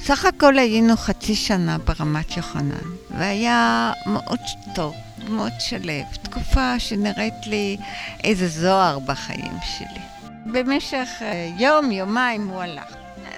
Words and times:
סך 0.00 0.24
הכל 0.24 0.58
היינו 0.58 0.96
חצי 0.96 1.34
שנה 1.34 1.78
ברמת 1.78 2.36
יוחנן, 2.36 2.90
והיה 3.10 3.92
מאוד 4.06 4.40
טוב, 4.74 4.94
מאוד 5.28 5.52
שלב. 5.58 6.04
תקופה 6.22 6.78
שנראית 6.78 7.46
לי 7.46 7.76
איזה 8.24 8.48
זוהר 8.48 8.98
בחיים 8.98 9.56
שלי. 9.62 10.00
במשך 10.46 11.08
אה, 11.22 11.50
יום, 11.58 11.92
יומיים 11.92 12.48
הוא 12.48 12.62
הלך. 12.62 12.94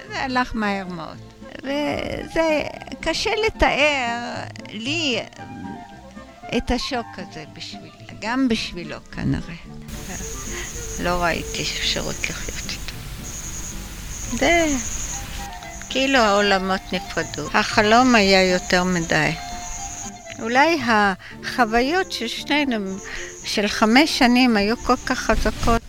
זה 0.07 0.23
הלך 0.23 0.51
מהר 0.55 0.87
מאוד. 0.87 1.17
וזה 1.63 2.63
קשה 3.01 3.29
לתאר 3.47 4.43
לי 4.69 5.19
את 6.57 6.71
השוק 6.71 7.07
הזה 7.17 7.43
בשבילי, 7.53 8.02
גם 8.23 8.47
בשבילו 8.47 8.97
כנראה. 9.11 9.55
לא 11.03 11.23
ראיתי 11.23 11.61
אפשרות 11.61 12.15
לחיות 12.29 12.71
איתו. 12.71 12.93
זה 14.37 14.65
כאילו 15.89 16.17
העולמות 16.17 16.81
נפרדו. 16.93 17.49
החלום 17.53 18.15
היה 18.15 18.51
יותר 18.51 18.83
מדי. 18.83 19.31
אולי 20.39 20.79
החוויות 20.85 22.11
של 22.11 22.27
שנינו, 22.27 22.97
של 23.45 23.67
חמש 23.67 24.19
שנים, 24.19 24.57
היו 24.57 24.77
כל 24.77 24.95
כך 25.05 25.19
חזקות. 25.19 25.81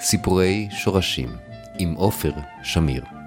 סיפורי 0.00 0.68
שורשים 0.70 1.36
עם 1.78 1.94
עופר 1.94 2.32
שמיר 2.62 3.17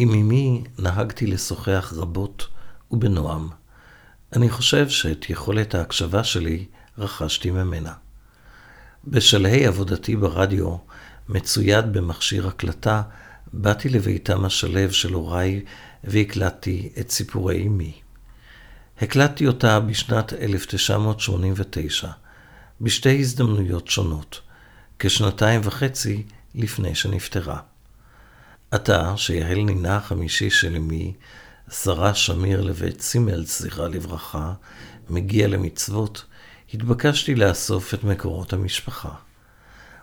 עם 0.00 0.10
אמי 0.10 0.64
נהגתי 0.78 1.26
לשוחח 1.26 1.92
רבות 1.96 2.46
ובנועם. 2.90 3.48
אני 4.32 4.50
חושב 4.50 4.88
שאת 4.88 5.30
יכולת 5.30 5.74
ההקשבה 5.74 6.24
שלי 6.24 6.66
רכשתי 6.98 7.50
ממנה. 7.50 7.92
בשלהי 9.04 9.66
עבודתי 9.66 10.16
ברדיו, 10.16 10.76
מצויד 11.28 11.92
במכשיר 11.92 12.48
הקלטה, 12.48 13.02
באתי 13.52 13.88
לביתם 13.88 14.44
השלב 14.44 14.90
של 14.90 15.12
הוריי 15.12 15.64
והקלטתי 16.04 16.92
את 17.00 17.10
סיפורי 17.10 17.66
אמי. 17.66 17.92
הקלטתי 19.00 19.46
אותה 19.46 19.80
בשנת 19.80 20.32
1989, 20.32 22.08
בשתי 22.80 23.20
הזדמנויות 23.20 23.88
שונות, 23.88 24.40
כשנתיים 24.98 25.60
וחצי 25.64 26.22
לפני 26.54 26.94
שנפטרה. 26.94 27.60
עתה, 28.70 29.16
שיעל 29.16 29.58
נינה 29.58 29.96
החמישי 29.96 30.50
של 30.50 30.76
אמי, 30.76 31.14
שרה 31.70 32.14
שמיר 32.14 32.60
לבית 32.60 32.98
צימל, 32.98 33.44
זכרה 33.44 33.88
לברכה, 33.88 34.52
מגיע 35.10 35.48
למצוות, 35.48 36.24
התבקשתי 36.74 37.34
לאסוף 37.34 37.94
את 37.94 38.04
מקורות 38.04 38.52
המשפחה. 38.52 39.14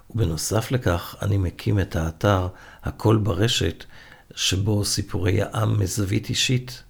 ובנוסף 0.09 0.71
לכך, 0.71 1.15
אני 1.21 1.37
מקים 1.37 1.79
את 1.79 1.95
האתר 1.95 2.47
"הכל 2.83 3.17
ברשת", 3.17 3.83
שבו 4.35 4.85
סיפורי 4.85 5.41
העם 5.41 5.79
מזווית 5.79 6.29
אישית. 6.29 6.83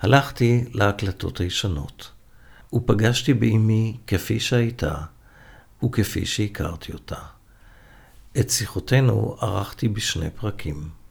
הלכתי 0.00 0.64
להקלטות 0.72 1.40
הישנות, 1.40 2.10
ופגשתי 2.72 3.34
באמי 3.34 3.96
כפי 4.06 4.40
שהייתה, 4.40 4.94
וכפי 5.84 6.26
שהכרתי 6.26 6.92
אותה. 6.92 7.18
את 8.40 8.50
שיחותינו 8.50 9.36
ערכתי 9.40 9.88
בשני 9.88 10.30
פרקים. 10.30 11.03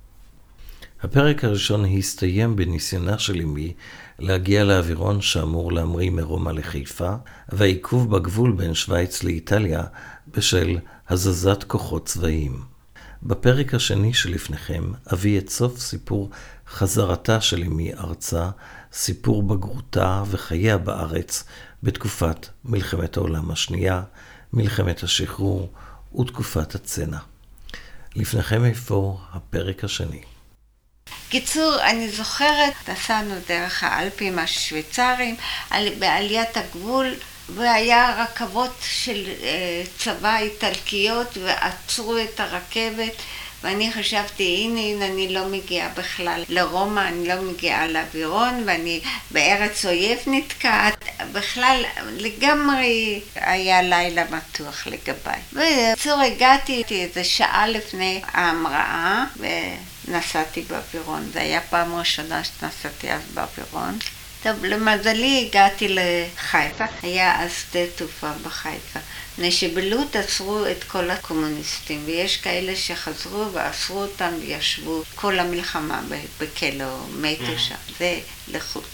הפרק 1.03 1.43
הראשון 1.43 1.85
הסתיים 1.85 2.55
בניסיונה 2.55 3.19
של 3.19 3.41
אמי 3.41 3.73
להגיע 4.19 4.63
לאווירון 4.63 5.21
שאמור 5.21 5.71
להמריא 5.71 6.09
מרומא 6.09 6.49
לחיפה, 6.49 7.15
והעיכוב 7.49 8.15
בגבול 8.15 8.51
בין 8.51 8.73
שווייץ 8.73 9.23
לאיטליה 9.23 9.83
בשל 10.27 10.77
הזזת 11.09 11.63
כוחות 11.67 12.05
צבאיים. 12.05 12.63
בפרק 13.23 13.73
השני 13.73 14.13
שלפניכם 14.13 14.91
אביא 15.13 15.39
את 15.39 15.49
סוף 15.49 15.79
סיפור 15.79 16.29
חזרתה 16.67 17.41
של 17.41 17.63
אמי 17.63 17.93
ארצה, 17.93 18.49
סיפור 18.93 19.43
בגרותה 19.43 20.23
וחייה 20.27 20.77
בארץ 20.77 21.43
בתקופת 21.83 22.47
מלחמת 22.65 23.17
העולם 23.17 23.51
השנייה, 23.51 24.03
מלחמת 24.53 25.03
השחרור 25.03 25.73
ותקופת 26.19 26.75
הצנע. 26.75 27.19
לפניכם 28.15 28.65
איפה 28.65 29.17
הפרק 29.33 29.83
השני. 29.83 30.32
קיצור, 31.29 31.75
אני 31.81 32.09
זוכרת, 32.09 32.89
נסענו 32.89 33.35
דרך 33.47 33.83
האלפים 33.83 34.39
השוויצריים, 34.39 35.35
בעליית 35.99 36.57
הגבול, 36.57 37.15
והיה 37.49 38.23
רכבות 38.23 38.71
של 38.81 39.29
אה, 39.43 39.83
צבא 39.97 40.37
איטלקיות, 40.37 41.37
ועצרו 41.37 42.17
את 42.17 42.39
הרכבת, 42.39 43.13
ואני 43.63 43.91
חשבתי, 43.93 44.63
הנה, 44.63 44.79
הנה, 44.79 45.05
אני 45.05 45.33
לא 45.33 45.45
מגיעה 45.45 45.89
בכלל 45.89 46.43
לרומא, 46.49 46.99
אני 46.99 47.27
לא 47.27 47.41
מגיעה 47.41 47.87
לאווירון, 47.87 48.63
ואני 48.65 49.01
בארץ 49.31 49.85
אויב 49.85 50.17
נתקעת. 50.27 51.05
בכלל, 51.31 51.83
לגמרי 52.17 53.21
היה 53.35 53.81
לילה 53.81 54.23
מתוח 54.31 54.87
לגביי. 54.87 55.39
בקיצור, 55.53 56.21
הגעתי 56.21 56.83
איזה 56.91 57.23
שעה 57.23 57.67
לפני 57.67 58.21
ההמראה, 58.27 59.25
ונסעתי 60.07 60.61
באווירון. 60.61 61.29
זו 61.33 61.39
הייתה 61.39 61.65
פעם 61.69 61.95
ראשונה 61.95 62.43
שנסעתי 62.43 63.11
אז 63.11 63.21
באווירון. 63.33 63.99
טוב, 64.43 64.65
למזלי 64.65 65.47
הגעתי 65.47 65.87
לחיפה, 65.89 66.85
היה 67.01 67.41
אז 67.41 67.51
שדה 67.51 67.79
תעופה 67.95 68.31
בחיפה. 68.43 68.99
מפני 69.33 69.51
שבלוד 69.51 70.17
עצרו 70.17 70.65
את 70.71 70.83
כל 70.83 71.09
הקומוניסטים, 71.09 72.01
ויש 72.05 72.37
כאלה 72.37 72.75
שחזרו 72.75 73.53
ואסרו 73.53 74.01
אותם 74.01 74.29
וישבו 74.39 75.03
כל 75.15 75.39
המלחמה 75.39 76.01
בכלא, 76.39 76.97
מתו 77.15 77.59
שם, 77.59 77.75
זה 77.99 78.19
לחוט. 78.47 78.87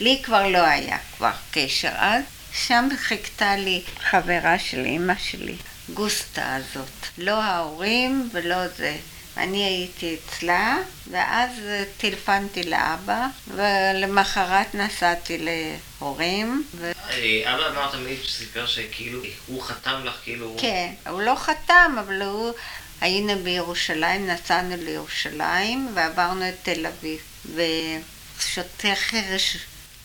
לי 0.00 0.20
כבר 0.24 0.48
לא 0.48 0.58
היה 0.58 0.98
כבר 1.16 1.32
קשר 1.50 1.92
אז, 1.96 2.22
שם 2.52 2.88
חיכתה 2.96 3.56
לי 3.56 3.82
חברה 4.10 4.58
של 4.58 4.84
אימא 4.84 5.14
שלי, 5.18 5.56
גוסטה 5.94 6.56
הזאת. 6.56 7.06
לא 7.18 7.42
ההורים 7.42 8.30
ולא 8.32 8.68
זה. 8.68 8.96
אני 9.36 9.64
הייתי 9.64 10.16
אצלה, 10.16 10.78
ואז 11.10 11.50
טלפנתי 11.96 12.62
לאבא, 12.62 13.26
ולמחרת 13.48 14.74
נסעתי 14.74 15.38
להורים. 15.38 16.64
ו... 16.74 16.92
אה, 17.10 17.54
אבא 17.54 17.68
אמר 17.68 17.90
תמיד 17.92 18.18
שסיפר 18.22 18.66
שכאילו, 18.66 19.20
הוא 19.46 19.62
חתם 19.62 20.00
לך 20.04 20.14
כאילו... 20.24 20.56
כן, 20.60 20.92
הוא 21.08 21.22
לא 21.22 21.34
חתם, 21.34 21.96
אבל 22.00 22.22
הוא... 22.22 22.52
היינו 23.00 23.38
בירושלים, 23.38 24.26
נסענו 24.26 24.76
לירושלים, 24.76 25.88
ועברנו 25.94 26.48
את 26.48 26.54
תל 26.62 26.86
אביב. 26.86 27.20
ושוטר 27.54 28.94
חרש 28.94 29.56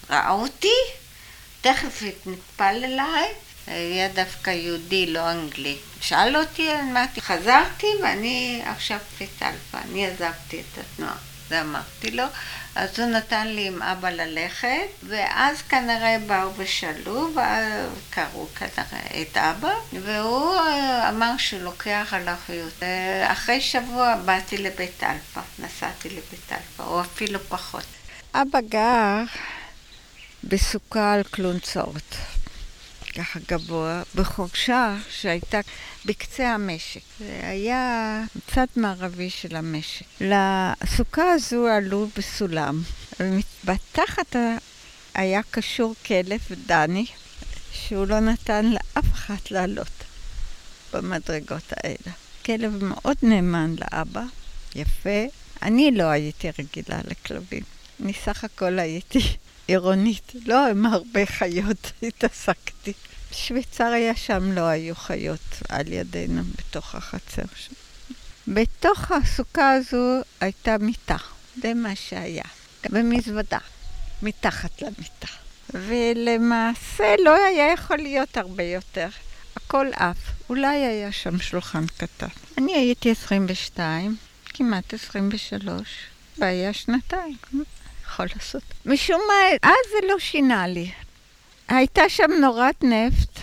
ראה 0.09 0.31
אותי, 0.31 0.75
תכף 1.61 2.03
נטפל 2.25 2.83
אליי, 2.83 3.33
היה 3.69 4.07
דווקא 4.07 4.49
יהודי, 4.49 5.05
לא 5.05 5.31
אנגלי. 5.31 5.77
שאל 6.01 6.37
אותי, 6.37 6.69
אמרתי, 6.73 7.21
חזרתי 7.21 7.87
ואני 8.03 8.61
עכשיו 8.65 8.99
פטלפה, 9.17 9.77
אני 9.85 10.07
עזבתי 10.07 10.59
את 10.61 10.77
התנועה. 10.77 11.17
זה 11.49 11.61
אמרתי 11.61 12.11
לו. 12.11 12.23
אז 12.75 12.99
הוא 12.99 13.07
נתן 13.07 13.47
לי 13.47 13.67
עם 13.67 13.81
אבא 13.81 14.09
ללכת, 14.09 14.87
ואז 15.03 15.61
כנראה 15.61 16.17
באו 16.27 16.51
ושאלו, 16.57 17.29
וקראו 17.31 18.47
כנראה 18.55 19.21
את 19.21 19.37
אבא, 19.37 19.73
והוא 19.93 20.55
אה, 20.55 21.09
אמר 21.09 21.31
שהוא 21.37 21.61
לוקח 21.61 22.07
על 22.11 22.29
אחריות. 22.29 22.83
אחרי 23.27 23.61
שבוע 23.61 24.15
באתי 24.25 24.57
לבית 24.57 25.03
אלפא, 25.03 25.41
נסעתי 25.59 26.09
לבית 26.09 26.51
אלפא, 26.51 26.83
או 26.83 27.01
אפילו 27.01 27.39
פחות. 27.39 27.85
אבא 28.33 28.59
גר 28.61 29.23
בסוכה 30.43 31.13
על 31.13 31.23
קלונסאות. 31.23 32.15
ככה 33.19 33.39
גבוה, 33.47 34.03
בחורשה 34.15 34.97
שהייתה 35.09 35.59
בקצה 36.05 36.53
המשק. 36.53 37.01
זה 37.19 37.39
היה 37.43 38.23
צד 38.47 38.65
מערבי 38.75 39.29
של 39.29 39.55
המשק. 39.55 40.05
לסוכה 40.21 41.31
הזו 41.31 41.67
עלו 41.67 42.07
בסולם, 42.17 42.81
ומתחת 43.19 44.35
היה 45.13 45.41
קשור 45.51 45.95
כלב 46.05 46.39
דני, 46.65 47.05
שהוא 47.71 48.07
לא 48.07 48.19
נתן 48.19 48.65
לאף 48.65 49.13
אחד 49.13 49.35
לעלות 49.51 50.03
במדרגות 50.93 51.73
האלה. 51.77 52.13
כלב 52.45 52.83
מאוד 52.83 53.17
נאמן 53.23 53.75
לאבא, 53.79 54.23
יפה. 54.75 55.25
אני 55.61 55.91
לא 55.91 56.03
הייתי 56.03 56.47
רגילה 56.59 56.99
לכלבים. 57.07 57.63
אני 58.03 58.13
סך 58.13 58.43
הכל 58.43 58.79
הייתי 58.79 59.19
עירונית, 59.67 60.31
לא 60.45 60.67
עם 60.67 60.85
הרבה 60.85 61.25
חיות 61.25 61.91
התעסקתי. 62.03 62.93
בשוויצריה 63.31 64.15
שם 64.15 64.51
לא 64.51 64.61
היו 64.61 64.95
חיות 64.95 65.61
על 65.69 65.87
ידינו 65.87 66.41
בתוך 66.43 66.95
החצר 66.95 67.43
שם. 67.55 67.73
בתוך 68.47 69.11
הסוכה 69.11 69.71
הזו 69.73 70.21
הייתה 70.39 70.77
מיטה, 70.77 71.17
זה 71.61 71.73
מה 71.73 71.95
שהיה, 71.95 72.43
במזוודה, 72.89 73.57
מתחת 74.21 74.81
למיטה. 74.81 75.27
ולמעשה 75.73 77.15
לא 77.23 77.35
היה 77.45 77.73
יכול 77.73 77.97
להיות 77.97 78.37
הרבה 78.37 78.63
יותר. 78.63 79.07
הכל 79.55 79.87
עף. 79.93 80.17
אולי 80.49 80.77
היה 80.77 81.11
שם 81.11 81.39
שולחן 81.39 81.85
קטן. 81.97 82.27
אני 82.57 82.73
הייתי 82.75 83.11
22, 83.11 84.15
כמעט 84.45 84.93
23, 84.93 85.81
והיה 86.37 86.73
שנתיים. 86.73 87.37
יכול 88.05 88.27
לעשות. 88.35 88.63
משום 88.85 89.21
מה, 89.27 89.69
אז 89.69 89.91
זה 89.91 90.07
לא 90.07 90.19
שינה 90.19 90.67
לי. 90.67 90.91
הייתה 91.69 92.09
שם 92.09 92.31
נורת 92.41 92.83
נפט, 92.83 93.39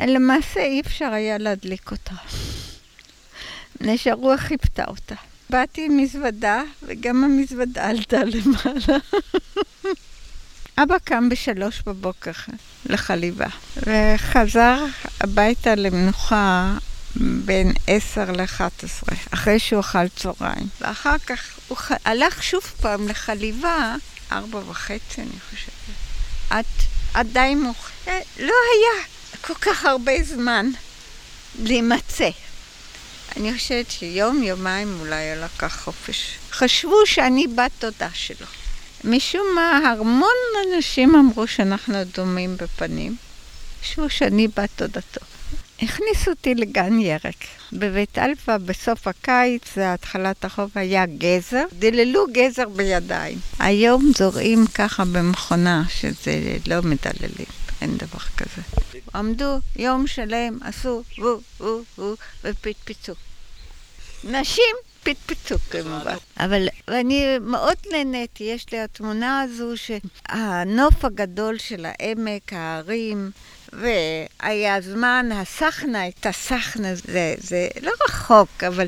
למעשה 0.00 0.60
אי 0.60 0.80
אפשר 0.80 1.12
היה 1.12 1.38
להדליק 1.38 1.90
אותה. 1.90 2.14
מפני 3.74 3.98
שהרוח 3.98 4.40
חיפתה 4.40 4.84
אותה. 4.84 5.14
באתי 5.50 5.86
עם 5.86 5.96
מזוודה, 5.96 6.62
וגם 6.82 7.24
המזוודה 7.24 7.88
עלתה 7.88 8.18
למעלה. 8.24 8.98
אבא 10.78 10.98
קם 11.04 11.28
בשלוש 11.28 11.82
בבוקר 11.86 12.32
לחליבה, 12.86 13.46
וחזר 13.76 14.84
הביתה 15.20 15.74
למנוחה 15.74 16.74
בין 17.16 17.72
עשר 17.86 18.32
לאחת 18.32 18.84
עשרה, 18.84 19.16
אחרי 19.30 19.58
שהוא 19.58 19.80
אכל 19.80 20.08
צהריים. 20.08 20.68
ואחר 20.80 21.18
כך 21.18 21.58
הוא 21.68 21.78
ח... 21.78 21.92
הלך 22.04 22.42
שוב 22.42 22.62
פעם 22.80 23.08
לחליבה, 23.08 23.94
ארבע 24.32 24.58
וחצי 24.58 25.20
אני 25.20 25.40
חושבת, 25.50 25.74
עד, 26.50 26.64
עד 27.14 27.26
די 27.32 27.54
מאוחר. 27.54 28.18
לא 28.38 28.54
היה 28.74 29.04
כל 29.40 29.54
כך 29.54 29.84
הרבה 29.84 30.12
זמן 30.22 30.70
להימצא. 31.62 32.28
אני 33.36 33.54
חושבת 33.54 33.90
שיום, 33.90 34.42
יומיים 34.42 35.00
אולי 35.00 35.34
הוא 35.34 35.44
לקח 35.44 35.80
חופש. 35.84 36.36
חשבו 36.50 37.06
שאני 37.06 37.46
בת 37.46 37.70
דודה 37.80 38.08
שלו. 38.14 38.46
משום 39.04 39.46
מה, 39.54 39.78
המון 39.78 40.28
אנשים 40.66 41.14
אמרו 41.14 41.46
שאנחנו 41.46 42.04
דומים 42.04 42.56
בפנים. 42.56 43.16
חשבו 43.82 44.10
שאני 44.10 44.48
בת 44.48 44.70
דודתו. 44.78 45.20
הכניסו 45.82 46.30
אותי 46.30 46.54
לגן 46.54 47.00
ירק. 47.00 47.44
בבית 47.74 48.18
אלפא 48.18 48.58
בסוף 48.58 49.08
הקיץ, 49.08 49.62
זה 49.74 49.92
התחלת 49.92 50.44
החורף, 50.44 50.70
היה 50.74 51.06
גזר. 51.06 51.64
דיללו 51.78 52.24
גזר 52.32 52.68
בידיים. 52.68 53.38
היום 53.58 54.12
זורעים 54.18 54.66
ככה 54.74 55.04
במכונה, 55.04 55.82
שזה 55.88 56.56
לא 56.66 56.82
מדללים. 56.82 57.46
אין 57.80 57.96
דבר 57.96 58.24
כזה. 58.36 58.62
עמדו 59.14 59.58
יום 59.76 60.06
שלם, 60.06 60.58
עשו 60.62 61.02
וו 61.18 61.40
וו 61.60 61.82
וו 61.98 62.14
ופטפטו. 62.44 63.12
נשים 64.24 64.74
פטפצו 65.02 65.54
כמובן. 65.70 66.16
אבל 66.40 66.68
אני 66.88 67.38
מאוד 67.40 67.76
נהניתי, 67.92 68.44
יש 68.44 68.66
לי 68.72 68.80
התמונה 68.80 69.40
הזו 69.40 69.72
שהנוף 69.76 71.04
הגדול 71.04 71.58
של 71.58 71.86
העמק, 71.86 72.52
ההרים, 72.52 73.30
והיה 73.80 74.80
זמן, 74.80 75.28
הסחנה 75.32 76.00
הייתה 76.00 76.32
סחנה, 76.32 76.94
זה, 76.94 77.34
זה 77.38 77.68
לא 77.82 77.92
רחוק, 78.08 78.64
אבל 78.66 78.86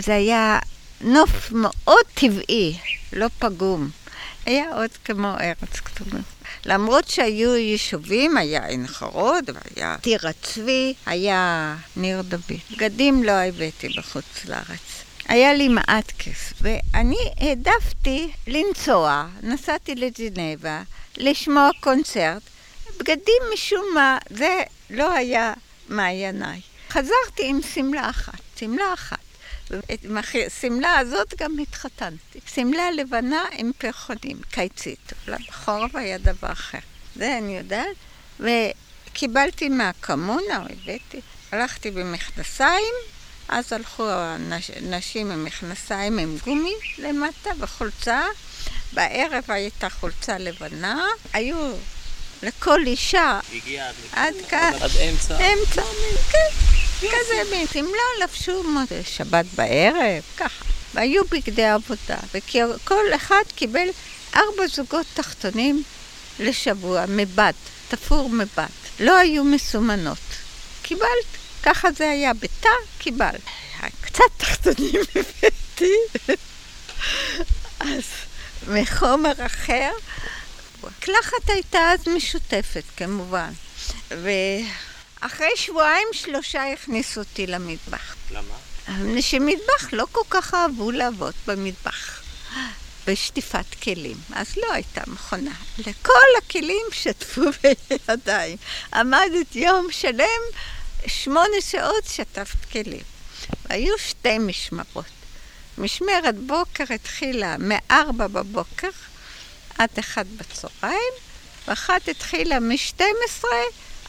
זה 0.00 0.14
היה 0.14 0.58
נוף 1.00 1.52
מאוד 1.52 2.04
טבעי, 2.14 2.78
לא 3.12 3.26
פגום. 3.38 3.90
היה 4.46 4.64
עוד 4.74 4.90
כמו 5.04 5.34
ארץ 5.40 5.80
כתובה. 5.84 6.18
למרות 6.66 7.08
שהיו 7.08 7.56
יישובים, 7.56 8.36
היה 8.36 8.66
עין 8.66 8.86
חרוד, 8.86 9.44
והיה 9.54 9.96
טירה 10.00 10.30
צבי, 10.42 10.94
היה 11.06 11.76
ניר 11.96 12.22
דוד. 12.22 12.58
בגדים 12.70 13.22
לא 13.22 13.32
הבאתי 13.32 13.88
בחוץ 13.88 14.44
לארץ. 14.44 15.04
היה 15.28 15.54
לי 15.54 15.68
מעט 15.68 16.12
כסף, 16.18 16.52
ואני 16.60 17.16
העדפתי 17.40 18.30
לנסוע, 18.46 19.26
נסעתי 19.42 19.94
לג'נבה, 19.94 20.82
לשמוע 21.16 21.70
קונצרט. 21.80 22.42
בגדים 22.98 23.42
משום 23.54 23.84
מה, 23.94 24.18
זה 24.30 24.62
לא 24.90 25.12
היה 25.12 25.52
מעייניי. 25.88 26.60
חזרתי 26.90 27.42
עם 27.42 27.60
שמלה 27.74 28.10
אחת, 28.10 28.40
שמלה 28.56 28.94
אחת. 28.94 29.18
עם 30.02 30.16
השמלה 30.16 30.98
הזאת 30.98 31.34
גם 31.38 31.58
התחתנתי. 31.58 32.40
שמלה 32.46 32.90
לבנה 32.90 33.44
עם 33.52 33.70
פרחונים, 33.78 34.36
קיצית. 34.50 35.12
בחורף 35.26 35.94
היה 35.94 36.18
דבר 36.18 36.52
אחר. 36.52 36.78
זה 37.16 37.38
אני 37.38 37.56
יודעת. 37.56 37.96
וקיבלתי 38.40 39.68
מהקמונה, 39.68 40.56
הבאתי, 40.56 41.20
הלכתי 41.52 41.90
במכנסיים, 41.90 42.94
אז 43.48 43.72
הלכו 43.72 44.10
הנשים 44.10 45.30
עם 45.30 45.44
מכנסיים 45.44 46.18
עם 46.18 46.36
גומי 46.44 46.74
למטה 46.98 47.50
וחולצה. 47.58 48.22
בערב 48.92 49.44
הייתה 49.48 49.88
חולצה 49.90 50.38
לבנה. 50.38 51.06
היו 51.32 51.74
לכל 52.42 52.80
אישה 52.86 53.40
עד 54.12 54.34
כאן. 54.48 54.72
עד 54.80 54.90
אמצע. 55.08 55.36
אמצע, 55.36 55.82
כן. 56.30 56.48
כזה 57.00 57.50
מין. 57.50 57.66
שמלה 57.72 58.24
לבשו 58.24 58.62
שבת 59.04 59.44
בערב, 59.54 60.22
ככה. 60.36 60.64
והיו 60.94 61.24
בגדי 61.24 61.64
עבודה, 61.64 62.16
וכל 62.34 63.04
אחד 63.16 63.42
קיבל 63.54 63.88
ארבע 64.36 64.66
זוגות 64.66 65.06
תחתונים 65.14 65.82
לשבוע, 66.38 67.04
מבד, 67.08 67.52
תפור 67.88 68.30
מבד. 68.30 68.66
לא 69.00 69.16
היו 69.16 69.44
מסומנות. 69.44 70.18
קיבלת, 70.82 71.26
ככה 71.62 71.92
זה 71.92 72.10
היה, 72.10 72.34
בתא 72.34 72.68
קיבלת. 72.98 73.40
קצת 74.00 74.24
תחתונים 74.36 75.00
הבאתי, 75.14 75.94
אז 77.80 78.04
מחומר 78.68 79.32
אחר. 79.46 79.90
הקלחת 81.04 81.50
הייתה 81.50 81.78
אז 81.92 82.08
משותפת, 82.08 82.82
כמובן. 82.96 83.52
ו... 84.10 84.30
אחרי 85.20 85.50
שבועיים 85.56 86.08
שלושה 86.12 86.72
הכניסו 86.72 87.20
אותי 87.20 87.46
למטבח. 87.46 88.16
למה? 88.30 88.54
מפני 88.88 89.22
שמטבח 89.22 89.92
לא 89.92 90.06
כל 90.12 90.20
כך 90.30 90.54
אהבו 90.54 90.90
לעבוד 90.90 91.34
במטבח. 91.46 92.22
בשטיפת 93.06 93.64
כלים. 93.82 94.16
אז 94.32 94.56
לא 94.56 94.72
הייתה 94.72 95.00
מכונה. 95.06 95.54
לכל 95.78 96.28
הכלים 96.38 96.86
שטפו 96.92 97.42
בידיים. 98.08 98.56
עמדת 98.94 99.56
יום 99.56 99.86
שלם, 99.90 100.42
שמונה 101.06 101.60
שעות 101.60 102.04
שטפת 102.04 102.64
כלים. 102.72 103.04
והיו 103.64 103.98
שתי 103.98 104.38
משמרות. 104.38 105.04
משמרת 105.78 106.38
בוקר 106.38 106.84
התחילה 106.94 107.56
מ-4 107.58 108.12
בבוקר 108.12 108.90
עד 109.78 109.88
1 109.98 110.26
בצהריים, 110.26 111.12
ואחת 111.68 112.08
התחילה 112.08 112.60
מ-12 112.60 113.44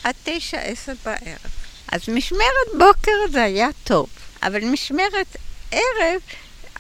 עד 0.04 0.16
תשע, 0.24 0.58
עשר 0.58 0.94
בערב. 1.06 1.52
אז 1.92 2.10
משמרת 2.10 2.68
בוקר 2.78 3.12
זה 3.32 3.44
היה 3.44 3.68
טוב, 3.84 4.10
אבל 4.44 4.66
משמרת 4.66 5.38
ערב, 5.72 6.22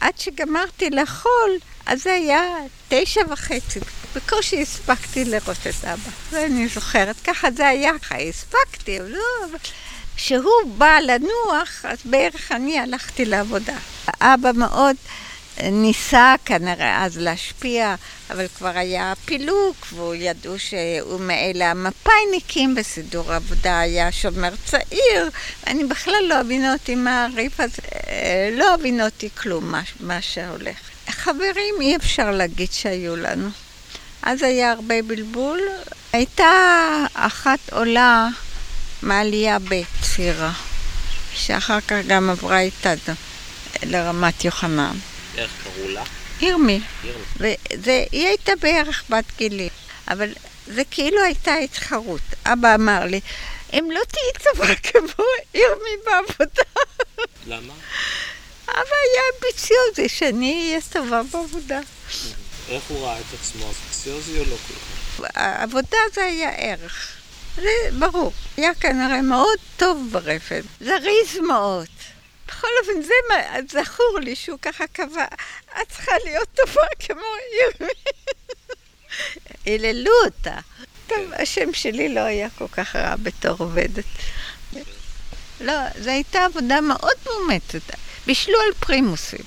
עד 0.01 0.17
שגמרתי 0.17 0.89
לאכול, 0.89 1.51
אז 1.85 2.03
זה 2.03 2.13
היה 2.13 2.41
תשע 2.89 3.21
וחצי. 3.29 3.79
בקושי 4.15 4.61
הספקתי 4.61 5.25
לראות 5.25 5.67
את 5.69 5.85
אבא. 5.85 6.09
זה 6.31 6.45
אני 6.45 6.67
זוכרת. 6.67 7.15
ככה 7.23 7.51
זה 7.51 7.67
היה, 7.67 7.99
ככה 7.99 8.17
הספקתי, 8.17 8.99
אבל 8.99 9.09
לא... 9.09 9.47
כשהוא 10.15 10.63
בא 10.77 10.99
לנוח, 10.99 11.85
אז 11.85 11.97
בערך 12.05 12.51
אני 12.51 12.79
הלכתי 12.79 13.25
לעבודה. 13.25 13.77
אבא 14.21 14.51
מאוד 14.55 14.95
ניסה 15.63 16.35
כנראה 16.45 17.05
אז 17.05 17.17
להשפיע, 17.17 17.95
אבל 18.29 18.47
כבר 18.57 18.71
היה 18.77 19.13
פילוק, 19.25 19.87
והוא 19.93 20.15
ידעו 20.15 20.59
שהוא 20.59 21.19
מאלה 21.19 21.71
המפאיניקים, 21.71 22.75
בסידור 22.75 23.33
עבודה 23.33 23.79
היה 23.79 24.11
שומר 24.11 24.53
צעיר, 24.65 25.29
אני 25.67 25.83
בכלל 25.83 26.23
לא 26.27 26.35
הבינותי 26.35 26.95
מה 26.95 27.25
הריף 27.25 27.59
הזה, 27.59 27.81
לא 28.51 28.73
הבינותי 28.73 29.29
כלום 29.37 29.71
מה, 29.71 29.81
מה 29.99 30.21
שהולך. 30.21 30.77
חברים 31.09 31.75
אי 31.81 31.95
אפשר 31.95 32.31
להגיד 32.31 32.71
שהיו 32.71 33.15
לנו. 33.15 33.49
אז 34.23 34.43
היה 34.43 34.71
הרבה 34.71 35.01
בלבול. 35.01 35.59
הייתה 36.13 36.51
אחת 37.13 37.59
עולה 37.71 38.27
מעלייה 39.01 39.57
בצעירה, 39.59 40.51
שאחר 41.33 41.81
כך 41.81 41.97
גם 42.07 42.29
עברה 42.29 42.59
איתנו 42.59 43.13
לרמת 43.83 44.45
יוחנן. 44.45 44.95
איך 45.37 45.51
קראו 45.63 45.87
לה? 45.89 46.03
ירמי. 46.41 46.81
והיא 47.79 48.27
הייתה 48.27 48.51
בערך 48.61 49.03
בת 49.09 49.25
גילי, 49.37 49.69
אבל 50.07 50.29
זה 50.67 50.81
כאילו 50.91 51.23
הייתה 51.23 51.55
התחרות. 51.55 52.21
אבא 52.45 52.75
אמר 52.75 53.05
לי, 53.05 53.19
אם 53.73 53.89
לא 53.93 54.01
תהיי 54.07 54.53
טובה 54.53 54.75
כמו 54.91 55.23
ירמי 55.53 55.95
בעבודה. 56.05 56.63
למה? 57.47 57.73
אבא 58.69 58.95
היה 59.03 59.21
אמביציוזי 59.35 60.09
שאני 60.09 60.67
אהיה 60.67 60.79
טובה 60.91 61.21
בעבודה. 61.31 61.79
איך 62.69 62.83
הוא 62.87 63.05
ראה 63.05 63.19
את 63.19 63.39
עצמו? 63.41 63.65
אמביציוזי 63.65 64.39
או 64.39 64.45
לא 64.45 64.55
כל 64.67 64.73
כך? 64.73 65.29
העבודה 65.35 65.97
זה 66.13 66.23
היה 66.23 66.49
ערך. 66.49 67.11
זה 67.55 67.69
ברור. 67.99 68.31
היה 68.57 68.73
כנראה 68.73 69.21
מאוד 69.21 69.59
טוב 69.77 70.07
ברפת, 70.11 70.63
זריז 70.81 71.39
מאוד. 71.47 71.87
בכל 72.47 72.67
אופן, 72.81 73.01
זה 73.01 73.13
מה, 73.29 73.35
זכור 73.71 74.19
לי 74.21 74.35
שהוא 74.35 74.59
ככה 74.61 74.87
קבע, 74.87 75.25
את 75.81 75.89
צריכה 75.89 76.11
להיות 76.25 76.47
טובה 76.53 76.87
כמו 76.99 77.21
ירמי. 77.61 77.93
היללו 79.65 80.11
אותה. 80.25 80.55
טוב, 81.07 81.33
השם 81.33 81.73
שלי 81.73 82.13
לא 82.13 82.19
היה 82.19 82.49
כל 82.57 82.67
כך 82.71 82.95
רע 82.95 83.15
בתור 83.15 83.55
עובדת. 83.59 84.05
לא, 85.61 85.73
זו 85.99 86.09
הייתה 86.09 86.45
עבודה 86.45 86.81
מאוד 86.81 87.15
מאומצת. 87.25 87.81
בישלו 88.25 88.59
על 88.59 88.73
פרימוסים. 88.79 89.45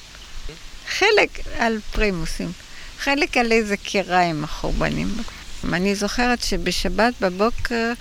חלק 0.88 1.31
על 1.59 1.78
פרימוסים, 1.93 2.52
חלק 2.99 3.37
על 3.37 3.52
איזה 3.52 3.76
קיריים 3.76 4.45
החורבנים. 4.45 5.09
אני 5.73 5.95
זוכרת 5.95 6.43
שבשבת 6.43 7.14
בבוקר 7.21 7.93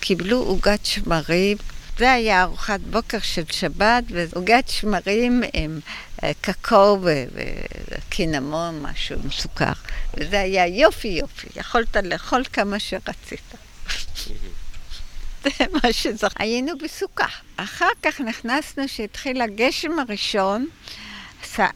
קיבלו 0.00 0.38
עוגת 0.38 0.86
שמרים. 0.86 1.56
זה 1.98 2.12
היה 2.12 2.42
ארוחת 2.42 2.80
בוקר 2.80 3.18
של 3.18 3.42
שבת, 3.50 4.04
ועוגת 4.10 4.68
שמרים 4.68 5.42
עם 5.52 5.80
אה, 6.22 6.32
קקאו 6.40 6.98
וקינמון, 7.02 8.82
משהו 8.82 9.16
עם 9.24 9.30
סוכר. 9.30 9.72
וזה 10.14 10.40
היה 10.40 10.66
יופי 10.66 11.08
יופי, 11.08 11.46
יכולת 11.56 11.96
לאכול 11.96 12.44
כמה 12.52 12.78
שרצית. 12.78 13.54
זה 15.44 15.64
מה 15.72 15.92
שזוכר. 15.92 16.28
היינו 16.38 16.78
בסוכה. 16.78 17.26
אחר 17.56 17.88
כך 18.02 18.20
נכנסנו, 18.20 18.88
שהתחיל 18.88 19.40
הגשם 19.42 19.98
הראשון. 19.98 20.66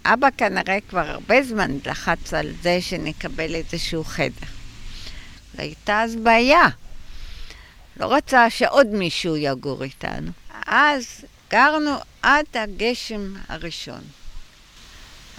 אבא 0.04 0.28
כנראה 0.37 0.78
כבר 0.88 1.10
הרבה 1.10 1.42
זמן 1.42 1.78
לחץ 1.87 2.34
על 2.34 2.52
זה 2.62 2.78
שנקבל 2.80 3.54
איזשהו 3.54 4.04
חדר. 4.04 4.46
והייתה 5.54 6.02
אז 6.02 6.16
בעיה. 6.16 6.62
לא 7.98 8.14
רצה 8.14 8.50
שעוד 8.50 8.86
מישהו 8.86 9.36
יגור 9.36 9.82
איתנו. 9.82 10.30
אז 10.66 11.24
גרנו 11.50 11.94
עד 12.22 12.44
הגשם 12.54 13.34
הראשון. 13.48 14.00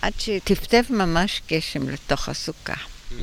עד 0.02 0.14
שטפטף 0.18 0.86
ממש 0.90 1.42
גשם 1.52 1.90
לתוך 1.90 2.30
הסוכה. 2.30 2.74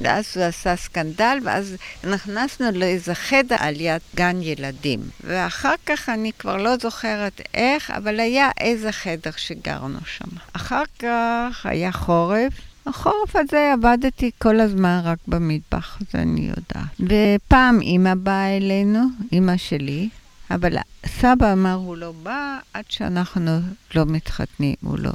ואז 0.02 0.36
הוא 0.36 0.44
עשה 0.44 0.76
סקנדל, 0.76 1.38
ואז 1.44 1.76
נכנסנו 2.04 2.66
לאיזה 2.72 3.14
חדר 3.14 3.56
על 3.58 3.80
יד 3.80 4.00
גן 4.14 4.42
ילדים. 4.42 5.00
ואחר 5.24 5.74
כך 5.86 6.08
אני 6.08 6.32
כבר 6.38 6.56
לא 6.56 6.76
זוכרת 6.76 7.40
איך, 7.54 7.90
אבל 7.90 8.20
היה 8.20 8.50
איזה 8.60 8.92
חדר 8.92 9.30
שגרנו 9.36 9.98
שם. 10.06 10.28
אחר 10.52 10.82
כך 10.98 11.60
היה 11.66 11.92
חורף. 11.92 12.52
החורף 12.86 13.36
הזה 13.36 13.72
עבדתי 13.72 14.30
כל 14.38 14.60
הזמן 14.60 15.00
רק 15.04 15.18
במטבח, 15.28 15.98
זה 16.12 16.18
אני 16.18 16.40
יודעת. 16.40 17.00
ופעם 17.00 17.80
אימא 17.80 18.14
באה 18.14 18.56
אלינו, 18.56 19.00
אימא 19.32 19.56
שלי, 19.56 20.08
אבל 20.50 20.76
סבא 21.06 21.52
אמר 21.52 21.74
הוא 21.74 21.96
לא 21.96 22.12
בא 22.22 22.58
עד 22.74 22.84
שאנחנו 22.88 23.58
לא 23.94 24.04
מתחתנים, 24.06 24.74
הוא 24.82 24.98
לא. 24.98 25.12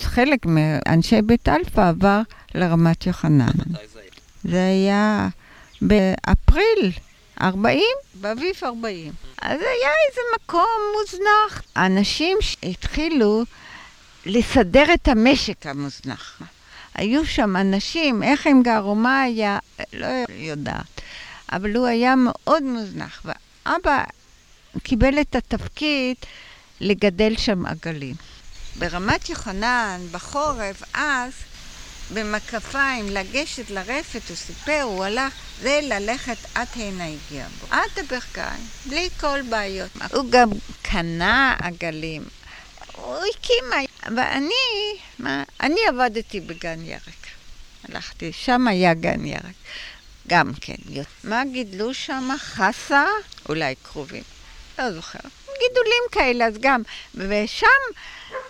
חלק 0.00 0.46
מאנשי 0.46 1.22
בית 1.22 1.48
אלפא 1.48 1.88
עבר 1.88 2.20
לרמת 2.54 3.06
יוחנן. 3.06 3.52
זה 4.44 4.64
היה 4.66 5.28
באפריל 5.82 6.92
40, 7.40 7.80
באביב 8.14 8.54
40. 8.62 9.12
אז 9.42 9.60
היה 9.60 9.90
איזה 10.08 10.20
מקום 10.36 10.66
מוזנח. 10.98 11.62
האנשים 11.76 12.38
התחילו 12.62 13.44
לסדר 14.26 14.94
את 14.94 15.08
המשק 15.08 15.66
המוזנח. 15.66 16.42
היו 16.96 17.26
שם 17.26 17.56
אנשים, 17.56 18.22
איך 18.22 18.46
הם 18.46 18.62
גרו, 18.62 18.94
מה 18.94 19.22
היה, 19.22 19.58
לא 19.92 20.06
יודעת. 20.28 21.00
אבל 21.52 21.76
הוא 21.76 21.86
היה 21.86 22.14
מאוד 22.16 22.62
מוזנח, 22.62 23.22
ואבא 23.24 24.04
קיבל 24.82 25.20
את 25.20 25.36
התפקיד 25.36 26.16
לגדל 26.80 27.36
שם 27.36 27.66
עגלים. 27.66 28.14
ברמת 28.78 29.28
יוחנן, 29.28 30.00
בחורף, 30.10 30.82
אז, 30.94 31.32
במקפיים, 32.14 33.08
לגשת 33.08 33.70
לרפת, 33.70 34.28
הוא 34.28 34.36
סיפר, 34.36 34.80
הוא 34.82 35.04
הלך, 35.04 35.32
זה 35.62 35.80
ללכת 35.82 36.36
עד 36.54 36.66
הנה 36.76 37.04
הגיע 37.04 37.46
בו. 37.60 37.66
עד 37.70 37.90
הברכיים, 37.96 38.66
בלי 38.86 39.08
כל 39.20 39.38
בעיות. 39.50 39.90
הוא 40.12 40.30
גם 40.30 40.48
קנה 40.82 41.56
עגלים. 41.58 42.22
הוא 43.06 43.24
הקים, 43.34 43.64
ואני, 44.16 44.98
מה, 45.18 45.42
אני 45.60 45.80
עבדתי 45.88 46.40
בגן 46.40 46.84
ירק. 46.84 47.26
הלכתי, 47.88 48.32
שם 48.32 48.68
היה 48.68 48.94
גן 48.94 49.26
ירק. 49.26 49.54
גם 50.26 50.52
כן. 50.60 50.74
מה 51.24 51.42
גידלו 51.52 51.94
שם? 51.94 52.28
חסה? 52.38 53.04
אולי 53.48 53.74
קרובים. 53.82 54.22
לא 54.78 54.92
זוכר. 54.92 55.18
גידולים 55.46 56.02
כאלה, 56.12 56.46
אז 56.46 56.54
גם. 56.60 56.82
ושם, 57.14 57.66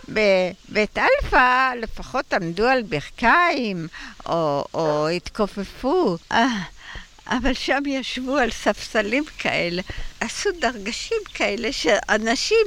בבית 0.09 0.99
אלפא, 0.99 1.75
לפחות 1.75 2.33
עמדו 2.33 2.67
על 2.67 2.83
ברכיים, 2.83 3.89
או, 4.27 4.65
או 4.75 5.09
התכופפו. 5.09 6.17
אה, 6.33 6.47
אבל 7.27 7.55
שם 7.55 7.83
ישבו 7.87 8.37
על 8.37 8.51
ספסלים 8.51 9.25
כאלה, 9.39 9.83
עשו 10.21 10.51
דרגשים 10.61 11.19
כאלה 11.35 11.73
שאנשים 11.73 12.67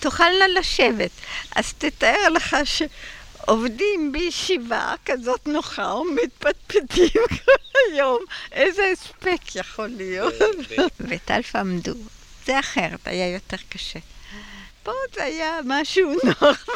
תוכלנה 0.00 0.48
לשבת. 0.48 1.10
אז 1.56 1.72
תתאר 1.78 2.28
לך 2.28 2.56
שעובדים 2.64 4.12
בישיבה 4.12 4.94
כזאת 5.04 5.46
נוחה 5.46 5.94
ומתפטפטים 5.94 7.22
כל 7.28 7.78
היום, 7.92 8.18
איזה 8.52 8.82
הספק 8.92 9.54
יכול 9.54 9.86
להיות. 9.86 10.34
וטלפה 11.00 11.60
עמדו. 11.60 11.94
זה 12.46 12.58
אחרת, 12.58 13.00
היה 13.04 13.32
יותר 13.32 13.56
קשה. 13.68 13.98
פה 14.82 14.92
זה 15.14 15.24
היה 15.24 15.58
משהו 15.64 16.12
נוח 16.24 16.66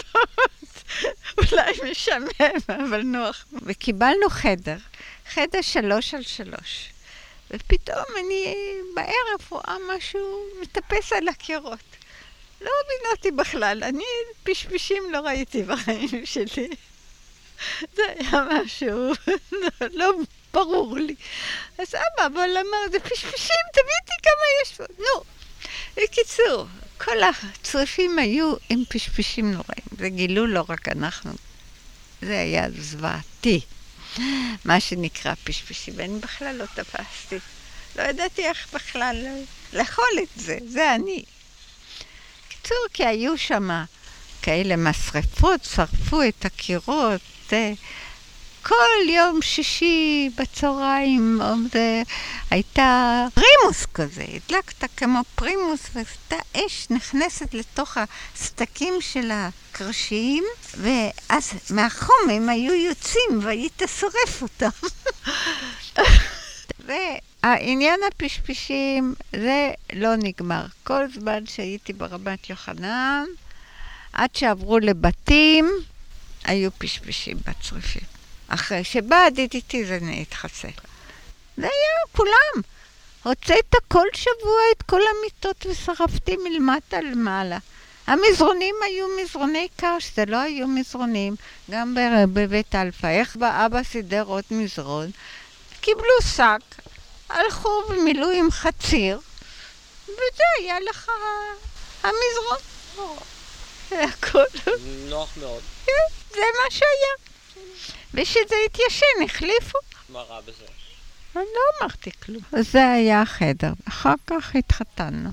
אולי 1.38 1.72
משעמם, 1.90 2.28
אבל 2.68 3.02
נוח. 3.02 3.44
וקיבלנו 3.52 4.30
חדר, 4.30 4.76
חדר 5.34 5.62
שלוש 5.62 6.14
על 6.14 6.22
שלוש. 6.22 6.88
ופתאום 7.50 8.04
אני 8.20 8.54
בערב 8.94 9.48
רואה 9.50 9.76
משהו 9.96 10.44
מטפס 10.62 11.12
על 11.12 11.28
הקירות. 11.28 11.93
לא 12.64 12.70
הבין 12.84 13.10
אותי 13.16 13.30
בכלל, 13.30 13.84
אני 13.84 14.04
פשפשים 14.42 15.02
לא 15.12 15.18
ראיתי 15.18 15.62
בחיים 15.62 16.26
שלי. 16.26 16.68
זה 17.94 18.02
היה 18.18 18.44
משהו 18.50 19.12
לא 20.00 20.10
ברור 20.52 20.98
לי. 20.98 21.14
אז 21.78 21.88
אבא 21.94 22.26
אבל 22.26 22.50
אמר, 22.50 22.90
זה 22.92 23.00
פשפשים, 23.00 23.64
תביא 23.72 23.94
אותי 24.00 24.22
כמה 24.22 24.62
יש 24.62 24.72
פה. 24.72 24.84
נו, 24.98 25.24
בקיצור, 25.96 26.66
כל 26.98 27.16
הצריפים 27.22 28.18
היו 28.18 28.54
עם 28.68 28.82
פשפשים 28.88 29.50
נוראים. 29.50 29.84
זה 29.98 30.08
גילו 30.08 30.46
לא 30.46 30.64
רק 30.68 30.88
אנחנו. 30.88 31.32
זה 32.22 32.40
היה 32.40 32.66
זוועתי, 32.78 33.60
מה 34.64 34.80
שנקרא 34.80 35.34
פשפשים, 35.44 35.94
ואני 35.96 36.18
בכלל 36.18 36.56
לא 36.56 36.64
תפסתי. 36.74 37.38
לא 37.96 38.02
ידעתי 38.02 38.46
איך 38.46 38.74
בכלל 38.74 39.26
לאכול 39.72 40.18
את 40.22 40.40
זה, 40.40 40.58
זה 40.66 40.94
אני. 40.94 41.24
בקיצור, 42.64 42.86
כי 42.92 43.06
היו 43.06 43.38
שם 43.38 43.84
כאלה 44.42 44.76
משרפות, 44.76 45.64
שרפו 45.64 46.22
את 46.22 46.44
הקירות. 46.44 47.20
כל 48.62 49.08
יום 49.08 49.42
שישי 49.42 50.30
בצהריים 50.38 51.40
זה 51.72 52.02
הייתה 52.50 53.24
פרימוס 53.34 53.86
כזה, 53.94 54.24
הדלקת 54.28 54.84
כמו 54.96 55.20
פרימוס 55.34 55.80
והייתה 55.94 56.36
אש 56.56 56.86
נכנסת 56.90 57.54
לתוך 57.54 57.98
הסדקים 58.36 58.94
של 59.00 59.30
הקרשים 59.32 60.44
ואז 60.76 61.52
מהחום 61.70 62.30
הם 62.30 62.48
היו 62.48 62.74
יוצאים 62.74 63.40
והיית 63.42 63.82
שורף 64.00 64.42
אותם. 64.42 64.68
העניין 67.44 68.00
הפשפשים 68.08 69.14
זה 69.32 69.70
לא 69.92 70.16
נגמר. 70.16 70.64
כל 70.84 71.04
זמן 71.14 71.46
שהייתי 71.46 71.92
ברמת 71.92 72.50
יוחנן, 72.50 73.24
עד 74.12 74.36
שעברו 74.36 74.78
לבתים, 74.78 75.70
היו 76.44 76.70
פשפשים 76.78 77.36
בצריפים. 77.46 78.02
אחרי 78.48 78.84
שבא 78.84 79.16
איתי 79.38 79.84
זה 79.86 79.98
התחסל. 80.20 80.68
זה 81.56 81.62
היה 81.62 82.12
כולם. 82.12 82.62
הוצאת 83.22 83.74
כל 83.88 84.06
שבוע 84.14 84.60
את 84.76 84.82
כל 84.82 85.00
המיטות 85.10 85.66
ושרפתי 85.66 86.36
מלמטה 86.36 87.00
למעלה. 87.00 87.58
המזרונים 88.06 88.74
היו 88.84 89.06
מזרוני 89.22 89.68
קש, 89.76 90.10
זה 90.16 90.24
לא 90.26 90.36
היו 90.36 90.68
מזרונים. 90.68 91.36
גם 91.70 91.96
בבית 92.32 92.74
אלפא, 92.74 93.06
איך 93.06 93.36
באבא 93.36 93.82
סידר 93.82 94.24
עוד 94.26 94.44
מזרון? 94.50 95.10
קיבלו 95.80 96.22
שק, 96.22 96.60
הלכו 97.28 97.82
ומילאו 97.88 98.30
עם 98.30 98.50
חציר, 98.50 99.20
וזה 100.04 100.44
היה 100.58 100.76
לך 100.80 101.10
המזרון. 102.02 102.58
זה 103.90 104.04
הכל. 104.04 104.44
נוח 105.08 105.36
מאוד. 105.40 105.62
כן, 105.86 105.92
זה 106.30 106.40
מה 106.40 106.70
שהיה. 106.70 107.14
וכשזה 108.14 108.56
התיישן, 108.66 109.24
החליפו. 109.24 109.78
מה 110.08 110.20
רע 110.20 110.40
בזה? 110.40 110.64
אני 111.36 111.44
לא 111.54 111.86
אמרתי 111.86 112.10
כלום. 112.24 112.42
זה 112.52 112.90
היה 112.90 113.22
החדר. 113.22 113.72
אחר 113.88 114.14
כך 114.26 114.54
התחתנו. 114.54 115.30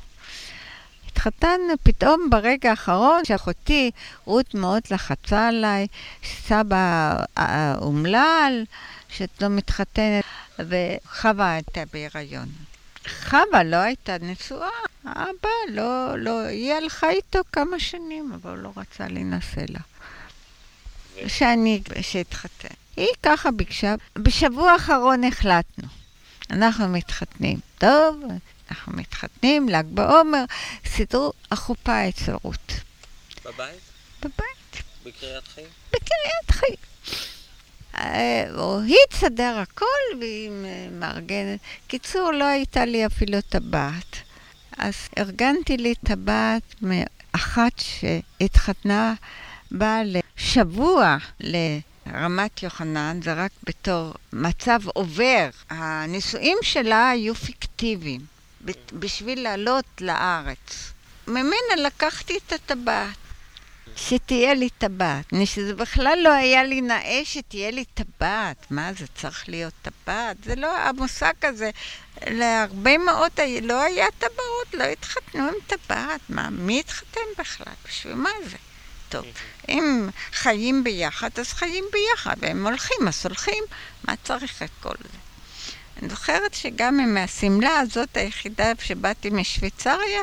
התחתנו 1.07 1.73
פתאום 1.83 2.29
ברגע 2.29 2.69
האחרון, 2.69 3.25
שאחותי 3.25 3.91
רות 4.25 4.53
מאוד 4.53 4.81
לחצה 4.91 5.47
עליי, 5.47 5.87
סבא 6.47 7.15
אה, 7.37 7.75
אומלל, 7.81 8.63
שאת 9.09 9.41
לא 9.41 9.47
מתחתנת, 9.47 10.23
וחווה 10.59 11.53
הייתה 11.53 11.83
בהיריון. 11.93 12.49
חווה 13.07 13.63
לא 13.63 13.75
הייתה 13.75 14.17
נשואה, 14.21 14.69
אבא 15.05 15.49
לא, 15.69 16.15
לא, 16.17 16.39
היא 16.39 16.73
הלכה 16.73 17.09
איתו 17.09 17.39
כמה 17.51 17.79
שנים, 17.79 18.31
אבל 18.33 18.51
הוא 18.51 18.57
לא 18.57 18.71
רצה 18.77 19.07
להינשא 19.07 19.61
לה. 19.69 19.79
שאני, 21.27 21.81
שאתחתן. 22.01 22.73
היא 22.97 23.07
ככה 23.23 23.51
ביקשה, 23.51 23.95
בשבוע 24.15 24.71
האחרון 24.71 25.23
החלטנו. 25.23 25.87
אנחנו 26.51 26.87
מתחתנים. 26.87 27.59
טוב, 27.77 28.23
אנחנו 28.71 28.93
מתחתנים, 28.93 29.69
ל"ג 29.69 29.83
בעומר, 29.85 30.43
סידרו 30.85 31.33
החופה 31.51 32.09
אצל 32.09 32.33
רות. 32.43 32.71
בבית? 33.45 33.81
בבית, 34.19 34.83
בקריית 35.05 35.47
חיים? 35.47 35.67
בקריית 35.89 36.51
חיים. 36.51 36.75
אה, 38.01 38.43
היא 38.85 38.95
תסדר 39.09 39.59
הכל 39.59 40.17
והיא 40.19 40.51
מארגנת. 40.91 41.59
קיצור, 41.87 42.31
לא 42.31 42.43
הייתה 42.43 42.85
לי 42.85 43.05
אפילו 43.05 43.41
טבעת. 43.41 44.15
אז 44.77 44.95
ארגנתי 45.17 45.77
לי 45.77 45.95
טבעת 45.95 46.75
מאחת 46.81 47.71
שהתחתנה, 47.77 49.13
באה 49.71 50.01
לשבוע 50.05 51.17
לרמת 51.39 52.63
יוחנן, 52.63 53.19
זה 53.23 53.33
רק 53.33 53.51
בתור 53.63 54.13
מצב 54.33 54.79
עובר. 54.87 55.49
הנישואים 55.69 56.57
שלה 56.61 57.09
היו 57.09 57.35
פיקטיביים, 57.35 58.21
בשביל 58.93 59.43
לעלות 59.43 59.85
לארץ. 60.01 60.93
ממנה 61.27 61.75
לקחתי 61.77 62.37
את 62.47 62.53
הטבעת. 62.53 63.30
שתהיה 63.95 64.53
לי 64.53 64.69
טבעת. 64.69 65.25
שזה 65.45 65.75
בכלל 65.75 66.19
לא 66.23 66.29
היה 66.29 66.63
לי 66.63 66.81
נאה 66.81 67.21
שתהיה 67.23 67.71
לי 67.71 67.85
טבעת. 67.85 68.65
מה, 68.69 68.93
זה 68.93 69.05
צריך 69.15 69.49
להיות 69.49 69.73
טבעת? 69.81 70.37
זה 70.43 70.55
לא, 70.55 70.77
המושג 70.77 71.33
הזה, 71.43 71.69
להרבה 72.27 72.97
מאוד 72.97 73.31
לא 73.61 73.81
היה 73.81 74.05
טבעות, 74.17 74.73
לא 74.73 74.83
התחתנו 74.83 75.47
עם 75.47 75.53
טבעת. 75.67 76.21
מה, 76.29 76.49
מי 76.49 76.79
התחתן 76.79 77.21
בכלל? 77.37 77.73
בשביל 77.87 78.15
מה 78.15 78.29
זה? 78.49 78.57
טוב, 79.09 79.25
אם 79.69 80.09
חיים 80.33 80.83
ביחד, 80.83 81.29
אז 81.39 81.53
חיים 81.53 81.85
ביחד, 81.91 82.35
והם 82.39 82.67
הולכים, 82.67 83.07
אז 83.07 83.25
הולכים. 83.25 83.63
מה 84.03 84.13
צריך 84.23 84.61
את 84.61 84.69
כל 84.81 84.95
זה? 84.99 85.17
אני 85.99 86.09
זוכרת 86.09 86.53
שגם 86.53 86.99
עם 86.99 87.17
השמלה 87.17 87.79
הזאת 87.79 88.17
היחידה 88.17 88.71
שבאתי 88.83 89.29
משוויצריה, 89.29 90.21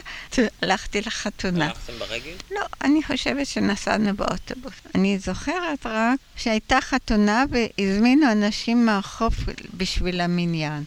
הלכתי 0.63 1.01
לחתונה. 1.01 1.67
הלכתם 1.67 1.99
ברגל? 1.99 2.35
לא, 2.51 2.61
אני 2.85 3.03
חושבת 3.03 3.47
שנסענו 3.47 4.17
באוטובוס. 4.17 4.73
אני 4.95 5.19
זוכרת 5.19 5.87
רק 5.87 6.19
שהייתה 6.37 6.81
חתונה 6.81 7.45
והזמינו 7.51 8.33
אנשים 8.33 8.87
מהחוף 8.87 9.35
בשביל 9.75 10.21
המניין. 10.21 10.85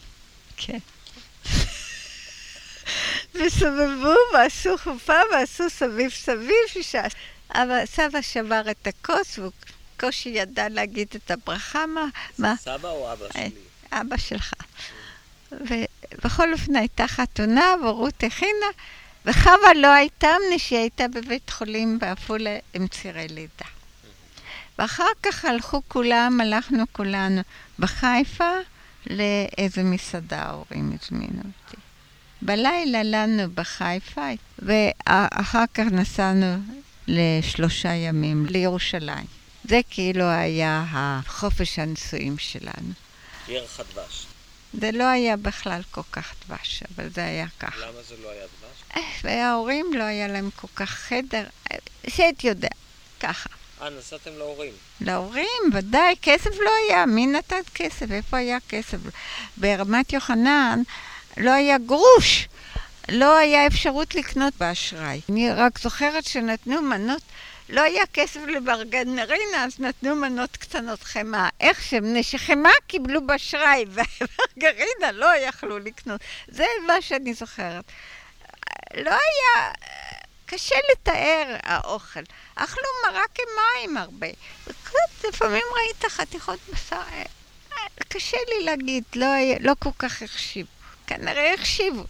כן. 0.56 0.78
וסובבו 3.34 4.14
ועשו 4.34 4.78
חופה 4.78 5.20
ועשו 5.32 5.70
סביב 5.70 6.10
סביב 6.10 6.56
שישה. 6.68 7.02
אבל 7.54 7.86
סבא 7.86 8.20
שבר 8.20 8.62
את 8.70 8.86
הכוס 8.86 9.38
והוא 9.38 9.52
קושי 10.00 10.28
ידע 10.28 10.68
להגיד 10.68 11.08
את 11.16 11.30
הברכה. 11.30 11.86
מה? 11.86 12.06
מה? 12.38 12.54
סבא 12.60 12.88
או 12.88 13.12
אבא 13.12 13.26
שלי? 13.32 13.50
אבא 13.92 14.16
שלך. 14.16 14.52
ובכל 15.52 16.52
אופן 16.52 16.76
הייתה 16.76 17.08
חתונה, 17.08 17.74
ורות 17.84 18.24
הכינה, 18.24 18.66
וחווה 19.26 19.74
לא 19.76 19.88
הייתה 19.88 20.28
מפני 20.46 20.58
שהיא 20.58 20.78
הייתה 20.78 21.08
בבית 21.08 21.50
חולים 21.50 21.98
בעפולה 21.98 22.58
עם 22.74 22.88
צירי 22.88 23.28
לידה. 23.28 23.64
ואחר 24.78 25.04
כך 25.22 25.44
הלכו 25.44 25.82
כולם, 25.88 26.40
הלכנו 26.40 26.84
כולנו 26.92 27.40
בחיפה 27.78 28.50
לאיזה 29.06 29.82
מסעדה, 29.82 30.42
ההורים 30.42 30.96
הזמינו 31.02 31.38
אותי. 31.38 31.76
בלילה 32.42 33.02
לנו 33.02 33.42
בחיפה, 33.54 34.28
ואחר 34.58 35.64
כך 35.74 35.84
נסענו 35.90 36.56
לשלושה 37.08 37.94
ימים 37.94 38.46
לירושלים. 38.46 39.26
זה 39.64 39.80
כאילו 39.90 40.24
היה 40.24 40.84
החופש 40.90 41.78
הנישואים 41.78 42.38
שלנו. 42.38 42.92
ירח 43.48 43.80
הדבש. 43.80 44.26
זה 44.80 44.90
לא 44.92 45.04
היה 45.04 45.36
בכלל 45.36 45.80
כל 45.90 46.02
כך 46.12 46.34
דבש, 46.46 46.82
אבל 46.94 47.08
זה 47.08 47.24
היה 47.24 47.46
ככה. 47.60 47.78
למה 47.78 48.02
זה 48.08 48.14
לא 48.22 48.30
היה 48.30 48.44
דבש? 48.44 48.96
אה, 48.96 49.10
וההורים 49.22 49.94
לא 49.94 50.02
היה 50.02 50.28
להם 50.28 50.50
כל 50.56 50.68
כך 50.76 50.90
חדר, 50.90 51.44
שאת 52.08 52.44
יודע, 52.44 52.68
ככה. 53.20 53.48
אה, 53.82 53.90
נסעתם 53.90 54.30
להורים. 54.38 54.72
להורים, 55.00 55.62
ודאי, 55.72 56.14
כסף 56.22 56.50
לא 56.60 56.70
היה, 56.86 57.06
מי 57.06 57.26
נתן 57.26 57.60
כסף? 57.74 58.10
איפה 58.10 58.36
היה 58.36 58.58
כסף? 58.68 58.98
ברמת 59.56 60.12
יוחנן 60.12 60.82
לא 61.36 61.50
היה 61.50 61.78
גרוש. 61.78 62.48
לא 63.08 63.36
היה 63.36 63.66
אפשרות 63.66 64.14
לקנות 64.14 64.54
באשראי. 64.60 65.20
אני 65.28 65.52
רק 65.52 65.78
זוכרת 65.78 66.24
שנתנו 66.24 66.82
מנות 66.82 67.22
לא 67.72 67.80
היה 67.80 68.02
כסף 68.12 68.40
לברגנרינה, 68.40 69.64
אז 69.64 69.80
נתנו 69.80 70.16
מנות 70.16 70.56
קטנות 70.56 71.02
חמאה. 71.02 71.48
איך 71.60 71.82
שמפני 71.82 72.22
שחמאה 72.22 72.72
קיבלו 72.86 73.26
באשראי, 73.26 73.84
וברגרינה 73.92 75.12
לא 75.12 75.36
יכלו 75.36 75.78
לקנות. 75.78 76.20
זה 76.48 76.64
מה 76.86 77.02
שאני 77.02 77.34
זוכרת. 77.34 77.84
לא 78.94 79.10
היה... 79.10 79.72
קשה 80.46 80.74
לתאר 80.92 81.56
האוכל. 81.62 82.20
אכלו 82.54 82.84
מרק 83.06 83.36
עם 83.38 83.48
מים 83.56 83.96
הרבה. 83.96 84.26
וקצת, 84.66 85.24
לפעמים 85.28 85.62
ראית 85.76 86.12
חתיכות 86.12 86.58
בשר. 86.72 87.00
קשה 88.08 88.36
לי 88.48 88.64
להגיד, 88.64 89.04
לא, 89.14 89.26
לא 89.60 89.72
כל 89.78 89.90
כך 89.98 90.22
החשיבו. 90.22 90.70
כנראה 91.06 91.54
החשיבו. 91.54 92.04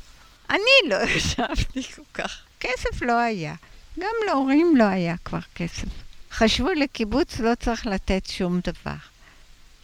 אני 0.51 0.89
לא 0.89 0.97
ישבתי 1.17 1.83
כל 1.83 2.03
כך. 2.15 2.43
כסף 2.61 3.03
לא 3.03 3.13
היה. 3.13 3.55
גם 3.99 4.15
להורים 4.27 4.77
לא 4.77 4.85
היה 4.85 5.15
כבר 5.25 5.39
כסף. 5.55 5.89
חשבו 6.33 6.69
לקיבוץ 6.73 7.41
לא 7.41 7.55
צריך 7.55 7.87
לתת 7.87 8.27
שום 8.27 8.61
דבר. 8.61 8.97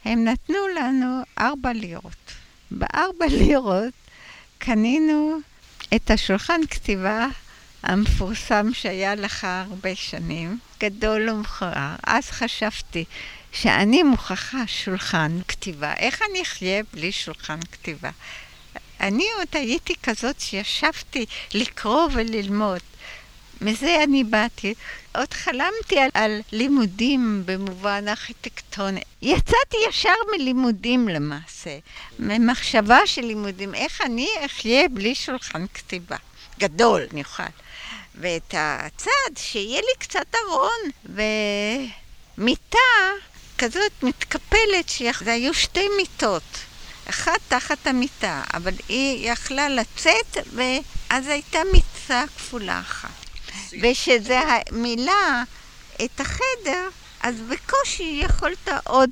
הם 0.04 0.24
נתנו 0.24 0.68
לנו 0.76 1.20
ארבע 1.38 1.72
לירות. 1.72 2.32
בארבע 2.70 3.26
לירות 3.40 3.94
קנינו 4.58 5.38
את 5.94 6.10
השולחן 6.10 6.60
כתיבה 6.70 7.26
המפורסם 7.82 8.66
שהיה 8.72 9.14
לך 9.14 9.44
הרבה 9.50 9.94
שנים, 9.94 10.58
גדול 10.80 11.30
ומכוער. 11.30 11.96
אז 12.06 12.30
חשבתי 12.30 13.04
שאני 13.52 14.02
מוכרחה 14.02 14.66
שולחן 14.66 15.38
כתיבה. 15.48 15.94
איך 15.94 16.22
אני 16.30 16.42
אחיה 16.42 16.82
בלי 16.92 17.12
שולחן 17.12 17.60
כתיבה? 17.72 18.10
אני 19.00 19.26
עוד 19.36 19.48
הייתי 19.52 19.94
כזאת 20.02 20.40
שישבתי 20.40 21.26
לקרוא 21.54 22.08
וללמוד. 22.12 22.80
מזה 23.60 24.02
אני 24.04 24.24
באתי. 24.24 24.74
עוד 25.14 25.34
חלמתי 25.34 25.98
על, 25.98 26.10
על 26.14 26.40
לימודים 26.52 27.42
במובן 27.44 28.04
ארכיטקטוני. 28.08 29.00
יצאתי 29.22 29.76
ישר 29.88 30.14
מלימודים 30.32 31.08
למעשה, 31.08 31.78
ממחשבה 32.18 32.98
של 33.06 33.22
לימודים. 33.22 33.74
איך 33.74 34.00
אני 34.00 34.28
אחיה 34.46 34.88
בלי 34.88 35.14
שולחן 35.14 35.66
כתיבה? 35.74 36.16
גדול, 36.58 37.06
נוכל. 37.12 37.42
ואת 38.14 38.54
הצד, 38.58 39.36
שיהיה 39.36 39.80
לי 39.80 39.98
קצת 39.98 40.34
ארון, 40.34 41.14
ומיטה 42.38 42.78
כזאת 43.58 43.92
מתקפלת, 44.02 44.88
שזה 44.88 45.32
היו 45.32 45.54
שתי 45.54 45.88
מיטות. 45.96 46.58
אחת 47.10 47.40
תחת 47.48 47.86
המיטה, 47.86 48.42
אבל 48.54 48.74
היא 48.88 49.32
יכלה 49.32 49.68
לצאת, 49.68 50.36
ואז 50.54 51.28
הייתה 51.28 51.58
מיטה 51.72 52.24
כפולה 52.36 52.80
אחת. 52.80 53.17
ושזה 53.82 54.40
המילה 54.40 55.42
את 56.04 56.20
החדר, 56.20 56.88
אז 57.20 57.40
בקושי 57.40 58.20
יכולת 58.24 58.68
עוד 58.84 59.10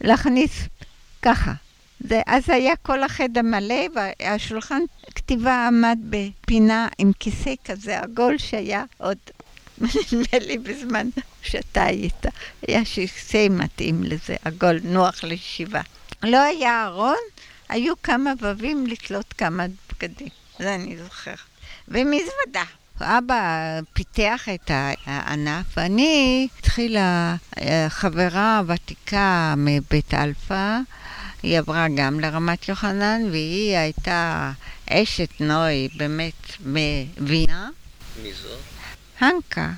להכניס 0.00 0.52
ככה. 1.22 1.52
זה, 2.00 2.20
אז 2.26 2.50
היה 2.50 2.76
כל 2.76 3.02
החדר 3.02 3.42
מלא, 3.42 3.86
והשולחן 3.94 4.80
כתיבה 5.14 5.66
עמד 5.66 5.98
בפינה 6.10 6.88
עם 6.98 7.12
כיסא 7.20 7.54
כזה 7.64 8.00
עגול 8.00 8.38
שהיה 8.38 8.84
עוד, 8.98 9.18
נדמה 9.80 10.38
לי 10.46 10.58
בזמן 10.58 11.08
שאתה 11.42 11.84
היית, 11.84 12.26
היה 12.68 12.84
כיסא 12.84 13.46
מתאים 13.50 14.02
לזה, 14.02 14.36
עגול, 14.44 14.80
נוח 14.84 15.24
לישיבה. 15.24 15.80
לא 16.22 16.42
היה 16.42 16.84
ארון, 16.84 17.22
היו 17.68 17.94
כמה 18.02 18.32
ווים 18.40 18.86
לתלות 18.86 19.32
כמה 19.32 19.66
בגדים, 19.92 20.28
זה 20.58 20.74
אני 20.74 20.96
זוכרת. 20.96 21.38
ומזוודה. 21.88 22.64
אבא 23.00 23.80
פיתח 23.92 24.48
את 24.54 24.70
הענף, 25.06 25.66
ואני 25.76 26.48
התחילה 26.58 27.36
חברה 27.88 28.62
ותיקה 28.66 29.54
מבית 29.56 30.14
אלפא, 30.14 30.78
היא 31.42 31.58
עברה 31.58 31.86
גם 31.96 32.20
לרמת 32.20 32.68
יוחנן, 32.68 33.22
והיא 33.30 33.76
הייתה 33.76 34.52
אשת 34.90 35.40
נוי 35.40 35.88
באמת 35.96 36.32
מווינה. 36.66 37.70
מי 38.22 38.32
זאת? 38.42 38.58
הנקה. 39.20 39.70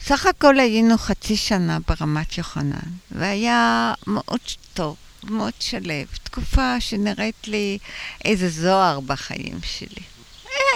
סך 0.00 0.26
הכל 0.26 0.60
היינו 0.60 0.98
חצי 0.98 1.36
שנה 1.36 1.78
ברמת 1.88 2.38
יוחנן, 2.38 2.90
והיה 3.10 3.92
מאוד 4.06 4.40
טוב, 4.74 4.96
מאוד 5.24 5.52
שלב. 5.60 6.06
תקופה 6.22 6.80
שנראית 6.80 7.48
לי 7.48 7.78
איזה 8.24 8.48
זוהר 8.48 9.00
בחיים 9.00 9.58
שלי. 9.62 10.15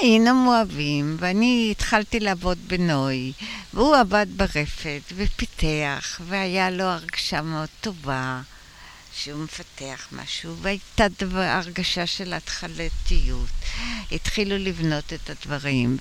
היינו 0.00 0.35
מאוהבים, 0.35 1.16
ואני 1.20 1.68
התחלתי 1.70 2.20
לעבוד 2.20 2.59
בנוי, 2.66 3.33
והוא 3.74 3.96
עבד 3.96 4.26
ברפת 4.37 5.02
ופיתח, 5.16 6.20
והיה 6.26 6.70
לו 6.70 6.85
הרגשה 6.85 7.42
מאוד 7.42 7.68
טובה 7.80 8.40
שהוא 9.14 9.44
מפתח 9.44 10.09
משהו, 10.12 10.56
והייתה 10.56 11.06
דבר, 11.18 11.40
הרגשה 11.40 12.06
של 12.06 12.33
התחלתיות. 12.33 13.48
התחילו 14.12 14.59
לבנות 14.59 15.12
את 15.12 15.30
הדברים, 15.30 15.96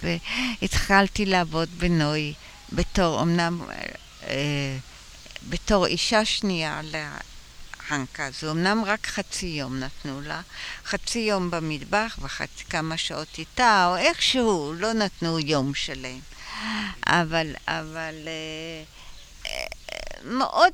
והתחלתי 0.62 1.26
לעבוד 1.26 1.70
בנוי 1.78 2.34
בתור, 2.72 3.22
אמנם 3.22 3.62
אה, 4.28 4.78
בתור 5.50 5.86
אישה 5.86 6.26
שנייה 6.26 6.82
להנקה 7.92 8.26
הזו, 8.26 8.52
אמנם 8.52 8.84
רק 8.86 9.08
חצי 9.08 9.46
יום 9.46 9.80
נתנו 9.80 10.22
לה, 10.22 10.42
חצי 10.86 11.20
יום 11.20 11.52
במטבח 11.52 12.20
וחצי 12.22 12.64
כמה 12.70 12.98
שעות 12.98 13.38
איתה, 13.38 13.88
או 13.90 13.98
איכשהו, 13.98 14.74
לא 14.78 14.94
נתנו 14.94 15.40
יום 15.40 15.74
שלם. 15.74 16.20
אבל, 17.08 17.54
אבל 17.68 18.16
אה, 18.28 18.84
אה, 19.46 19.66
מאוד 20.24 20.74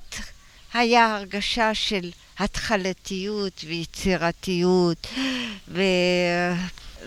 היה 0.74 1.16
הרגשה 1.16 1.74
של 1.74 2.12
התחלתיות 2.40 3.64
ויצירתיות, 3.68 5.08
ו... 5.68 5.82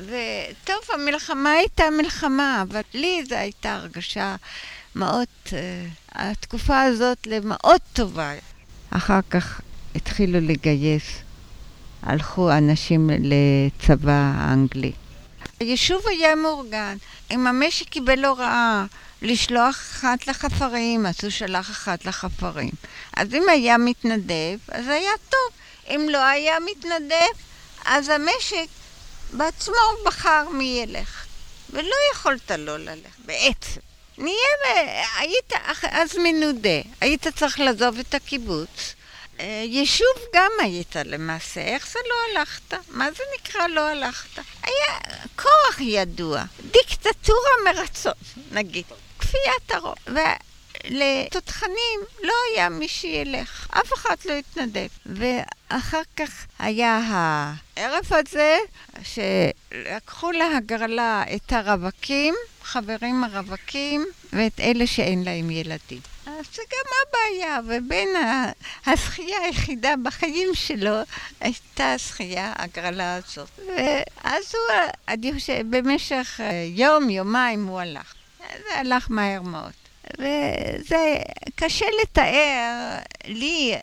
וטוב, 0.05 0.79
המלחמה 0.95 1.53
הייתה 1.53 1.85
מלחמה, 1.91 2.63
אבל 2.63 2.81
לי 2.95 3.25
זו 3.29 3.35
הייתה 3.35 3.75
הרגשה 3.75 4.37
מאוד, 4.95 5.27
uh, 5.47 5.51
התקופה 6.13 6.83
הזאת 6.83 7.27
למאוד 7.27 7.81
טובה. 7.93 8.33
אחר 8.91 9.21
כך 9.31 9.61
התחילו 9.99 10.41
לגייס, 10.41 11.03
הלכו 12.03 12.53
אנשים 12.53 13.11
לצבא 13.11 14.33
האנגלי. 14.35 14.93
היישוב 15.61 16.03
היה 16.07 16.35
מאורגן, 16.35 16.97
אם 17.31 17.47
המשק 17.47 17.89
קיבל 17.89 18.25
הוראה 18.25 18.85
לשלוח 19.23 19.77
אחת 19.77 20.27
לחפרים, 20.27 21.07
אז 21.07 21.15
הוא 21.23 21.31
שלח 21.31 21.71
אחת 21.71 22.05
לחפרים. 22.05 22.71
אז 23.17 23.35
אם 23.35 23.43
היה 23.49 23.79
מתנדב, 23.79 24.59
אז 24.69 24.89
היה 24.89 25.11
טוב. 25.29 25.51
אם 25.91 26.07
לא 26.11 26.25
היה 26.25 26.57
מתנדב, 26.71 27.35
אז 27.85 28.09
המשק 28.09 28.67
בעצמו 29.33 29.75
בחר 30.07 30.49
מי 30.53 30.83
ילך. 30.83 31.25
ולא 31.71 31.95
יכולת 32.15 32.51
לא 32.51 32.79
ללכת, 32.79 33.19
בעצם. 33.25 33.81
נהיה, 34.19 35.05
היית 35.19 35.53
אז 35.83 36.17
מנודה, 36.17 36.81
היית 37.01 37.27
צריך 37.29 37.61
לעזוב 37.61 37.99
את 37.99 38.15
הקיבוץ. 38.15 38.95
אה, 39.41 39.63
יישוב 39.67 40.17
גם 40.35 40.51
היית 40.61 40.97
למעשה, 40.97 41.61
איך 41.61 41.89
זה 41.89 41.99
לא 42.09 42.41
הלכת? 42.41 42.75
מה 42.89 43.11
זה 43.11 43.23
נקרא 43.39 43.67
לא 43.67 43.89
הלכת? 43.89 44.43
היה 44.63 44.99
כוח 45.37 45.81
ידוע, 45.81 46.43
דיקטטורה 46.61 47.51
מרצון, 47.65 48.13
נגיד, 48.53 48.85
כפיית 49.19 49.71
הרוב. 49.71 49.95
לתותחנים 50.85 52.01
לא 52.23 52.33
היה 52.53 52.69
מי 52.69 52.89
שילך, 52.89 53.67
אף 53.71 53.93
אחד 53.93 54.17
לא 54.25 54.33
התנדב. 54.33 54.87
ואחר 55.07 56.03
כך 56.17 56.47
היה 56.59 57.01
הערב 57.77 58.05
הזה, 58.11 58.59
שלקחו 59.03 60.33
להגרלה 60.33 61.25
את 61.37 61.53
הרווקים, 61.53 62.35
חברים 62.63 63.25
הרווקים, 63.25 64.07
ואת 64.33 64.61
אלה 64.61 64.87
שאין 64.87 65.25
להם 65.25 65.51
ילדים. 65.51 66.01
אז 66.39 66.45
זה 66.55 66.63
גם 66.73 66.91
הבעיה, 67.09 67.61
ובין 67.67 68.09
הזכייה 68.87 69.39
היחידה 69.41 69.95
בחיים 70.03 70.49
שלו 70.55 70.97
הייתה 71.41 71.93
הזכייה, 71.93 72.53
הגרלה 72.57 73.15
הזאת. 73.15 73.49
ואז 73.59 74.55
הוא, 74.55 74.91
אני 75.09 75.33
חושבת, 75.35 75.65
במשך 75.71 76.41
יום, 76.75 77.11
יומיים 77.11 77.67
הוא 77.67 77.81
הלך. 77.81 78.15
זה 78.39 78.79
הלך 78.79 79.07
מהר 79.11 79.43
מאוד. 79.43 79.73
וזה 80.19 81.17
קשה 81.55 81.87
לתאר 82.03 82.99
לי 83.25 83.75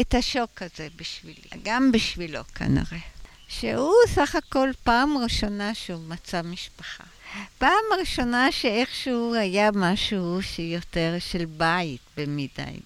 את 0.00 0.14
השוק 0.14 0.62
הזה 0.62 0.88
בשבילי, 0.96 1.48
גם 1.62 1.92
בשבילו 1.92 2.40
כנראה. 2.54 2.98
שהוא 3.48 3.94
סך 4.14 4.34
הכל 4.34 4.70
פעם 4.84 5.18
ראשונה 5.18 5.74
שהוא 5.74 6.08
מצא 6.08 6.42
משפחה. 6.42 7.04
פעם 7.58 7.84
ראשונה 8.00 8.52
שאיכשהו 8.52 9.34
היה 9.34 9.70
משהו 9.74 10.38
שיותר 10.42 11.14
של 11.18 11.44
בית 11.44 12.00
במידי. 12.16 12.80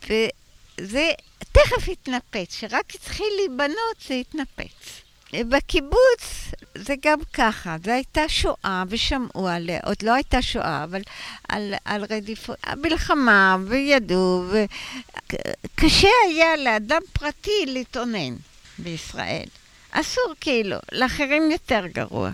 וזה 0.79 1.11
תכף 1.53 1.89
התנפץ, 1.89 2.55
שרק 2.55 2.95
התחיל 2.95 3.27
להיבנות 3.37 3.97
זה 4.09 4.15
התנפץ. 4.15 5.03
בקיבוץ 5.33 6.51
זה 6.75 6.95
גם 7.03 7.19
ככה, 7.33 7.77
זו 7.85 7.91
הייתה 7.91 8.29
שואה 8.29 8.85
ושמעו 8.89 9.49
עליה, 9.49 9.81
עוד 9.85 9.97
לא 10.03 10.15
הייתה 10.15 10.43
שואה, 10.43 10.85
אבל 10.85 11.01
על, 11.49 11.75
על 11.85 12.05
רדיפות, 12.11 12.57
המלחמה, 12.63 13.57
וידעו, 13.67 14.45
וקשה 14.51 16.09
היה 16.29 16.57
לאדם 16.57 17.01
פרטי 17.13 17.67
להתאונן 17.67 18.37
בישראל. 18.79 19.47
אסור 19.91 20.35
כאילו, 20.41 20.77
לאחרים 20.93 21.51
יותר 21.51 21.87
גרוע. 21.87 22.31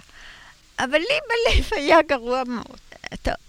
אבל 0.79 0.99
לי 0.99 1.19
בלב 1.29 1.71
היה 1.79 2.03
גרוע 2.03 2.43
מאוד. 2.45 2.79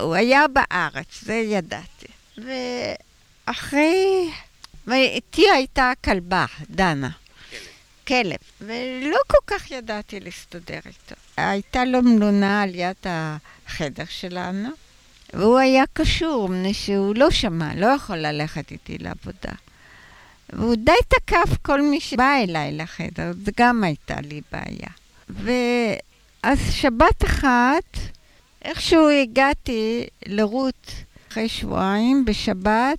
הוא 0.01 0.15
היה 0.15 0.45
בארץ, 0.47 1.21
זה 1.21 1.33
ידעתי. 1.33 2.07
ואחרי... 3.47 4.29
ואיתי 4.87 5.49
הייתה 5.51 5.91
כלבה, 6.03 6.45
דנה. 6.69 7.09
כלב, 8.07 8.37
ולא 8.61 9.17
כל 9.27 9.37
כך 9.47 9.71
ידעתי 9.71 10.19
להסתדר 10.19 10.79
איתו. 10.85 11.15
הייתה 11.37 11.85
לו 11.85 12.01
מלונה 12.01 12.61
על 12.61 12.75
יד 12.75 12.95
החדר 13.05 14.03
שלנו, 14.09 14.69
והוא 15.33 15.57
היה 15.57 15.83
קשור, 15.93 16.49
מפני 16.49 16.73
שהוא 16.73 17.15
לא 17.15 17.31
שמע, 17.31 17.75
לא 17.75 17.85
יכול 17.85 18.17
ללכת 18.17 18.71
איתי 18.71 18.97
לעבודה. 18.97 19.51
והוא 20.49 20.75
די 20.75 20.91
תקף 21.07 21.57
כל 21.61 21.81
מי 21.81 21.99
שבא 21.99 22.35
אליי 22.43 22.71
לחדר, 22.71 23.31
זו 23.45 23.51
גם 23.57 23.83
הייתה 23.83 24.21
לי 24.21 24.41
בעיה. 24.51 24.89
ואז 26.47 26.59
שבת 26.71 27.25
אחת, 27.25 27.97
איכשהו 28.61 29.09
הגעתי 29.09 30.07
לרות, 30.25 30.91
אחרי 31.31 31.49
שבועיים, 31.49 32.25
בשבת, 32.25 32.97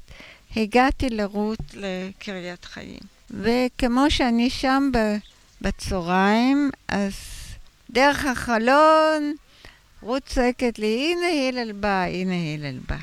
הגעתי 0.57 1.11
לרות 1.11 1.59
לקריית 1.75 2.65
חיים. 2.65 2.99
וכמו 3.31 4.11
שאני 4.11 4.51
שם 4.51 4.91
בצהריים, 5.61 6.71
אז 6.89 7.15
דרך 7.91 8.25
החלון 8.25 9.35
רות 10.03 10.23
צועקת 10.27 10.79
לי, 10.79 11.13
הנה 11.13 11.49
הלל 11.49 11.73
בא, 11.73 12.03
הנה 12.03 12.35
הלל 12.55 12.79
בא. 12.89 12.97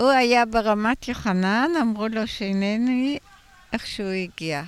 הוא 0.00 0.10
היה 0.10 0.46
ברמת 0.46 1.08
יוחנן, 1.08 1.70
אמרו 1.80 2.08
לו 2.08 2.26
שאינני, 2.26 3.18
איך 3.72 3.86
שהוא 3.86 4.10
הגיע. 4.10 4.62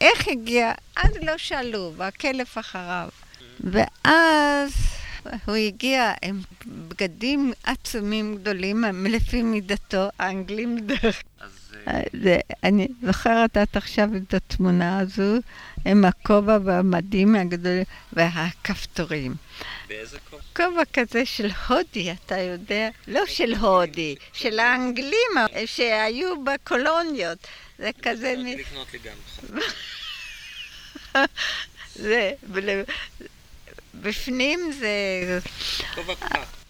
איך 0.00 0.28
הגיע? 0.28 0.72
אז 0.96 1.10
לא 1.22 1.38
שאלו, 1.38 1.92
והכלב 1.96 2.46
אחריו. 2.54 3.08
ואז 3.64 4.72
הוא 5.44 5.54
הגיע 5.54 6.12
עם 6.22 6.40
בגדים 6.66 7.52
עצומים 7.64 8.36
גדולים, 8.36 8.84
לפי 9.08 9.42
מידתו, 9.42 10.08
האנגלים 10.18 10.78
דרך... 10.86 11.22
זה, 12.22 12.38
אני 12.64 12.88
זוכרת 13.02 13.56
עד 13.56 13.66
עכשיו 13.74 14.08
את 14.16 14.34
התמונה 14.34 14.98
הזו 14.98 15.36
עם 15.84 16.04
הכובע 16.04 16.58
והמדים 16.64 17.34
הגדולים 17.34 17.84
והכפתורים. 18.12 19.34
באיזה 19.88 20.18
כובע? 20.30 20.42
כובע 20.56 20.82
כזה 20.92 21.26
של 21.26 21.50
הודי, 21.68 22.12
אתה 22.12 22.38
יודע? 22.38 22.88
לא 23.08 23.26
של 23.26 23.54
הודי, 23.54 24.14
של 24.32 24.58
האנגלים 24.58 25.30
שהיו 25.66 26.44
בקולוניות. 26.44 27.38
זה 27.78 27.90
כזה... 28.02 28.34
לקנות 28.58 28.92
לי 28.92 28.98
גם 28.98 29.14
זה, 31.94 32.32
בפנים 33.94 34.72
זה... 34.72 35.38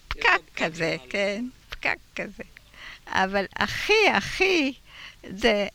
פקק. 0.09 0.41
כזה, 0.57 0.97
כן, 1.11 1.45
פקק 1.71 1.97
כזה. 2.17 2.43
אבל 3.07 3.45
הכי 3.57 4.09
הכי 4.15 4.75
זה 5.37 5.67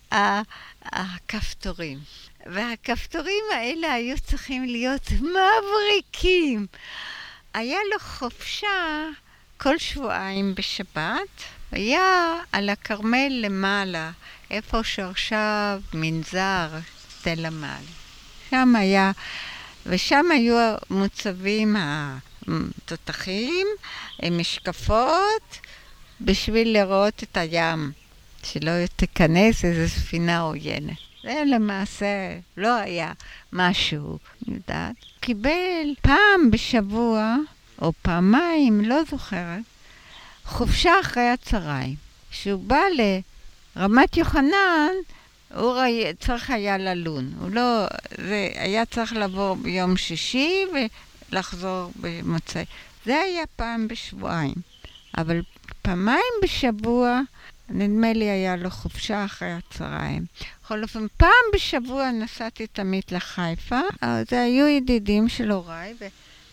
הכפתורים. 0.91 1.99
והכפתורים 2.45 3.43
האלה 3.53 3.93
היו 3.93 4.19
צריכים 4.19 4.65
להיות 4.65 5.11
מבריקים. 5.11 6.67
היה 7.53 7.79
לו 7.93 7.99
חופשה 7.99 9.07
כל 9.57 9.77
שבועיים 9.77 10.55
בשבת, 10.55 11.43
היה 11.71 12.35
על 12.51 12.69
הכרמל 12.69 13.29
למעלה, 13.29 14.11
איפה 14.51 14.83
שעכשיו 14.83 15.81
מנזר, 15.93 16.69
סטלה 17.09 17.49
מאלי. 17.49 17.85
שם 18.49 18.75
היה, 18.75 19.11
ושם 19.89 20.25
היו 20.31 20.75
מוצבים 20.89 21.75
התותחים 22.47 23.67
משקפות 24.31 25.57
בשביל 26.21 26.73
לראות 26.73 27.23
את 27.23 27.37
הים, 27.37 27.91
שלא 28.43 28.71
תיכנס 28.95 29.65
איזו 29.65 29.95
ספינה 29.95 30.39
עוינת. 30.39 30.97
זה 31.23 31.43
למעשה 31.45 32.05
לא 32.57 32.75
היה 32.75 33.13
משהו, 33.53 34.19
יודעת. 34.47 34.95
קיבל 35.19 35.93
פעם 36.01 36.51
בשבוע, 36.51 37.35
או 37.81 37.93
פעמיים, 38.01 38.81
לא 38.85 39.03
זוכרת, 39.11 39.61
חופשה 40.45 40.91
אחרי 41.01 41.29
הצהריים. 41.29 41.95
כשהוא 42.31 42.63
בא 42.63 42.79
לרמת 43.75 44.17
יוחנן, 44.17 44.93
הוא 45.55 45.73
ראי, 45.73 46.13
צריך 46.19 46.49
היה 46.49 46.77
ללון. 46.77 47.33
הוא 47.39 47.49
לא... 47.51 47.85
זה 48.17 48.49
היה 48.55 48.85
צריך 48.85 49.13
לבוא 49.13 49.55
ביום 49.55 49.97
שישי 49.97 50.65
ולחזור 51.31 51.91
במוצאי. 51.95 52.65
זה 53.05 53.19
היה 53.19 53.43
פעם 53.55 53.87
בשבועיים. 53.87 54.55
אבל 55.17 55.41
פעמיים 55.81 56.33
בשבוע, 56.43 57.21
נדמה 57.69 58.13
לי 58.13 58.29
היה 58.29 58.55
לו 58.55 58.69
חופשה 58.69 59.25
אחרי 59.25 59.51
הצהריים. 59.51 60.25
בכל 60.63 60.83
אופן, 60.83 61.07
פעם 61.17 61.45
בשבוע 61.53 62.11
נסעתי 62.11 62.67
תמיד 62.67 63.03
לחיפה. 63.11 63.79
זה 64.29 64.41
היו 64.41 64.67
ידידים 64.67 65.29
של 65.29 65.51
הוריי, 65.51 65.93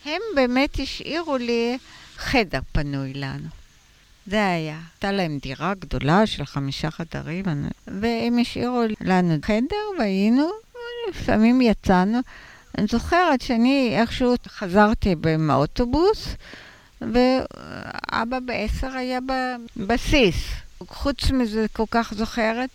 והם 0.05 0.23
באמת 0.35 0.81
השאירו 0.81 1.37
לי 1.37 1.79
חדר 2.17 2.61
פנוי 2.73 3.15
לנו. 3.15 3.49
זה 4.27 4.49
היה. 4.49 4.79
הייתה 4.95 5.13
להם 5.13 5.39
דירה 5.43 5.75
גדולה 5.75 6.27
של 6.27 6.45
חמישה 6.45 6.91
חדרים, 6.91 7.45
והם 7.87 8.39
השאירו 8.41 8.83
לנו 9.01 9.35
חדר 9.43 9.99
והיינו, 9.99 10.51
לפעמים 11.11 11.61
יצאנו. 11.61 12.19
אני 12.79 12.87
זוכרת 12.87 13.41
שאני 13.41 13.97
איכשהו 14.01 14.35
חזרתי 14.49 15.15
באוטובוס, 15.15 16.29
ואבא 17.01 18.39
בעשר 18.39 18.97
היה 18.97 19.19
בבסיס. 19.77 20.37
חוץ 20.89 21.31
מזה, 21.31 21.67
כל 21.73 21.85
כך 21.91 22.15
זוכרת 22.15 22.71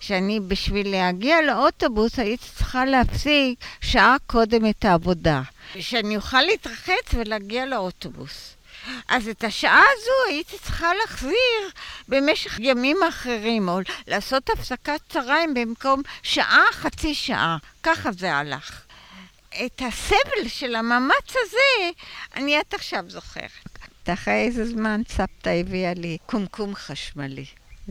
שאני, 0.00 0.40
בשביל 0.40 0.90
להגיע 0.90 1.42
לאוטובוס, 1.42 2.18
הייתי 2.18 2.44
צריכה 2.56 2.84
להפסיק 2.84 3.58
שעה 3.80 4.16
קודם 4.26 4.66
את 4.66 4.84
העבודה. 4.84 5.42
שאני 5.80 6.16
אוכל 6.16 6.42
להתרחץ 6.42 7.14
ולהגיע 7.14 7.66
לאוטובוס. 7.66 8.54
אז 9.08 9.28
את 9.28 9.44
השעה 9.44 9.82
הזו 9.92 10.32
הייתי 10.34 10.58
צריכה 10.58 10.94
להחזיר 10.94 11.70
במשך 12.08 12.58
ימים 12.58 12.96
אחרים, 13.08 13.68
או 13.68 13.78
לעשות 14.06 14.50
הפסקת 14.50 15.00
צהריים 15.08 15.54
במקום 15.54 16.02
שעה, 16.22 16.64
חצי 16.72 17.14
שעה. 17.14 17.56
ככה 17.82 18.12
זה 18.12 18.34
הלך. 18.34 18.82
את 19.66 19.82
הסבל 19.88 20.48
של 20.48 20.74
המאמץ 20.74 21.28
הזה, 21.28 21.90
אני 22.36 22.56
עד 22.56 22.64
עכשיו 22.72 23.04
זוכרת. 23.08 23.50
אחרי 24.08 24.34
איזה 24.34 24.64
זמן 24.64 25.00
סבתא 25.08 25.50
הביאה 25.50 25.94
לי 25.94 26.18
קומקום 26.26 26.74
חשמלי. 26.74 27.44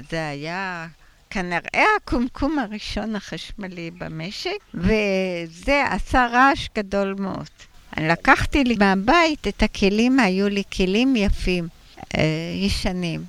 זה 0.10 0.28
היה 0.28 0.88
כנראה 1.30 1.86
הקומקום 1.98 2.60
הראשון 2.60 3.16
החשמלי 3.16 3.92
במשק, 3.92 4.58
וזה 4.74 5.84
עשה 5.90 6.28
רעש 6.32 6.70
גדול 6.76 7.16
מאוד. 7.20 7.50
לקחתי 8.02 8.64
לי 8.64 8.76
מהבית 8.80 9.48
את 9.48 9.64
הכלים, 9.64 10.20
היו 10.20 10.50
לי 10.50 10.64
כלים 10.74 11.16
יפים, 11.16 11.68
אה, 12.18 12.24
ישנים. 12.56 13.26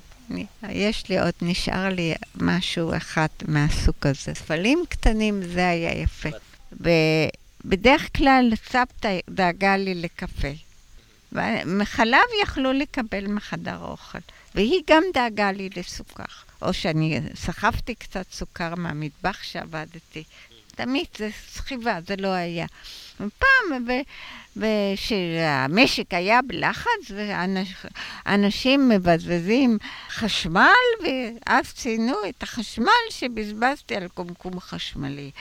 יש 0.69 1.09
לי 1.09 1.19
עוד, 1.19 1.33
נשאר 1.41 1.89
לי 1.89 2.13
משהו 2.35 2.97
אחד 2.97 3.27
מהסוג 3.47 3.95
הזה. 4.03 4.33
ספלים 4.33 4.83
קטנים, 4.89 5.41
זה 5.43 5.69
היה 5.69 6.01
יפה. 6.01 6.29
ובדרך 6.71 8.09
כלל 8.17 8.51
סבתא 8.69 9.19
דאגה 9.29 9.77
לי 9.77 9.95
לקפה. 9.95 10.47
מחלב 11.65 12.19
יכלו 12.43 12.73
לקבל 12.73 13.27
מחדר 13.27 13.77
אוכל, 13.81 14.19
והיא 14.55 14.81
גם 14.87 15.03
דאגה 15.13 15.51
לי 15.51 15.69
לסוכר. 15.77 16.23
או 16.61 16.73
שאני 16.73 17.19
סחבתי 17.35 17.95
קצת 17.95 18.31
סוכר 18.31 18.75
מהמטבח 18.75 19.43
שעבדתי. 19.43 20.23
תמיד 20.75 21.05
זה 21.17 21.29
סחיבה, 21.53 21.99
זה 22.07 22.15
לא 22.15 22.27
היה. 22.27 22.65
פעם, 23.17 23.87
כשהמשק 24.95 26.13
היה 26.13 26.41
בלחץ 26.41 27.11
ואנשים 28.25 28.89
מבזבזים 28.89 29.77
חשמל, 30.09 30.69
ואז 31.03 31.73
ציינו 31.73 32.15
את 32.29 32.43
החשמל 32.43 32.91
שבזבזתי 33.09 33.95
על 33.95 34.07
קומקום 34.07 34.59
חשמלי. 34.59 35.31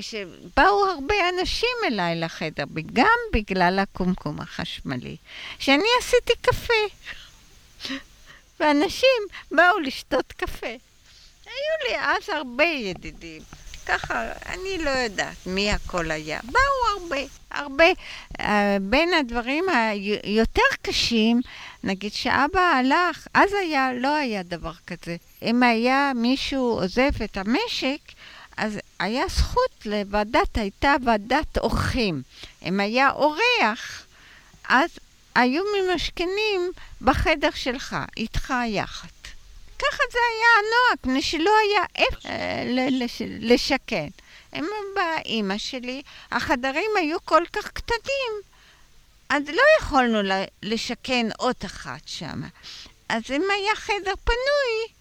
שבאו 0.00 0.86
הרבה 0.86 1.14
אנשים 1.28 1.76
אליי 1.86 2.20
לחדר, 2.20 2.64
גם 2.92 3.18
בגלל 3.32 3.78
הקומקום 3.78 4.40
החשמלי, 4.40 5.16
שאני 5.58 5.88
עשיתי 6.00 6.32
קפה. 6.40 6.82
ואנשים 8.60 9.18
באו 9.50 9.78
לשתות 9.78 10.32
קפה. 10.32 10.66
היו 11.46 11.88
לי 11.88 11.96
אז 11.98 12.28
הרבה 12.28 12.64
ידידים. 12.64 13.42
ככה, 13.92 14.32
אני 14.46 14.78
לא 14.84 14.90
יודעת 14.90 15.46
מי 15.46 15.72
הכל 15.72 16.10
היה. 16.10 16.40
באו 16.44 17.02
הרבה, 17.02 17.16
הרבה. 17.50 17.84
Uh, 18.38 18.42
בין 18.80 19.14
הדברים 19.14 19.64
היותר 19.68 20.62
קשים, 20.82 21.40
נגיד 21.84 22.12
שאבא 22.12 22.60
הלך, 22.60 23.26
אז 23.34 23.50
היה, 23.52 23.92
לא 23.92 24.16
היה 24.16 24.42
דבר 24.42 24.72
כזה. 24.86 25.16
אם 25.42 25.62
היה 25.62 26.12
מישהו 26.14 26.78
עוזב 26.80 27.22
את 27.24 27.36
המשק, 27.36 28.00
אז 28.56 28.78
היה 28.98 29.24
זכות 29.28 29.86
לוועדת, 29.86 30.58
הייתה 30.58 30.94
ועדת 31.04 31.58
אורחים. 31.58 32.22
אם 32.64 32.80
היה 32.80 33.10
אורח, 33.10 34.06
אז 34.68 34.90
היו 35.34 35.62
ממשכנים 35.78 36.70
בחדר 37.02 37.50
שלך, 37.54 37.96
איתך 38.16 38.54
יחד. 38.66 39.21
ככה 39.82 40.02
זה 40.12 40.18
היה 40.32 40.48
הנוהג, 40.58 40.98
מפני 40.98 41.22
שלא 41.22 41.50
היה 41.58 41.84
איפה 41.96 42.28
אה, 42.28 42.88
לשכן. 43.40 44.08
הם 44.52 44.66
באימא 44.94 45.58
שלי, 45.58 46.02
החדרים 46.30 46.90
היו 46.96 47.16
כל 47.24 47.42
כך 47.52 47.70
קטנים, 47.70 48.32
אז 49.28 49.42
לא 49.48 49.62
יכולנו 49.80 50.44
לשכן 50.62 51.26
עוד 51.38 51.56
אחת 51.66 52.00
שם. 52.06 52.42
אז 53.08 53.22
אם 53.30 53.42
היה 53.50 53.74
חדר 53.74 54.14
פנוי, 54.24 54.94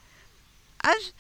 אז 0.83 1.11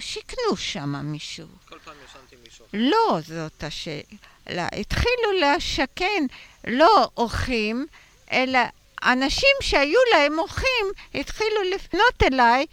שיכנו 0.00 0.56
שם 0.56 0.96
מישהו. 1.04 1.46
כל 1.68 1.78
פעם 1.84 1.94
ישנתי 2.04 2.36
מישהו. 2.44 2.66
לא, 2.72 3.18
זאת 3.26 3.64
השאלה. 3.64 4.68
התחילו 4.80 5.32
לשכן 5.40 6.26
לא 6.66 7.08
אורחים, 7.16 7.86
אלא 8.32 8.58
אנשים 9.02 9.56
שהיו 9.60 10.00
להם 10.12 10.38
אורחים 10.38 10.86
התחילו 11.14 11.62
לפנות 11.74 12.22
אליי 12.22 12.66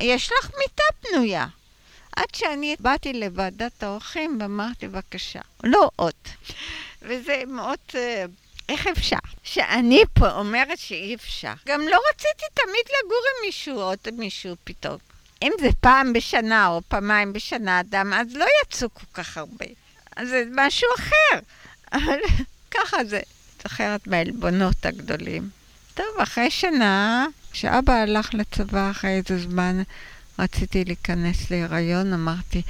יש 0.00 0.30
לך 0.32 0.50
מיטה 0.58 0.82
פנויה. 1.00 1.46
עד 2.16 2.34
שאני 2.34 2.76
באתי 2.80 3.12
לוועדת 3.12 3.82
האורחים 3.82 4.38
ואמרתי, 4.40 4.88
בבקשה, 4.88 5.40
לא 5.64 5.90
עוד. 5.96 6.12
וזה 7.02 7.42
מאוד... 7.46 7.78
אה, 7.94 8.24
איך 8.68 8.86
אפשר? 8.86 9.16
שאני 9.42 10.02
פה 10.12 10.30
אומרת 10.30 10.78
שאי 10.78 11.14
אפשר. 11.14 11.52
גם 11.66 11.80
לא 11.80 12.00
רציתי 12.10 12.44
תמיד 12.54 12.86
לגור 12.86 13.18
עם 13.18 13.46
מישהו, 13.46 13.80
עוד 13.80 13.98
מישהו 14.12 14.56
פתאום. 14.64 14.96
אם 15.42 15.52
זה 15.60 15.68
פעם 15.80 16.12
בשנה 16.12 16.66
או 16.66 16.80
פעמיים 16.88 17.32
בשנה 17.32 17.80
אדם, 17.80 18.12
אז 18.12 18.34
לא 18.34 18.46
יצאו 18.62 18.88
כל 18.94 19.06
כך 19.14 19.38
הרבה. 19.38 19.66
אז 20.16 20.28
זה 20.28 20.44
משהו 20.50 20.88
אחר. 20.98 21.38
אבל 21.92 22.18
ככה 22.70 23.04
זה. 23.04 23.20
זוכרת 23.62 24.06
מהעלבונות 24.06 24.86
הגדולים. 24.86 25.48
טוב, 25.94 26.06
אחרי 26.22 26.50
שנה 26.50 27.26
כשאבא 27.54 27.92
הלך 27.92 28.34
לצבא 28.34 28.90
אחרי 28.90 29.10
איזה 29.10 29.38
זמן, 29.38 29.82
רציתי 30.38 30.84
להיכנס 30.84 31.50
להיריון, 31.50 32.12
אמרתי, 32.12 32.62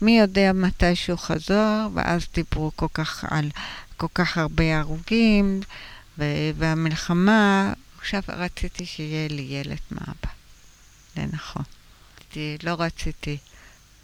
מי 0.00 0.18
יודע 0.18 0.52
מתי 0.52 0.96
שהוא 0.96 1.18
חזור, 1.18 1.90
ואז 1.94 2.26
דיברו 2.34 2.70
כל 2.76 2.86
כך 2.94 3.24
על 3.30 3.50
כל 3.96 4.06
כך 4.14 4.38
הרבה 4.38 4.78
הרוגים, 4.78 5.60
והמלחמה, 6.58 7.72
עכשיו 7.98 8.22
רציתי 8.28 8.86
שיהיה 8.86 9.28
לי 9.28 9.42
ילד 9.42 9.78
מאבא. 9.90 10.32
זה 11.16 11.24
נכון. 11.32 11.62
לא 12.62 12.74
רציתי 12.78 13.38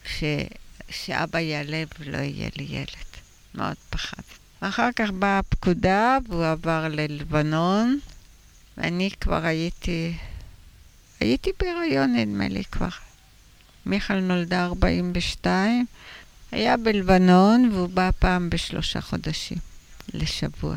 ש, 0.04 0.24
שאבא 0.90 1.38
יעלה 1.38 1.82
ולא 1.98 2.18
יהיה 2.18 2.48
לי 2.56 2.64
ילד. 2.64 3.08
מאוד 3.54 3.76
פחדתי. 3.90 4.34
ואחר 4.62 4.88
כך 4.96 5.10
באה 5.10 5.38
הפקודה 5.38 6.18
והוא 6.28 6.46
עבר 6.46 6.88
ללבנון, 6.88 7.98
ואני 8.78 9.10
כבר 9.20 9.44
הייתי, 9.44 10.12
הייתי 11.20 11.50
בהיריון 11.60 12.16
נדמה 12.16 12.48
לי 12.48 12.64
כבר. 12.64 12.88
מיכל 13.86 14.20
נולדה 14.20 14.64
42, 14.64 15.86
היה 16.52 16.76
בלבנון 16.76 17.70
והוא 17.72 17.88
בא 17.88 18.10
פעם 18.18 18.50
בשלושה 18.50 19.00
חודשים, 19.00 19.58
לשבוע. 20.14 20.76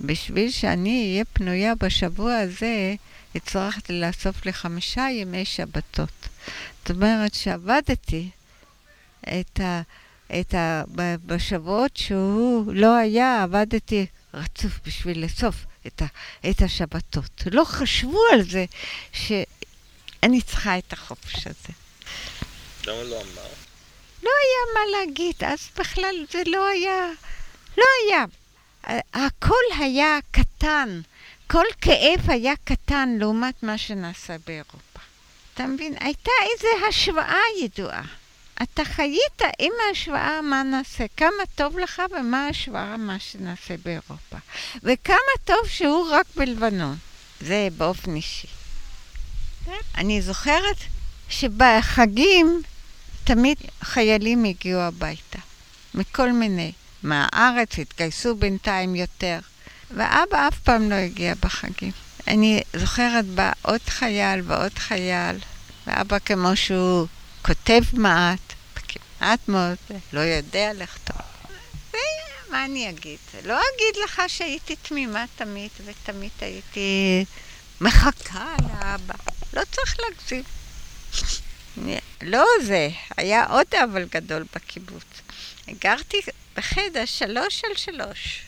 בשביל 0.00 0.50
שאני 0.50 1.10
אהיה 1.12 1.24
פנויה 1.24 1.74
בשבוע 1.74 2.36
הזה, 2.36 2.94
הצלחתי 3.34 4.00
לאסוף 4.00 4.46
לי 4.46 4.52
חמישה 4.52 5.06
ימי 5.10 5.44
שבתות. 5.44 6.28
זאת 6.78 6.90
אומרת 6.90 7.34
שעבדתי 7.34 8.30
את 9.22 9.60
את 10.40 10.54
ה... 10.54 10.82
בשבועות 11.26 11.96
שהוא 11.96 12.72
לא 12.74 12.96
היה, 12.96 13.42
עבדתי 13.42 14.06
רצוף 14.34 14.80
בשביל 14.86 15.22
לאסוף 15.22 15.66
את, 15.86 16.02
ה... 16.02 16.06
את 16.50 16.62
השבתות. 16.62 17.42
לא 17.52 17.64
חשבו 17.64 18.20
על 18.32 18.42
זה 18.42 18.64
שאני 19.12 20.42
צריכה 20.42 20.78
את 20.78 20.92
החופש 20.92 21.46
הזה. 21.46 21.72
למה 22.86 23.02
לא 23.02 23.16
אמר? 23.16 23.48
לא 24.22 24.30
היה 24.30 24.74
מה 24.74 24.98
להגיד, 24.98 25.34
אז 25.46 25.68
בכלל 25.78 26.26
זה 26.30 26.42
לא 26.46 26.66
היה, 26.66 27.10
לא 27.78 27.84
היה. 28.04 28.24
הכל 29.14 29.64
היה 29.78 30.18
קטן, 30.30 31.00
כל 31.46 31.64
כאב 31.80 32.30
היה 32.30 32.52
קטן 32.64 33.16
לעומת 33.20 33.62
מה 33.62 33.78
שנעשה 33.78 34.36
באירופה. 34.46 35.00
אתה 35.54 35.66
מבין? 35.66 35.94
הייתה 36.00 36.30
איזו 36.52 36.86
השוואה 36.88 37.42
ידועה. 37.62 38.02
אתה 38.62 38.84
חיית 38.84 39.42
עם 39.58 39.72
ההשוואה 39.88 40.42
מה 40.42 40.62
נעשה, 40.62 41.04
כמה 41.16 41.46
טוב 41.54 41.78
לך 41.78 42.02
ומה 42.10 42.46
ההשוואה 42.46 42.96
מה 42.96 43.18
שנעשה 43.18 43.74
באירופה. 43.84 44.36
וכמה 44.82 45.32
טוב 45.44 45.68
שהוא 45.68 46.10
רק 46.10 46.26
בלבנון. 46.36 46.96
זה 47.40 47.68
באופן 47.76 48.16
אישי. 48.16 48.48
אני 49.96 50.22
זוכרת 50.22 50.76
שבחגים 51.28 52.62
תמיד 53.24 53.58
חיילים 53.82 54.44
הגיעו 54.44 54.80
הביתה, 54.80 55.38
מכל 55.94 56.32
מיני. 56.32 56.72
מהארץ 57.02 57.78
התגייסו 57.78 58.34
בינתיים 58.34 58.94
יותר, 58.94 59.38
ואבא 59.90 60.48
אף 60.48 60.58
פעם 60.58 60.90
לא 60.90 60.94
הגיע 60.94 61.34
בחגים. 61.40 61.92
אני 62.28 62.62
זוכרת 62.76 63.24
בא 63.24 63.52
עוד 63.62 63.80
חייל 63.88 64.40
ועוד 64.44 64.78
חייל, 64.78 65.36
ואבא 65.86 66.18
כמו 66.18 66.56
שהוא 66.56 67.06
כותב 67.42 67.82
מעט, 67.92 68.45
מעט 69.20 69.48
מאוד, 69.48 69.76
לא 70.12 70.20
יודע 70.20 70.72
לכתוב. 70.74 71.16
ומה 71.90 72.64
אני 72.64 72.90
אגיד? 72.90 73.18
לא 73.44 73.54
אגיד 73.54 74.02
לך 74.04 74.22
שהייתי 74.28 74.76
תמימה 74.76 75.24
תמיד, 75.36 75.70
ותמיד 75.84 76.30
הייתי 76.40 77.24
מחכה 77.80 78.54
לאבא. 78.62 79.14
לא 79.52 79.62
צריך 79.72 79.96
להגזים. 80.00 80.42
לא 82.32 82.44
זה, 82.62 82.88
היה 83.16 83.46
עוד 83.46 83.66
אבל 83.84 84.04
גדול 84.04 84.44
בקיבוץ. 84.54 85.04
גרתי 85.68 86.20
בחדר 86.56 87.04
שלוש 87.04 87.62
על 87.64 87.76
שלוש, 87.76 88.42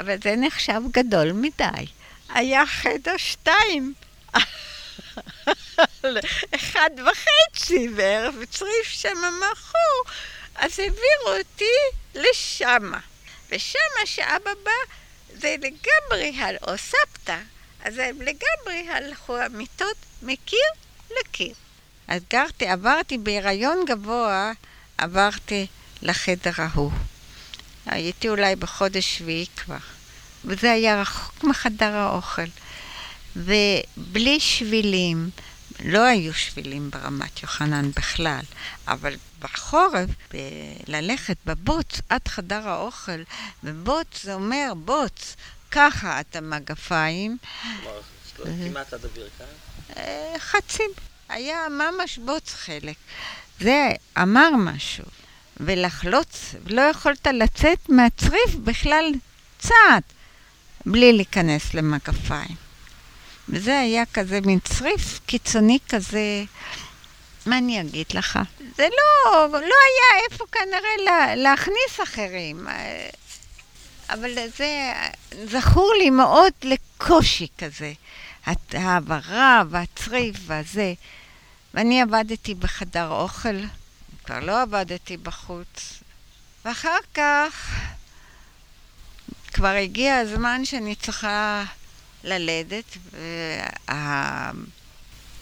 אבל 0.00 0.16
זה 0.22 0.34
נחשב 0.36 0.80
גדול 0.90 1.32
מדי. 1.32 1.86
היה 2.28 2.66
חדר 2.66 3.16
שתיים. 3.16 3.94
אחד 6.56 6.90
וחצי, 7.06 7.88
וערב 7.96 8.34
צריף 8.50 8.86
שם 8.88 9.18
מכור, 9.38 10.12
אז 10.54 10.78
העבירו 10.78 11.38
אותי 11.38 11.74
לשמה. 12.14 12.98
ושמה 13.50 14.06
שאבא 14.06 14.50
בא, 14.64 14.70
זה 15.40 15.56
לגמרי, 15.58 16.36
הל- 16.42 16.56
או 16.62 16.72
סבתא, 16.78 17.38
אז 17.84 17.98
הם 17.98 18.16
לגמרי 18.22 18.88
הלכו 18.90 19.36
המיטות 19.38 19.96
מקיר 20.22 20.68
לקיר. 21.20 21.54
אז 22.08 22.22
גרתי, 22.30 22.66
עברתי 22.66 23.18
בהיריון 23.18 23.84
גבוה, 23.86 24.52
עברתי 24.98 25.66
לחדר 26.02 26.52
ההוא. 26.56 26.92
הייתי 27.86 28.28
אולי 28.28 28.56
בחודש 28.56 29.18
שביעי 29.18 29.46
כבר, 29.56 29.76
וזה 30.44 30.72
היה 30.72 31.00
רחוק 31.00 31.44
מחדר 31.44 31.96
האוכל. 31.96 32.42
ובלי 33.36 34.40
שבילים, 34.40 35.30
לא 35.84 36.04
היו 36.04 36.34
שבילים 36.34 36.90
ברמת 36.90 37.42
יוחנן 37.42 37.90
בכלל, 37.90 38.40
אבל 38.88 39.14
בחורף, 39.38 40.10
ב- 40.34 40.36
ללכת 40.86 41.36
בבוץ 41.46 42.00
עד 42.08 42.28
חדר 42.28 42.68
האוכל, 42.68 43.22
ובוץ 43.64 44.22
זה 44.22 44.34
אומר 44.34 44.72
בוץ, 44.84 45.36
ככה 45.70 46.20
את 46.20 46.36
המגפיים, 46.36 47.36
כלומר, 48.36 48.68
כמעט 48.68 48.92
עד 48.92 49.04
הברכיים? 49.04 49.50
אה, 49.96 50.34
חצי, 50.38 50.82
היה 51.28 51.58
ממש 51.68 52.18
בוץ 52.18 52.54
חלק. 52.54 52.96
זה 53.60 53.88
אמר 54.18 54.50
משהו. 54.58 55.04
ולחלוץ, 55.56 56.54
לא 56.66 56.80
יכולת 56.80 57.26
לצאת 57.26 57.88
מהצריף 57.88 58.54
בכלל 58.64 59.04
צעד 59.58 60.02
בלי 60.86 61.12
להיכנס 61.12 61.74
למגפיים. 61.74 62.69
וזה 63.50 63.78
היה 63.78 64.02
כזה 64.14 64.40
מין 64.40 64.58
צריף 64.60 65.20
קיצוני 65.26 65.78
כזה, 65.88 66.44
מה 67.46 67.58
אני 67.58 67.80
אגיד 67.80 68.06
לך? 68.14 68.38
זה 68.76 68.82
לא, 68.88 69.46
לא 69.52 69.58
היה 69.58 70.24
איפה 70.30 70.44
כנראה 70.52 70.96
לה, 71.04 71.36
להכניס 71.36 72.00
אחרים. 72.02 72.66
אבל 74.10 74.30
זה 74.56 74.92
זכור 75.46 75.92
לי 75.98 76.10
מאוד 76.10 76.52
לקושי 76.62 77.46
כזה. 77.58 77.92
הת- 78.46 78.74
העברה 78.74 79.62
והצריף 79.70 80.36
והזה. 80.46 80.94
ואני 81.74 82.02
עבדתי 82.02 82.54
בחדר 82.54 83.08
אוכל, 83.10 83.56
כבר 84.24 84.40
לא 84.40 84.62
עבדתי 84.62 85.16
בחוץ. 85.16 86.02
ואחר 86.64 86.96
כך 87.14 87.70
כבר 89.52 89.66
הגיע 89.68 90.16
הזמן 90.16 90.64
שאני 90.64 90.94
צריכה 90.94 91.64
ללדת, 92.24 92.96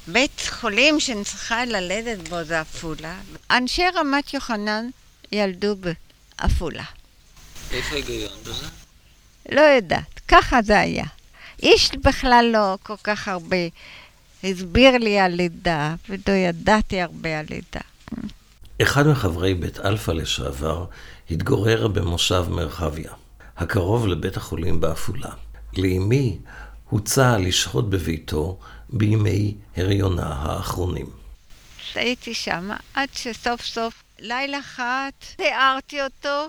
והבית 0.06 0.42
חולים 0.48 1.00
שאני 1.00 1.24
צריכה 1.24 1.64
ללדת 1.64 2.28
בו 2.28 2.44
זה 2.44 2.60
עפולה. 2.60 3.18
אנשי 3.50 3.82
רמת 3.94 4.34
יוחנן 4.34 4.88
ילדו 5.32 5.76
בעפולה. 5.76 6.84
איפה 7.70 7.94
ההיגיון 7.94 8.32
בזה? 8.42 8.66
לא 9.52 9.60
יודעת, 9.60 10.20
ככה 10.28 10.62
זה 10.62 10.80
היה. 10.80 11.04
איש 11.62 11.90
בכלל 12.04 12.50
לא 12.52 12.78
כל 12.82 12.96
כך 13.04 13.28
הרבה 13.28 13.56
הסביר 14.44 14.90
לי 14.98 15.18
על 15.18 15.32
לידה, 15.32 15.94
ולא 16.08 16.34
ידעתי 16.34 17.00
הרבה 17.00 17.38
על 17.38 17.46
לידה. 17.50 17.80
אחד 18.82 19.06
מחברי 19.06 19.54
בית 19.54 19.80
אלפא 19.80 20.10
לשעבר 20.10 20.86
התגורר 21.30 21.88
במושב 21.88 22.44
מרחביה, 22.48 23.12
הקרוב 23.56 24.06
לבית 24.06 24.36
החולים 24.36 24.80
בעפולה. 24.80 25.30
לאמי 25.76 26.38
הוצע 26.90 27.36
לשהות 27.38 27.90
בביתו 27.90 28.58
בימי 28.88 29.54
הריונה 29.76 30.26
האחרונים. 30.26 31.06
הייתי 31.94 32.34
שם 32.34 32.70
עד 32.94 33.08
שסוף 33.12 33.62
סוף, 33.62 34.02
לילה 34.18 34.58
אחד, 34.58 35.10
תיארתי 35.36 36.02
אותו, 36.02 36.48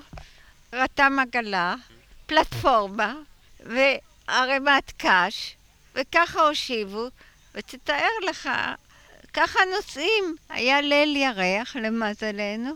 רתם 0.74 1.18
עגלה, 1.22 1.76
פלטפורמה 2.26 3.16
וערימת 3.60 4.92
קש, 4.98 5.56
וככה 5.96 6.48
הושיבו, 6.48 7.08
ותתאר 7.56 8.10
לך, 8.30 8.50
ככה 9.34 9.60
נוסעים, 9.76 10.36
היה 10.50 10.82
ליל 10.82 11.16
ירח 11.16 11.76
למזלנו, 11.76 12.72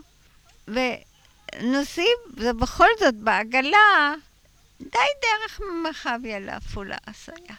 ונוסעים, 0.68 2.16
זה 2.36 2.52
בכל 2.52 2.88
זאת 3.00 3.14
בעגלה, 3.14 4.14
די 4.92 4.98
דרך 5.22 5.60
מרחביה 5.82 6.40
לעפולה 6.40 6.96
היה. 7.06 7.56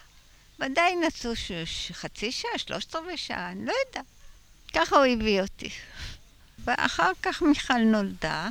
ודאי 0.60 0.96
נסעו 0.96 1.36
ש- 1.36 1.92
חצי 1.92 2.32
שעה, 2.32 2.58
שלושת 2.58 2.94
רבעי 2.94 3.16
שעה, 3.16 3.50
אני 3.52 3.66
לא 3.66 3.72
יודעת. 3.86 4.04
ככה 4.74 4.96
הוא 4.96 5.04
הביא 5.06 5.40
אותי. 5.40 5.70
ואחר 6.64 7.10
כך 7.22 7.42
מיכל 7.42 7.78
נולדה. 7.78 8.48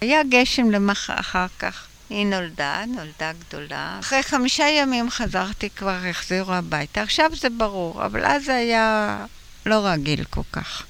היה 0.00 0.20
גשם 0.30 0.70
למח... 0.70 1.10
אחר 1.10 1.46
כך. 1.58 1.86
היא 2.10 2.26
נולדה, 2.26 2.84
נולדה 2.86 3.32
גדולה. 3.32 3.96
אחרי 4.00 4.22
חמישה 4.22 4.68
ימים 4.68 5.10
חזרתי 5.10 5.70
כבר, 5.70 5.98
החזירו 6.10 6.52
הביתה. 6.52 7.02
עכשיו 7.02 7.30
זה 7.36 7.48
ברור, 7.50 8.04
אבל 8.06 8.24
אז 8.24 8.44
זה 8.44 8.54
היה 8.54 9.26
לא 9.66 9.86
רגיל 9.86 10.24
כל 10.24 10.40
כך. 10.52 10.82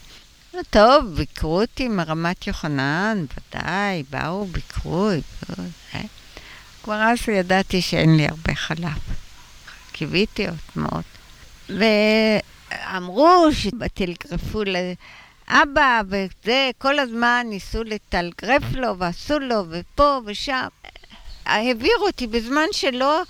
נו, 0.55 0.61
טוב, 0.71 1.05
ביקרו 1.17 1.61
אותי 1.61 1.89
מרמת 1.89 2.47
יוחנן, 2.47 3.25
ודאי, 3.37 4.03
באו, 4.11 4.47
ביקרו, 4.47 5.11
ביקרו, 5.11 5.65
אה. 5.95 6.01
כבר 6.83 6.95
אז 6.95 7.29
ידעתי 7.29 7.83
שאין 7.83 8.17
לי 8.17 8.27
הרבה 8.29 8.55
חלב. 8.55 8.99
קיוויתי 9.93 10.47
עוד 10.47 10.57
מאוד. 10.77 11.03
ואמרו 11.69 13.47
שטלגרפו 13.53 14.63
לאבא, 14.65 16.01
וזה, 16.09 16.71
כל 16.79 16.99
הזמן 16.99 17.47
ניסו 17.51 17.85
לטלגרף 17.85 18.63
לו, 18.73 18.99
ועשו 18.99 19.39
לו, 19.39 19.65
ופה 19.71 20.21
ושם. 20.27 20.67
העבירו 21.45 22.07
אותי 22.07 22.27
בזמן 22.27 22.67
שלא 22.73 23.23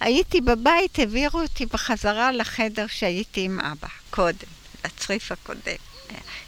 הייתי 0.00 0.40
בבית, 0.40 0.98
העבירו 0.98 1.40
אותי 1.40 1.66
בחזרה 1.66 2.32
לחדר 2.32 2.86
שהייתי 2.86 3.40
עם 3.40 3.60
אבא, 3.60 3.88
קודם, 4.10 4.48
לצריף 4.84 5.32
הקודם. 5.32 5.76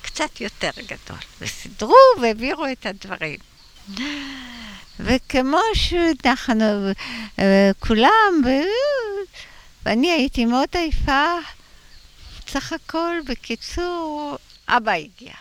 קצת 0.03 0.41
יותר 0.41 0.71
גדול. 0.77 1.19
וסידרו 1.41 1.97
והעבירו 2.23 2.67
את 2.73 2.87
הדברים. 2.87 3.39
וכמו 5.01 5.61
שאנחנו 5.75 6.91
אה, 7.39 7.71
כולם. 7.79 8.43
ואני 9.87 10.11
הייתי 10.11 10.45
מאוד 10.45 10.69
עייפה, 10.73 11.35
בסך 12.47 12.73
הכל, 12.73 13.17
בקיצור, 13.27 14.37
אבא 14.69 14.93
הגיע. 14.93 15.33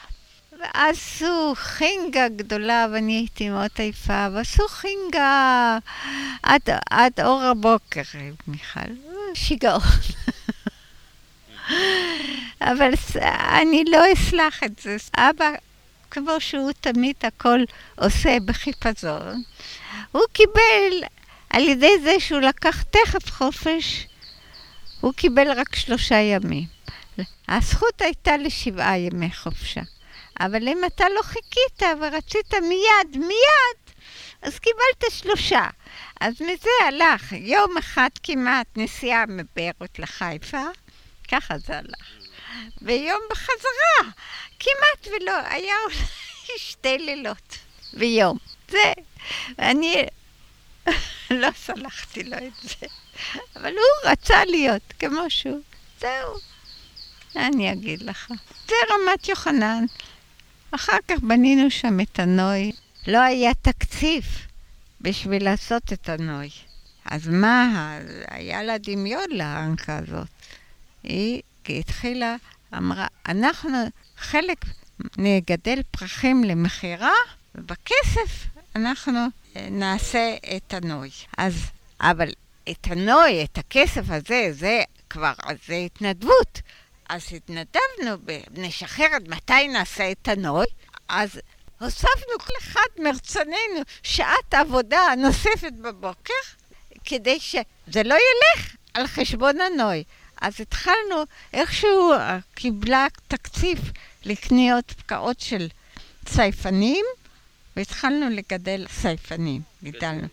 עשו 0.74 1.54
חינגה 1.56 2.28
גדולה, 2.28 2.88
ואני 2.92 3.14
הייתי 3.14 3.50
מאוד 3.50 3.70
עייפה, 3.78 4.28
ועשו 4.34 4.68
חינגה 4.68 5.78
עד, 6.44 6.62
עד 6.90 7.20
אור 7.20 7.42
הבוקר, 7.44 8.02
מיכל. 8.48 8.80
שיגעון. 9.34 9.82
אבל 12.62 12.92
אני 13.62 13.84
לא 13.88 14.04
אסלח 14.14 14.64
את 14.64 14.80
זה. 14.84 14.98
אבא, 15.18 15.50
כמו 16.12 16.42
שהוא 16.42 16.72
תמיד 16.72 17.16
הכל 17.24 17.60
עושה 17.96 18.38
בחיפזון, 18.46 19.44
הוא 20.12 20.24
קיבל, 20.34 21.08
על 21.50 21.64
ידי 21.64 21.92
זה 22.04 22.20
שהוא 22.20 22.40
לקח 22.40 22.84
תכף 22.84 23.32
חופש, 23.32 24.08
הוא 25.02 25.14
קיבל 25.14 25.52
רק 25.52 25.76
שלושה 25.76 26.16
ימים. 26.16 26.78
הזכות 27.50 28.02
הייתה 28.02 28.38
לשבעה 28.38 28.98
ימי 28.98 29.32
חופשה. 29.32 29.82
אבל 30.40 30.68
אם 30.68 30.78
אתה 30.86 31.06
לא 31.16 31.22
חיכית 31.22 31.84
ורצית 32.02 32.54
מיד, 32.54 33.18
מיד, 33.18 33.96
אז 34.42 34.60
קיבלת 34.60 35.04
שלושה. 35.10 35.68
אז 36.22 36.34
מזה 36.42 36.70
הלך 36.88 37.32
יום 37.32 37.78
אחד 37.78 38.10
כמעט 38.24 38.68
נסיעה 38.76 39.26
מביירות 39.26 40.00
לחיפה, 40.00 40.64
ככה 41.32 41.58
זה 41.58 41.78
הלך. 41.78 42.08
ויום 42.82 43.20
בחזרה, 43.32 44.12
כמעט 44.60 45.08
ולא, 45.08 45.38
היה 45.50 45.76
אולי 45.86 46.60
שתי 46.70 46.98
לילות 46.98 47.58
ביום. 47.94 48.38
זה, 48.72 48.94
אני 49.60 50.06
לא 51.42 51.48
סלחתי 51.56 52.24
לו 52.24 52.38
את 52.38 52.70
זה, 52.70 52.88
אבל 53.56 53.72
הוא 53.72 54.12
רצה 54.12 54.46
להיות 54.46 54.94
כמו 55.00 55.30
שהוא. 55.30 55.62
זהו. 56.00 56.34
אני 57.36 57.72
אגיד 57.74 58.02
לך. 58.02 58.32
זה 58.68 58.76
רמת 58.90 59.28
יוחנן. 59.28 59.86
אחר 60.72 60.98
כך 61.08 61.20
בנינו 61.20 61.72
שם 61.72 62.00
את 62.00 62.20
הנוי. 62.20 62.72
לא 63.08 63.18
היה 63.18 63.54
תקציב 63.54 64.24
בשביל 65.02 65.44
לעשות 65.44 65.94
את 65.94 66.10
הנוי. 66.10 66.50
אז 67.06 67.28
מה, 67.28 67.98
היה 68.28 68.64
לה 68.64 68.78
דמיון 68.78 69.26
לאנקה 69.32 69.98
הזאת. 69.98 70.28
היא 71.04 71.42
התחילה, 71.70 72.36
אמרה, 72.74 73.08
אנחנו 73.28 73.78
חלק 74.18 74.66
נגדל 75.18 75.82
פרחים 75.92 76.44
למכירה, 76.44 77.14
ובכסף 77.56 78.48
אנחנו 78.76 79.20
אה, 79.56 79.68
נעשה 79.72 80.36
את 80.58 80.74
הנוי. 80.74 81.10
אז, 81.38 81.54
אבל 82.02 82.30
את 82.70 82.88
הנוי, 82.88 83.44
את 83.44 83.58
הכסף 83.58 84.02
הזה, 84.10 84.48
זה 84.52 84.82
כבר, 85.10 85.34
זה 85.68 85.76
התנדבות. 85.76 86.62
אז 87.10 87.28
התנדבנו 87.32 88.18
ב"נשחרר 88.26 89.06
עד 89.06 89.30
מתי 89.30 89.68
נעשה 89.68 90.12
את 90.12 90.28
הנוי", 90.28 90.66
אז 91.08 91.40
הוספנו 91.80 92.40
כל 92.40 92.54
אחד 92.60 93.04
מרצוננו 93.04 93.82
שעת 94.04 94.54
עבודה 94.54 95.02
נוספת 95.18 95.74
בבוקר, 95.82 96.34
כדי 97.06 97.40
שזה 97.40 98.04
לא 98.04 98.16
ילך 98.16 98.76
על 98.94 99.08
חשבון 99.08 99.56
הנוי. 99.62 100.04
אז 100.42 100.62
התחלנו, 100.62 101.24
איכשהו 101.54 102.12
קיבלה 102.56 103.08
תקציב 103.28 103.92
לקניות 104.26 104.92
פקעות 104.92 105.40
של 105.40 105.68
צייפנים, 106.26 107.06
והתחלנו 107.76 108.30
לגדל 108.30 108.86
צייפנים, 109.02 109.62
גידלנו. 109.84 110.28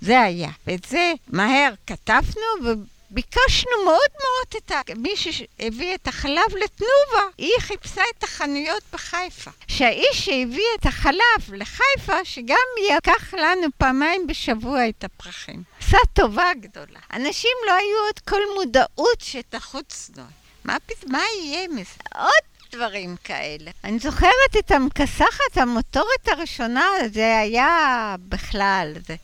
זה 0.00 0.20
היה. 0.20 0.50
ואת 0.66 0.84
זה 0.84 1.12
מהר 1.28 1.74
כתבנו, 1.86 2.76
ביקשנו 3.10 3.84
מאוד 3.84 4.10
מאוד 4.14 4.56
את 4.56 4.70
ה... 4.70 4.80
מי 4.96 5.16
שהביא 5.16 5.94
את 5.94 6.08
החלב 6.08 6.56
לתנובה, 6.64 7.28
היא 7.38 7.52
חיפשה 7.60 8.02
את 8.18 8.24
החנויות 8.24 8.82
בחיפה. 8.92 9.50
שהאיש 9.68 10.24
שהביא 10.24 10.64
את 10.80 10.86
החלב 10.86 11.52
לחיפה, 11.52 12.24
שגם 12.24 12.56
ייקח 12.90 13.34
לנו 13.34 13.66
פעמיים 13.78 14.26
בשבוע 14.26 14.88
את 14.88 15.04
הפרחים. 15.04 15.62
עשה 15.80 15.98
טובה 16.12 16.50
גדולה. 16.60 17.00
אנשים 17.12 17.50
לא 17.66 17.72
היו 17.72 17.98
עוד 18.06 18.18
כל 18.28 18.40
מודעות 18.54 19.20
שתחוץ 19.20 20.10
לו. 20.16 20.22
מה, 20.64 20.76
מה 21.06 21.22
יהיה 21.38 21.68
מזה? 21.68 21.94
עוד 22.14 22.50
דברים 22.72 23.16
כאלה. 23.24 23.70
אני 23.84 23.98
זוכרת 23.98 24.56
את 24.58 24.70
המכסחת, 24.70 25.56
המוטורת 25.56 26.28
הראשונה, 26.28 26.84
זה 27.12 27.38
היה 27.38 28.16
בכלל, 28.28 28.92
זה... 29.06 29.16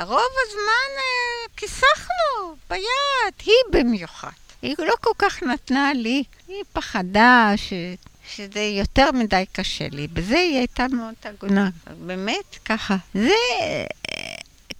רוב 0.00 0.30
הזמן 0.46 0.96
אה, 0.96 1.48
כיסחנו 1.56 2.56
ביד, 2.70 3.34
היא 3.44 3.54
במיוחד. 3.72 4.30
היא 4.62 4.74
לא 4.78 4.94
כל 5.00 5.10
כך 5.18 5.42
נתנה 5.42 5.92
לי, 5.94 6.24
היא 6.48 6.64
פחדה 6.72 7.52
ש... 7.56 7.72
שזה 8.28 8.60
יותר 8.60 9.12
מדי 9.12 9.44
קשה 9.52 9.88
לי. 9.90 10.08
בזה 10.08 10.38
היא 10.38 10.58
הייתה 10.58 10.86
מאוד 10.88 11.14
הגונה. 11.24 11.70
באמת, 12.06 12.58
ככה. 12.64 12.96
זה 13.14 13.34
אה, 13.60 13.84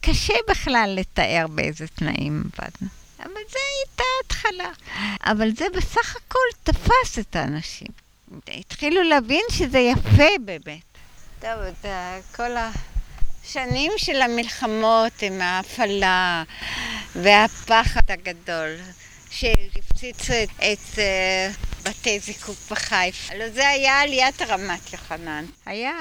קשה 0.01 0.35
בכלל 0.49 0.95
לתאר 0.97 1.47
באיזה 1.47 1.87
תנאים 1.87 2.43
עבדנו. 2.59 2.89
אבל 3.19 3.41
זה 3.51 3.59
הייתה 3.79 4.05
התחלה. 4.25 4.71
אבל 5.25 5.51
זה 5.57 5.65
בסך 5.75 6.17
הכל 6.17 6.39
תפס 6.63 7.19
את 7.19 7.37
האנשים. 7.37 7.89
התחילו 8.49 9.03
להבין 9.03 9.45
שזה 9.51 9.79
יפה 9.79 10.39
באמת. 10.45 10.83
טוב, 11.41 11.51
כל 12.37 12.57
ה... 12.57 12.71
שנים 13.45 13.93
של 13.97 14.23
המלחמות 14.23 15.23
עם 15.23 15.41
ההפעלה 15.41 16.43
והפחד 17.17 18.01
הגדול 18.09 18.77
שהפציצו 19.31 20.33
את, 20.43 20.49
את 20.59 20.99
uh, 20.99 21.89
בתי 21.89 22.21
זיקוק 22.21 22.57
בחיף. 22.71 23.31
הלוא 23.31 23.49
זה 23.55 23.69
היה 23.69 24.01
עליית 24.01 24.43
רמת 24.43 24.93
יוחנן. 24.93 25.45
היה 25.67 25.93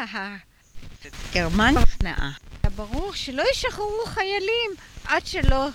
גרמניה 1.33 1.81
נכנעה. 1.81 2.31
היה 2.63 2.71
ברור 2.75 3.13
שלא 3.15 3.43
ישחררו 3.51 4.05
חיילים 4.05 4.71
עד 5.05 5.25
שלא 5.25 5.67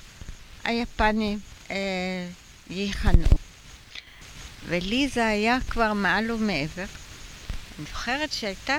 היפנים 0.64 1.39
אה, 1.71 1.77
ייכנעו. 2.71 3.37
ולי 4.69 5.09
זה 5.09 5.27
היה 5.27 5.59
כבר 5.71 5.93
מעל 5.93 6.31
ומעבר. 6.31 6.85
אני 7.79 7.87
זוכרת 7.87 8.33
שהייתה 8.33 8.77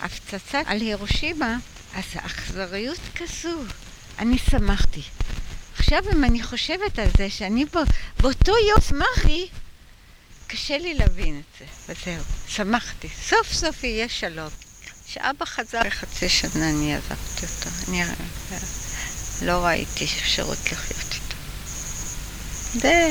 הפצצה 0.00 0.60
על 0.66 0.80
הירושימה 0.80 1.56
אז 1.94 2.04
האכזריות 2.14 3.00
כזו, 3.14 3.62
אני 4.18 4.38
שמחתי. 4.38 5.02
עכשיו 5.78 6.02
אם 6.12 6.24
אני 6.24 6.42
חושבת 6.42 6.98
על 6.98 7.08
זה 7.18 7.30
שאני 7.30 7.64
בו, 7.64 7.80
באותו 8.20 8.52
יום 8.68 8.80
שמחתי, 8.88 9.48
קשה 10.46 10.78
לי 10.78 10.94
להבין 10.94 11.40
את 11.40 11.58
זה, 11.58 11.64
וזהו, 11.88 12.24
שמחתי. 12.48 13.08
סוף 13.28 13.52
סוף 13.52 13.84
יהיה 13.84 14.08
שלום. 14.08 14.48
כשאבא 15.06 15.44
חזר 15.44 15.82
לחצי 15.82 16.28
שנה 16.28 16.70
אני 16.70 16.96
עזבתי 16.96 17.46
אותו. 17.46 17.70
אני 17.88 18.02
לא 19.42 19.52
ראיתי 19.52 20.04
אפשרות 20.04 20.58
לחיות 20.72 21.14
איתו. 21.14 21.36
זה 22.72 23.08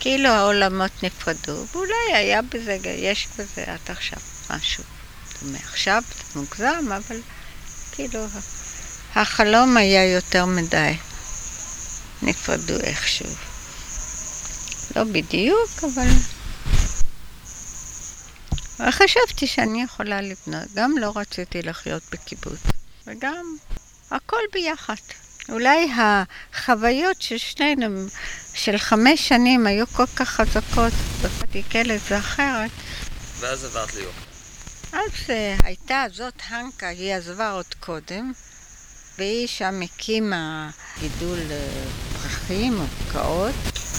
כאילו 0.00 0.28
העולמות 0.28 1.02
נפרדו, 1.02 1.66
ואולי 1.72 2.14
היה 2.14 2.42
בזה, 2.42 2.78
יש 2.84 3.28
בזה 3.38 3.64
עד 3.66 3.80
עכשיו 3.88 4.18
משהו. 4.50 4.84
מעכשיו 5.42 6.02
זה 6.08 6.40
מוגזם, 6.40 6.92
אבל... 6.96 7.20
כאילו, 7.92 8.20
החלום 9.14 9.76
היה 9.76 10.12
יותר 10.12 10.46
מדי. 10.46 10.92
נפרדו 12.22 12.80
איכשהו. 12.80 13.30
לא 14.96 15.04
בדיוק, 15.04 15.70
אבל... 15.82 16.08
וחשבתי 18.88 19.46
שאני 19.46 19.82
יכולה 19.82 20.20
לבנות. 20.20 20.68
גם 20.74 20.94
לא 20.98 21.12
רציתי 21.16 21.62
לחיות 21.62 22.02
בקיבוץ, 22.12 22.60
וגם 23.06 23.56
הכל 24.10 24.40
ביחד. 24.52 24.94
אולי 25.48 25.90
החוויות 25.96 27.22
של 27.22 27.38
שנינו, 27.38 28.06
של 28.54 28.78
חמש 28.78 29.28
שנים, 29.28 29.66
היו 29.66 29.86
כל 29.86 30.06
כך 30.16 30.28
חזקות, 30.28 30.92
בפתי 31.22 31.62
כלא 31.72 31.94
זה 32.08 32.18
אחרת. 32.18 32.70
ואז 33.40 33.64
עברת 33.64 33.94
ליום. 33.94 34.29
אז 34.92 35.30
הייתה 35.62 36.04
זאת 36.12 36.34
הנקה, 36.48 36.88
היא 36.88 37.14
עזבה 37.14 37.50
עוד 37.50 37.74
קודם, 37.80 38.32
והיא 39.18 39.46
שם 39.46 39.80
הקימה 39.82 40.70
גידול 41.00 41.38
אה, 41.50 41.84
פרחים 42.12 42.80
או 42.80 42.86
פקעות. 42.86 43.54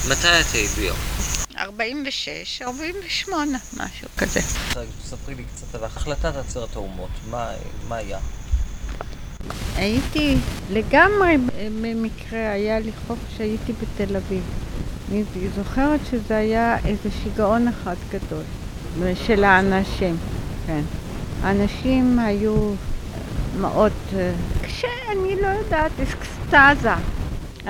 מתי 0.09 0.27
את 0.27 0.53
היית 0.53 0.71
ביום? 0.71 0.97
46, 1.57 2.61
48, 2.61 3.57
משהו 3.77 4.07
כזה. 4.17 4.41
ספרי 5.03 5.35
לי 5.35 5.43
קצת 5.43 5.75
על 5.75 5.83
החלטת 5.83 6.35
עצרת 6.35 6.75
האומות, 6.75 7.09
מה, 7.29 7.51
מה 7.87 7.95
היה? 7.95 8.19
הייתי 9.75 10.37
לגמרי 10.71 11.37
במקרה, 11.81 12.51
היה 12.51 12.79
לי 12.79 12.91
חופש 13.07 13.37
שהייתי 13.37 13.73
בתל 13.73 14.15
אביב. 14.15 14.43
אני 15.11 15.23
זוכרת 15.55 15.99
שזה 16.11 16.37
היה 16.37 16.77
איזה 16.85 17.09
שיגעון 17.23 17.67
אחד 17.67 17.95
גדול 18.09 18.43
של 19.27 19.43
האנשים. 19.43 20.17
כן. 20.67 20.81
האנשים 21.41 22.19
היו 22.19 22.73
מאוד 23.59 23.91
אה, 24.15 24.33
קשה, 24.63 24.87
אני 25.11 25.41
לא 25.41 25.47
יודעת, 25.47 25.91
אקסטזה. 25.99 26.93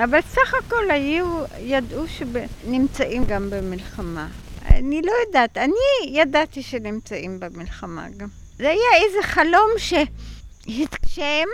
אבל 0.04 0.20
סך 0.20 0.54
הכל 0.54 0.90
היו, 0.90 1.44
ידעו 1.58 2.04
שנמצאים 2.08 3.24
גם 3.24 3.50
במלחמה. 3.50 4.28
אני 4.66 5.02
לא 5.02 5.12
יודעת, 5.26 5.58
אני 5.58 6.18
ידעתי 6.20 6.62
שנמצאים 6.62 7.40
במלחמה 7.40 8.06
גם. 8.16 8.28
זה 8.58 8.68
היה 8.68 9.04
איזה 9.06 9.22
חלום 9.22 9.70
שהתגשם, 9.78 11.48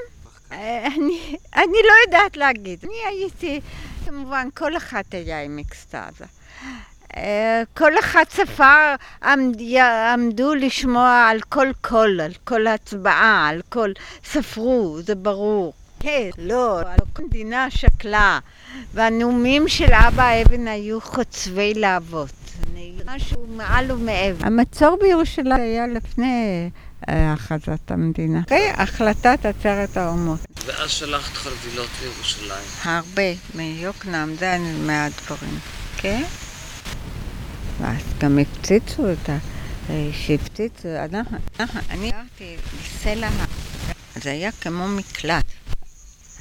אה, 0.52 0.86
אני, 0.86 1.36
אני 1.56 1.78
לא 1.86 1.92
יודעת 2.06 2.36
להגיד. 2.36 2.78
אני 2.84 2.96
הייתי, 3.06 3.60
כמובן, 4.04 4.48
כל 4.54 4.76
אחת 4.76 5.14
היה 5.14 5.42
עם 5.42 5.58
אקסטאזה. 5.58 6.24
אה, 7.16 7.62
כל 7.76 7.98
אחד 7.98 8.24
ספר, 8.30 8.94
עמד, 9.22 9.60
עמדו 10.14 10.54
לשמוע 10.54 11.26
על 11.30 11.40
כל 11.48 11.68
קול, 11.80 12.20
על 12.20 12.32
כל 12.44 12.66
הצבעה, 12.66 13.48
על 13.48 13.60
כל... 13.68 13.92
ספרו, 14.24 14.98
זה 15.02 15.14
ברור. 15.14 15.72
כן, 16.00 16.30
לא, 16.38 16.80
כל 17.12 17.22
המדינה 17.22 17.70
שקלה, 17.70 18.38
והנאומים 18.94 19.68
של 19.68 19.92
אבא 19.92 20.42
אבן 20.42 20.68
היו 20.68 21.00
חוצבי 21.00 21.74
להבות. 21.74 22.30
משהו 23.14 23.46
מעל 23.56 23.92
ומעבר. 23.92 24.46
המצור 24.46 24.98
בירושלים 25.00 25.60
היה 25.60 25.86
לפני 25.86 26.70
אה, 27.08 27.32
הכרזת 27.32 27.90
המדינה. 27.90 28.40
אחרי 28.40 28.70
החלטת 28.70 29.46
עצרת 29.46 29.96
האומות. 29.96 30.40
ואז 30.66 30.90
שלחת 30.90 31.32
חבילות 31.32 31.88
לירושלים. 32.02 32.68
הרבה, 32.82 33.22
מיוקנעם, 33.54 34.34
זה 34.34 34.58
מהדברים, 34.86 35.58
כן? 35.96 36.22
ואז 37.80 38.02
גם 38.18 38.38
הפציצו 38.38 39.10
אותה, 39.10 39.36
אה, 39.90 40.10
שהפציצו, 40.12 40.88
אני 41.90 42.10
גרתי 42.10 42.56
בסלע, 42.82 43.30
זה 44.14 44.30
היה 44.30 44.52
כמו 44.52 44.88
מקלט. 44.88 45.44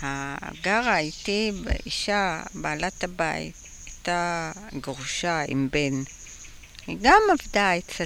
הגרה 0.01 0.97
איתי 0.97 1.51
אישה, 1.85 2.43
בעלת 2.53 3.03
הבית, 3.03 3.55
הייתה 3.85 4.51
גרושה 4.81 5.43
עם 5.47 5.69
בן. 5.71 6.03
היא 6.87 6.97
גם 7.01 7.21
עבדה 7.31 7.77
אצל 7.77 8.05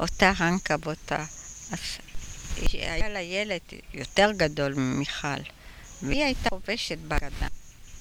אותה 0.00 0.32
רנקה 0.40 0.76
באותה... 0.76 1.24
אז 1.72 1.78
היה 2.72 3.08
לה 3.08 3.20
ילד 3.20 3.60
יותר 3.94 4.30
גדול 4.36 4.74
ממיכל, 4.74 5.40
והיא 6.02 6.24
הייתה 6.24 6.48
חובשת 6.48 6.98
בהגנה. 6.98 7.48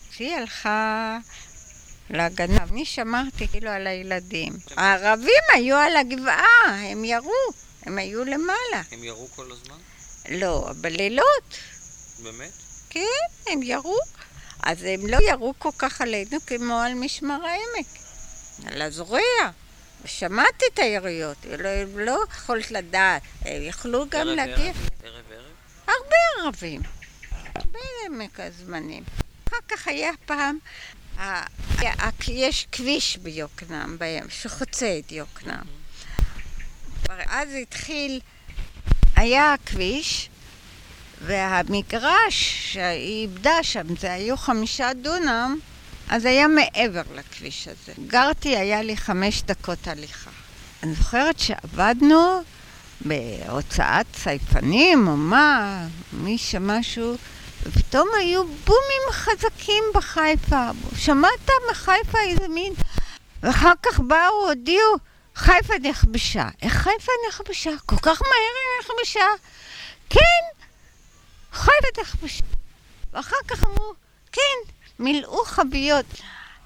אז 0.10 0.16
היא 0.20 0.36
הלכה 0.36 1.18
להגנה, 2.10 2.66
ואני 2.68 2.86
שמרתי 2.86 3.48
כאילו 3.48 3.70
על 3.70 3.88
הילדים. 3.88 4.54
הערבים 4.78 5.44
היו 5.54 5.78
על 5.78 5.96
הגבעה, 5.98 6.66
הם 6.66 7.06
ירו, 7.06 7.32
הם 7.84 7.98
היו 7.98 8.26
למעלה. 8.26 8.82
הם 8.92 9.04
ירו 9.04 9.28
כל 9.36 9.52
הזמן? 9.52 9.78
לא, 10.30 10.72
בלילות. 10.82 11.58
באמת? 12.24 12.52
כן, 12.90 13.02
הם 13.48 13.64
ירו. 13.64 13.98
אז 14.64 14.84
הם 14.84 15.08
לא 15.08 15.18
ירו 15.30 15.54
כל 15.58 15.70
כך 15.78 16.02
עלינו 16.02 16.38
כמו 16.48 16.80
על 16.80 16.94
משמר 16.94 17.40
העמק, 17.46 17.88
על 18.66 18.82
הזורע. 18.82 19.20
שמעתי 20.06 20.66
את 20.74 20.80
היריות, 20.80 21.38
לא, 21.60 21.70
לא 21.96 22.20
יכולת 22.30 22.72
לדעת, 22.72 23.22
הם 23.42 23.62
יכלו 23.62 24.06
גם 24.10 24.28
ערב 24.28 24.36
להגיע. 24.36 24.72
ערב? 25.04 25.24
ערב? 25.32 25.44
הרבה 25.88 26.16
ערבים, 26.44 26.82
הרבה 27.56 27.80
עמק 28.06 28.40
הזמנים. 28.40 29.04
אחר 29.48 29.58
כך 29.68 29.88
היה 29.88 30.12
פעם, 30.26 30.60
יש 32.28 32.68
כביש 32.72 33.18
ביוקנעם, 33.18 33.98
שחוצה 34.30 35.00
את 35.00 35.12
יוקנעם. 35.12 35.66
אז 37.10 37.50
התחיל, 37.62 38.20
היה 39.16 39.54
הכביש, 39.54 40.30
והמגרש 41.26 42.70
שהיא 42.74 43.28
איבדה 43.28 43.64
שם, 43.64 43.96
זה 43.96 44.14
היו 44.14 44.38
חמישה 44.38 44.94
דונם, 45.02 45.60
אז 46.10 46.26
היה 46.26 46.48
מעבר 46.48 47.02
לכביש 47.16 47.68
הזה. 47.68 47.94
גרתי, 48.08 48.58
היה 48.58 48.82
לי 48.82 48.98
חמש 48.98 49.42
דקות 49.42 49.88
הליכה. 49.88 50.30
אני 50.84 50.94
זוכרת 50.94 51.40
שעבדנו 51.40 52.42
בהוצאת 53.02 54.06
צייפנים 54.14 55.08
או 55.08 55.18
מה, 55.18 55.88
מי 56.14 56.38
שמשהו, 56.38 57.16
ופתאום 57.70 58.10
היו 58.20 58.44
בומים 58.44 59.12
חזקים 59.12 59.84
בחיפה. 59.94 60.70
שמעת 60.96 61.50
מחיפה 61.72 62.18
איזה 62.20 62.48
מין... 62.48 62.74
ואחר 63.44 63.74
כך 63.84 64.00
באו, 64.00 64.48
הודיעו, 64.48 64.96
חיפה 65.36 65.74
נכבשה. 65.82 66.48
איך 66.62 66.74
חיפה 66.74 67.12
נכבשה? 67.28 67.72
כל 67.86 67.96
כך 67.96 68.22
מהר 68.22 68.54
היא 68.56 68.80
נכבשה? 68.84 69.26
כן, 70.10 70.64
חיפה 71.54 72.02
נכבשה. 72.02 72.44
ואחר 73.14 73.36
כך 73.48 73.64
אמרו, 73.64 73.94
כן, 74.32 74.72
מילאו 75.00 75.46
חביות 75.46 76.06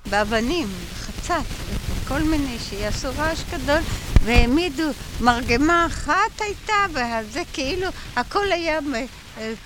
באבנים, 0.06 0.68
בחצץ, 0.94 1.48
וכל 1.90 2.20
מיני, 2.20 2.58
שיעשו 2.60 3.08
רעש 3.18 3.40
גדול, 3.52 3.82
והעמידו 4.24 4.90
מרגמה 5.22 5.86
אחת 5.86 6.42
הייתה, 6.42 6.86
וזה 6.90 7.42
כאילו, 7.54 7.88
הכל 8.16 8.52
היה 8.52 8.80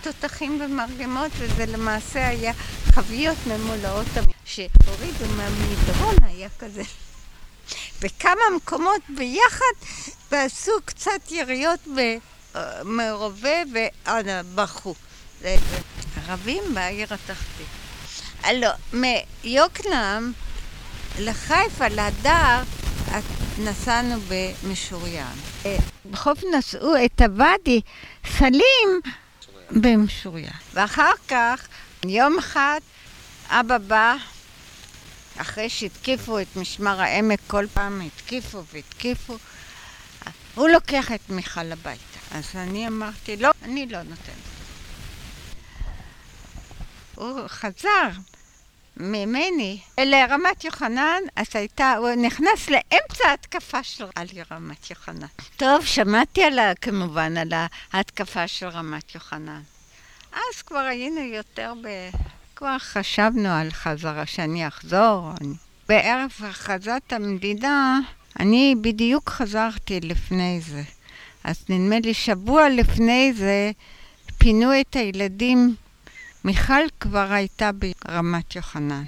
תותחים 0.02 0.62
ומרגמות, 0.62 1.32
וזה 1.38 1.66
למעשה 1.66 2.28
היה 2.28 2.54
חביות 2.92 3.38
ממולאות, 3.48 4.08
שהורידו 4.46 5.26
מהמדרון 5.38 6.16
היה 6.22 6.50
כזה. 6.60 6.84
בכמה 8.02 8.42
מקומות 8.56 9.02
ביחד, 9.18 9.74
ועשו 10.32 10.72
קצת 10.86 11.32
יריות 11.32 11.80
במערובה 12.56 13.58
ובחו. 14.16 14.96
ערבים 16.16 16.64
בעיר 16.74 17.08
התחתית. 17.14 17.68
לא, 18.54 18.70
מיוקנעם 19.44 20.32
לחיפה, 21.20 21.88
להדר, 21.88 22.64
נסענו 23.60 24.16
במשוריין. 24.28 25.36
בחוף 26.12 26.40
נסעו 26.58 27.06
את 27.06 27.22
הוואדי 27.22 27.82
סלים 28.38 29.02
במשוריין. 29.72 30.52
ואחר 30.74 31.12
כך, 31.28 31.68
יום 32.06 32.38
אחד, 32.40 32.80
אבא 33.50 33.78
בא, 33.78 34.16
אחרי 35.38 35.70
שהתקיפו 35.70 36.40
את 36.40 36.48
משמר 36.56 37.02
העמק, 37.02 37.40
כל 37.48 37.66
פעם 37.74 38.02
התקיפו 38.02 38.64
והתקיפו, 38.74 39.38
הוא 40.56 40.70
לוקח 40.70 41.12
את 41.12 41.30
מיכל 41.30 41.72
הביתה. 41.72 42.20
אז 42.32 42.46
אני 42.56 42.88
אמרתי, 42.88 43.38
לא, 43.38 43.52
אני 43.64 43.86
לא 43.86 44.04
נותנת. 44.04 44.36
הוא 47.16 47.48
חזר 47.48 48.10
ממני 49.00 49.80
לרמת 50.00 50.64
יוחנן, 50.64 51.22
אז 51.36 51.46
הייתה, 51.54 51.96
הוא 51.96 52.10
נכנס 52.10 52.70
לאמצע 52.70 53.28
ההתקפה 53.30 53.84
של 53.84 54.06
על 54.16 54.28
רמת 54.52 54.90
יוחנן. 54.90 55.28
טוב, 55.58 55.86
שמעתי 55.86 56.44
על, 56.44 56.60
כמובן 56.82 57.38
על 57.38 57.54
ההתקפה 57.94 58.48
של 58.48 58.68
רמת 58.68 59.16
יוחנן. 59.16 59.62
אז 60.34 60.62
כבר 60.62 60.80
היינו 60.80 61.20
יותר 61.20 61.74
ב... 61.84 62.10
כבר 62.56 62.80
חשבנו 62.80 63.50
על 63.50 63.72
חזרה, 63.72 64.26
שאני 64.26 64.68
אחזור. 64.68 65.32
אני... 65.42 65.54
בערב 65.90 66.32
הכרזת 66.40 67.14
המדינה, 67.14 68.00
אני 68.40 68.76
בדיוק 68.82 69.30
חזרתי 69.30 70.00
לפני 70.00 70.62
זה. 70.62 70.84
אז 71.44 71.66
נדמה 71.70 72.00
לי 72.00 72.14
שבוע 72.14 72.70
לפני 72.70 73.34
זה 73.34 73.72
פינו 74.38 74.80
את 74.82 74.96
הילדים 74.96 75.76
מיכל 76.48 76.82
כבר 77.00 77.32
הייתה 77.32 77.70
ברמת 77.72 78.56
יוחנן. 78.56 79.04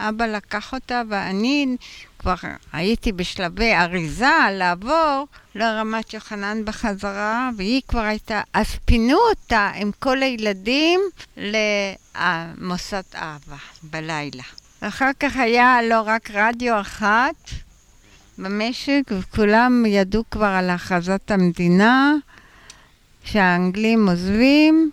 אבא 0.00 0.26
לקח 0.26 0.72
אותה 0.72 1.02
ואני 1.08 1.76
כבר 2.18 2.34
הייתי 2.72 3.12
בשלבי 3.12 3.74
אריזה 3.74 4.34
לעבור 4.52 5.26
לרמת 5.54 6.14
יוחנן 6.14 6.64
בחזרה, 6.64 7.50
והיא 7.56 7.82
כבר 7.88 8.00
הייתה, 8.00 8.40
אז 8.52 8.66
פינו 8.84 9.18
אותה 9.30 9.70
עם 9.74 9.90
כל 9.98 10.22
הילדים 10.22 11.00
למוסד 11.36 13.02
אהבה 13.14 13.56
בלילה. 13.82 14.42
אחר 14.80 15.10
כך 15.20 15.36
היה 15.36 15.78
לא 15.82 16.00
רק 16.00 16.30
רדיו 16.30 16.80
אחת 16.80 17.50
במשק, 18.38 19.02
וכולם 19.10 19.86
ידעו 19.86 20.24
כבר 20.30 20.46
על 20.46 20.70
הכרזת 20.70 21.30
המדינה, 21.30 22.14
שהאנגלים 23.24 24.08
עוזבים, 24.08 24.90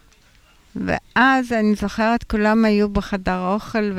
ואז 0.75 1.51
אני 1.51 1.75
זוכרת, 1.75 2.23
כולם 2.23 2.65
היו 2.65 2.89
בחדר 2.89 3.53
אוכל 3.53 3.91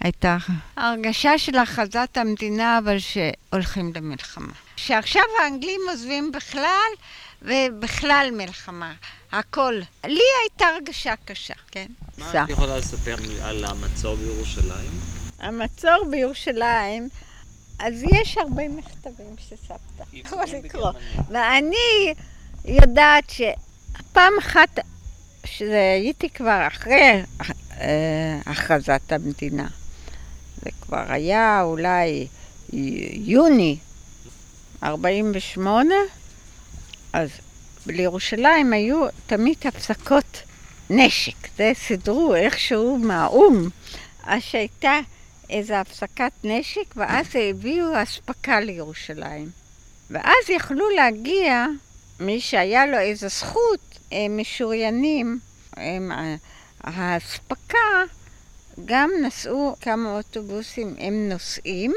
והייתה 0.00 0.36
הרגשה 0.76 1.38
של 1.38 1.58
הכרזת 1.58 2.16
המדינה, 2.16 2.78
אבל 2.78 2.96
שהולכים 2.98 3.92
למלחמה. 3.94 4.52
שעכשיו 4.76 5.22
האנגלים 5.42 5.80
עוזבים 5.90 6.32
בכלל, 6.32 6.90
ובכלל 7.42 8.30
מלחמה. 8.32 8.92
הכל. 9.32 9.80
לי 10.04 10.20
הייתה 10.42 10.66
הרגשה 10.66 11.14
קשה, 11.24 11.54
כן? 11.70 11.86
מה 12.18 12.44
את 12.44 12.50
יכולה 12.50 12.78
לספר 12.78 13.16
על 13.42 13.64
המצור 13.64 14.16
בירושלים? 14.16 14.90
המצור 15.38 16.04
בירושלים, 16.10 17.08
אז 17.78 18.02
יש 18.02 18.38
הרבה 18.38 18.68
מכתבים 18.68 19.34
שסבתא 19.38 20.04
יכול 20.12 20.42
לקרוא. 20.64 20.92
ואני 21.28 22.14
יודעת 22.64 23.30
שפעם 23.30 24.32
אחת 24.38 24.78
שהייתי 25.50 26.30
כבר 26.30 26.66
אחרי 26.66 27.22
אה, 27.80 28.38
הכרזת 28.46 29.12
המדינה. 29.12 29.66
זה 30.62 30.70
כבר 30.80 31.04
היה 31.08 31.62
אולי 31.62 32.26
יוני, 33.12 33.76
48, 34.82 35.94
אז 37.12 37.30
לירושלים 37.86 38.72
היו 38.72 39.06
תמיד 39.26 39.56
הפסקות 39.64 40.42
נשק. 40.90 41.48
זה 41.56 41.72
סידרו 41.74 42.34
איכשהו 42.34 42.98
מהאו"ם. 42.98 43.68
אז 44.24 44.42
שהייתה 44.42 44.98
איזו 45.50 45.74
הפסקת 45.74 46.32
נשק, 46.44 46.96
ואז 46.96 47.26
הביאו 47.34 48.02
אספקה 48.02 48.60
לירושלים. 48.60 49.50
ואז 50.10 50.48
יכלו 50.48 50.90
להגיע, 50.90 51.66
מי 52.20 52.40
שהיה 52.40 52.86
לו 52.86 52.98
איזו 52.98 53.28
זכות, 53.28 53.89
משוריינים, 54.30 55.38
הם, 55.76 56.12
האספקה, 56.80 57.78
גם 58.84 59.10
נסעו 59.22 59.76
כמה 59.80 60.16
אוטובוסים, 60.16 60.94
הם 60.98 61.28
נוסעים, 61.28 61.92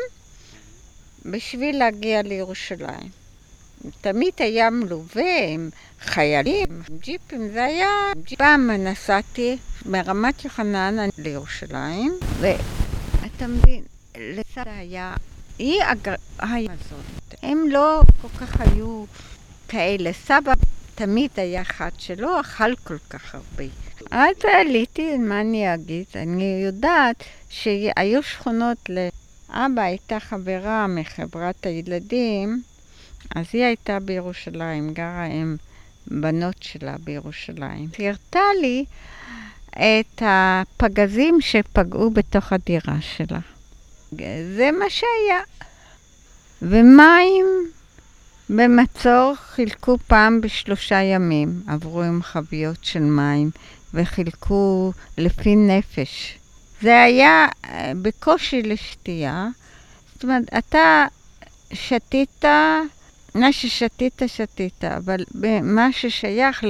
בשביל 1.26 1.78
להגיע 1.78 2.22
לירושלים. 2.22 3.09
תמיד 4.01 4.34
היה 4.38 4.70
מלווה 4.70 5.47
עם 5.49 5.70
חיילים, 6.01 6.66
עם 6.70 6.97
ג'יפים, 6.99 7.49
זה 7.53 7.64
היה... 7.64 7.88
פעם 8.38 8.72
נסעתי 8.72 9.57
מרמת 9.86 10.45
יוחנן 10.45 11.09
לירושלים, 11.18 12.14
ואתה 12.39 13.47
מבין, 13.47 13.84
לצד 14.18 14.64
היה... 14.66 15.16
היא 15.59 15.80
אגר... 15.84 16.16
הזאת. 16.39 17.39
הם 17.43 17.66
לא 17.70 18.01
כל 18.22 18.28
כך 18.28 18.61
היו 18.61 19.05
כאלה. 19.68 20.11
סבא 20.14 20.53
תמיד 20.96 21.30
היה 21.36 21.62
אחד 21.62 21.89
שלא 21.98 22.41
אכל 22.41 22.76
כל 22.76 22.98
כך 23.10 23.36
הרבה. 23.36 23.64
אז 24.12 24.36
עליתי, 24.44 25.18
מה 25.18 25.41
אני 25.41 25.74
אגיד? 25.74 26.06
אני 26.16 26.62
יודעת 26.66 27.24
שהיו 27.50 28.24
שכונות 28.24 28.78
ל... 28.89 29.08
אבא 29.50 29.82
הייתה 29.82 30.20
חברה 30.20 30.88
מחברת 30.88 31.66
הילדים, 31.66 32.62
אז 33.36 33.46
היא 33.54 33.64
הייתה 33.64 34.00
בירושלים, 34.00 34.94
גרה 34.94 35.24
עם 35.24 35.56
בנות 36.08 36.64
שלה 36.64 36.96
בירושלים. 37.04 37.89
היא 37.98 38.08
הראתה 38.08 38.39
לי 38.62 38.86
את 39.72 40.22
הפגזים 40.26 41.41
שפגעו 41.41 42.12
בתוך 42.12 42.54
הדירה 42.54 43.02
שלה. 43.02 43.39
זה 44.58 44.70
מה 44.80 44.86
שהיה. 44.89 45.41
ומים 46.62 47.46
במצור 48.50 49.34
חילקו 49.36 49.98
פעם 50.08 50.41
בשלושה 50.41 51.02
ימים, 51.02 51.62
עברו 51.68 52.02
עם 52.02 52.24
חביות 52.24 52.78
של 52.82 53.00
מים, 53.00 53.50
וחילקו 53.94 54.91
לפי 55.18 55.56
נפש. 55.56 56.38
זה 56.82 57.02
היה 57.02 57.48
אה, 57.66 57.91
בקושי 58.02 58.62
לשתייה. 58.62 59.48
זאת 60.14 60.24
אומרת, 60.24 60.54
אתה 60.58 61.06
שתית, 61.74 62.46
מה 63.36 63.52
ששתית, 63.54 64.22
שתית, 64.28 64.84
אבל 64.84 65.24
מה 65.64 65.91
ששייך 65.91 66.64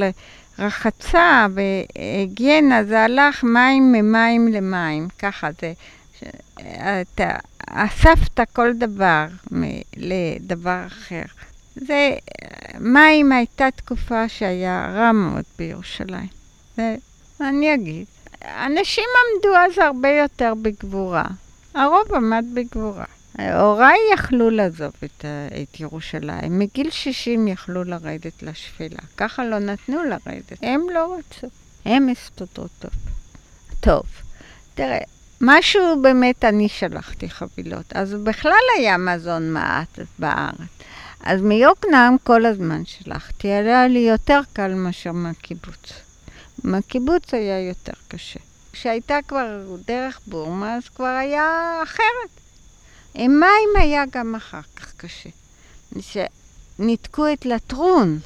לרחצה 0.59 1.47
והיגיינה, 1.53 2.84
זה 2.84 3.03
הלך 3.03 3.43
מים 3.43 3.91
ממים 3.91 4.47
למים, 4.47 5.07
ככה 5.19 5.49
זה. 5.61 5.74
אתה 7.01 7.36
אספת 7.67 8.39
כל 8.53 8.74
דבר 8.74 9.26
לדבר 9.97 10.88
אחר. 10.88 11.24
זה, 11.76 12.15
מים 12.80 13.32
הייתה 13.32 13.71
תקופה 13.76 14.30
שהיה 14.30 14.91
רע 14.95 15.11
מאוד 15.11 15.43
בירושלים. 15.57 16.28
זה, 16.78 16.95
אני 17.41 17.74
אגיד. 17.74 18.05
אנשים 18.45 19.03
עמדו 19.36 19.55
אז 19.57 19.78
הרבה 19.78 20.09
יותר 20.09 20.53
בגבורה. 20.61 21.26
הרוב 21.74 22.13
עמד 22.15 22.45
בגבורה. 22.53 23.05
הוריי 23.39 23.97
יכלו 24.13 24.49
לעזוב 24.49 24.91
את, 25.03 25.26
את 25.61 25.80
ירושלים. 25.80 26.59
מגיל 26.59 26.89
60 26.91 27.47
יכלו 27.47 27.84
לרדת 27.84 28.43
לשפלה. 28.43 28.99
ככה 29.17 29.45
לא 29.45 29.59
נתנו 29.59 30.03
לרדת. 30.03 30.57
הם 30.61 30.82
לא 30.93 31.17
רצו. 31.17 31.47
הם 31.86 32.09
הסתדרו 32.09 32.67
טוב. 32.80 32.91
טוב, 33.80 34.03
תראה, 34.74 34.99
משהו 35.41 36.01
באמת, 36.01 36.45
אני 36.45 36.69
שלחתי 36.69 37.30
חבילות. 37.30 37.93
אז 37.95 38.13
בכלל 38.13 38.63
היה 38.78 38.97
מזון 38.97 39.53
מעט 39.53 39.99
בארץ. 40.19 40.57
אז 41.24 41.41
מיוקנעם 41.41 42.15
כל 42.24 42.45
הזמן 42.45 42.86
שלחתי. 42.86 43.47
היה 43.47 43.88
לי 43.88 43.99
יותר 43.99 44.39
קל 44.53 44.74
מאשר 44.74 45.11
מהקיבוץ. 45.11 45.93
מהקיבוץ 46.63 47.34
היה 47.34 47.67
יותר 47.67 47.93
קשה. 48.07 48.39
כשהייתה 48.74 49.17
כבר 49.28 49.76
דרך 49.88 50.19
בורמה, 50.28 50.76
אז 50.76 50.89
כבר 50.89 51.05
היה 51.05 51.80
אחרת. 51.84 52.30
עם 53.13 53.39
מים 53.39 53.82
היה 53.82 54.03
גם 54.11 54.36
אחר 54.36 54.61
כך 54.76 54.93
קשה. 54.97 55.30
שניתקו 55.99 57.34
את 57.34 57.45
לטרון. 57.45 58.19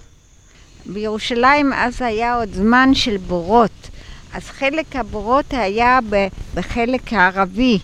בירושלים 0.86 1.74
אז 1.74 2.02
היה 2.02 2.36
עוד 2.36 2.54
זמן 2.54 2.93
של 2.93 3.18
בורות. 3.18 3.89
אז 4.34 4.43
חלק 4.43 4.95
הבורות 4.95 5.45
היה 5.54 6.00
בחלק 6.54 7.14
הערבי. 7.14 7.80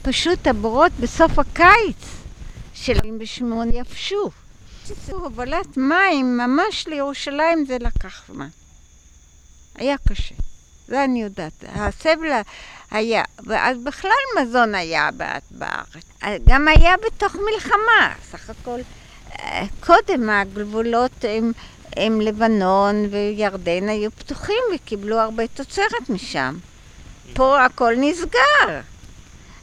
ופשוט 0.00 0.46
הבורות 0.46 0.92
בסוף 1.00 1.38
הקיץ 1.38 2.19
של 2.80 2.96
48 3.04 3.70
יבשו. 3.74 4.30
הובלת 5.10 5.76
מים 5.76 6.36
ממש 6.36 6.86
לירושלים 6.86 7.64
זה 7.64 7.76
לקח 7.80 8.22
זמן. 8.28 8.48
היה 9.74 9.96
קשה. 10.08 10.34
זה 10.88 11.04
אני 11.04 11.22
יודעת. 11.22 11.64
הסבל 11.68 12.40
היה, 12.90 13.22
ואז 13.46 13.78
בכלל 13.84 14.10
מזון 14.40 14.74
היה 14.74 15.08
בארץ. 15.50 16.04
גם 16.46 16.68
היה 16.68 16.94
בתוך 17.06 17.34
מלחמה, 17.34 18.14
סך 18.30 18.50
הכל. 18.50 18.80
אה, 19.38 19.64
קודם 19.80 20.30
הגבולות 20.30 21.24
עם, 21.24 21.52
עם 21.96 22.20
לבנון 22.20 23.06
וירדן 23.10 23.88
היו 23.88 24.10
פתוחים 24.10 24.62
וקיבלו 24.74 25.18
הרבה 25.18 25.46
תוצרת 25.46 26.10
משם. 26.10 26.58
פה 27.34 27.64
הכל 27.64 27.94
נסגר. 27.96 28.80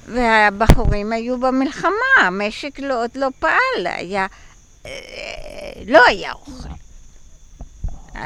והבחורים 0.07 1.13
היו 1.13 1.39
במלחמה, 1.39 2.17
המשק 2.21 2.79
לא, 2.79 3.03
עוד 3.03 3.09
לא 3.15 3.27
פעל, 3.39 3.87
היה... 3.87 4.27
אה, 4.85 4.91
לא 5.87 6.01
היה 6.07 6.33
אוכל. 6.33 6.69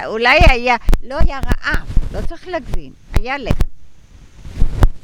אולי 0.06 0.40
היה, 0.50 0.76
לא 1.04 1.16
היה 1.20 1.40
רעב, 1.40 1.88
לא 2.14 2.20
צריך 2.22 2.48
להגזים, 2.48 2.92
היה 3.14 3.38
לחם. 3.38 3.72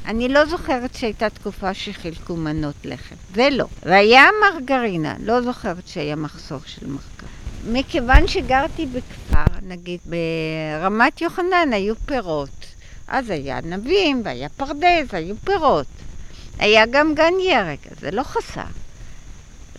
אני 0.05 0.29
לא 0.29 0.45
זוכרת 0.45 0.93
שהייתה 0.93 1.29
תקופה 1.29 1.73
שחילקו 1.73 2.35
מנות 2.35 2.75
לחם, 2.83 3.15
זה 3.35 3.49
לא. 3.51 3.65
והיה 3.83 4.23
מרגרינה, 4.41 5.15
לא 5.19 5.41
זוכרת 5.41 5.87
שהיה 5.87 6.15
מחסור 6.15 6.59
של 6.65 6.87
מרגרינה. 6.87 7.79
מכיוון 7.79 8.27
שגרתי 8.27 8.85
בכפר, 8.85 9.55
נגיד 9.61 9.99
ברמת 10.05 11.21
יוחנן 11.21 11.69
היו 11.73 11.95
פירות. 11.95 12.65
אז 13.07 13.29
היה 13.29 13.57
ענבים 13.57 14.21
והיה 14.25 14.49
פרדס, 14.49 15.13
היו 15.13 15.35
פירות. 15.43 15.87
היה 16.59 16.85
גם 16.85 17.15
גן 17.15 17.33
ירק, 17.39 17.79
זה 17.99 18.11
לא 18.11 18.23
חסר. 18.23 18.61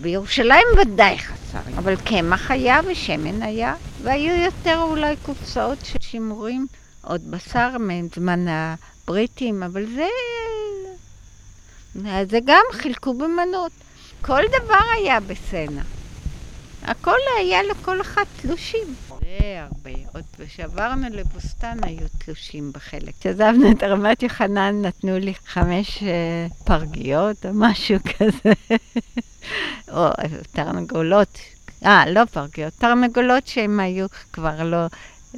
בירושלים 0.00 0.66
ודאי 0.80 1.18
חסר, 1.18 1.58
אבל 1.78 1.96
קמח 1.96 2.50
היה 2.50 2.80
ושמן 2.86 3.42
היה, 3.42 3.74
והיו 4.02 4.44
יותר 4.44 4.78
אולי 4.82 5.16
קופסאות 5.22 5.78
של 5.84 5.98
שימורים, 6.00 6.66
עוד 7.02 7.30
בשר 7.30 7.68
מזמן 7.80 8.46
הבריטים, 8.48 9.62
אבל 9.62 9.86
זה... 9.94 10.06
זה 12.30 12.38
גם 12.44 12.64
חילקו 12.72 13.14
במנות. 13.14 13.72
כל 14.20 14.42
דבר 14.62 14.80
היה 14.96 15.20
בסצנה. 15.20 15.82
הכל 16.82 17.18
היה 17.38 17.62
לכל 17.62 18.00
אחד 18.00 18.24
תלושים. 18.40 18.94
זה 19.28 19.62
הרבה. 19.62 19.90
עוד 20.14 20.24
כשעברנו 20.48 21.06
לבוסתן 21.10 21.76
היו 21.82 22.06
תלושים 22.18 22.72
בחלק. 22.72 23.14
כשעזבנו 23.20 23.70
את 23.70 23.82
רמת 23.82 24.22
יוחנן 24.22 24.82
נתנו 24.82 25.18
לי 25.18 25.34
חמש 25.46 25.98
uh, 25.98 26.64
פרגיות 26.64 27.46
או 27.46 27.50
משהו 27.54 27.96
כזה. 28.18 28.76
או 29.88 30.08
תרנגולות. 30.52 31.38
אה, 31.84 32.10
לא 32.10 32.24
פרגיות, 32.24 32.72
תרנגולות 32.78 33.46
שהן 33.46 33.80
היו 33.80 34.06
כבר 34.32 34.64
לא... 34.64 34.86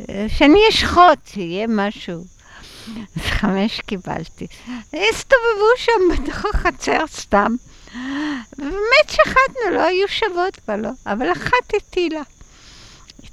אה, 0.08 0.26
שאני 0.28 0.60
אשחוט, 0.68 1.26
שיהיה 1.26 1.66
משהו. 1.68 2.24
אז 3.16 3.22
חמש 3.22 3.80
קיבלתי. 3.80 4.46
הסתובבו 4.92 5.70
שם 5.76 6.00
בתוך 6.12 6.44
החצר 6.54 7.06
סתם. 7.06 7.54
ובאמת 8.58 9.08
שחטנו, 9.08 9.74
לא 9.74 9.82
היו 9.82 10.08
שוות 10.08 10.56
כבר 10.56 10.76
לא, 10.76 10.90
אבל 11.06 11.32
אחת 11.32 11.74
הטילה. 11.76 12.22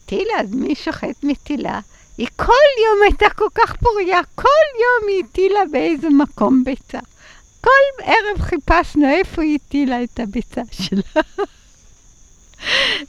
הטילה, 0.08 0.42
אז 0.42 0.54
מי 0.54 0.76
שוחט 0.76 1.24
מטילה? 1.24 1.80
היא 2.18 2.28
כל 2.36 2.68
יום 2.86 3.04
הייתה 3.04 3.26
כל 3.36 3.48
כך 3.56 3.76
פוריה, 3.76 4.20
כל 4.36 4.68
יום 4.82 5.10
היא 5.10 5.24
הטילה 5.30 5.60
באיזה 5.72 6.10
מקום 6.10 6.64
ביצה. 6.64 7.00
כל 7.62 8.04
ערב 8.04 8.42
חיפשנו 8.42 9.10
איפה 9.10 9.42
היא 9.42 9.58
הטילה 9.68 10.04
את 10.04 10.20
הביצה 10.20 10.62
שלה. 10.72 11.22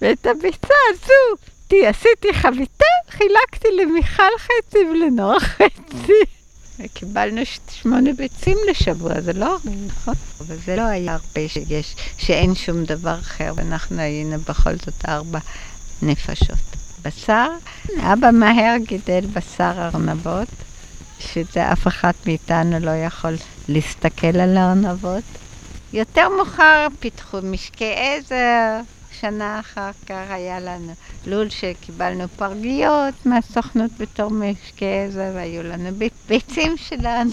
ואת 0.01 0.27
הביצה 0.27 0.75
הזו, 0.91 1.43
עשיתי 1.73 2.35
חביתה, 2.35 2.85
חילקתי 3.11 3.69
למיכל 3.81 4.39
חצי 4.39 4.79
ולנור 4.79 5.39
חצי. 5.39 6.23
קיבלנו 6.95 7.41
שמונה 7.71 8.13
ביצים 8.13 8.59
לשבוע, 8.71 9.21
זה 9.21 9.33
לא 9.33 9.47
הרבה, 9.47 9.71
נכון? 9.87 10.15
אבל 10.41 10.57
זה 10.67 10.77
לא 10.77 10.83
היה 10.83 11.13
הרבה 11.13 11.49
שיש, 11.49 11.97
שאין 12.19 12.55
שום 12.55 12.85
דבר 12.85 13.19
אחר, 13.19 13.53
ואנחנו 13.57 14.01
היינו 14.01 14.39
בכל 14.39 14.75
זאת 14.75 15.09
ארבע 15.09 15.39
נפשות. 16.03 16.78
בשר, 17.03 17.49
אבא 18.01 18.31
מהר 18.31 18.77
גידל 18.87 19.27
בשר 19.33 19.89
ארנבות, 19.95 20.49
שזה 21.19 21.73
אף 21.73 21.87
אחד 21.87 22.13
מאיתנו 22.27 22.79
לא 22.79 22.91
יכול 22.91 23.37
להסתכל 23.69 24.41
על 24.41 24.57
הארנבות. 24.57 25.25
יותר 25.93 26.29
מאוחר 26.37 26.87
פיתחו 27.01 27.39
משקי 27.43 27.95
עזר, 27.97 28.81
שנה 29.21 29.61
אחר 29.61 29.91
כך 30.07 30.25
היה 30.31 30.61
לנו 30.61 30.93
לול 31.27 31.49
שקיבלנו 31.49 32.29
פרגיות 32.29 33.15
מהסוכנות 33.27 33.91
בתור 33.99 34.31
משקי 34.31 34.87
עזר, 35.07 35.31
והיו 35.35 35.63
לנו 35.63 35.89
ביצים 36.29 36.77
שלנו. 36.77 37.31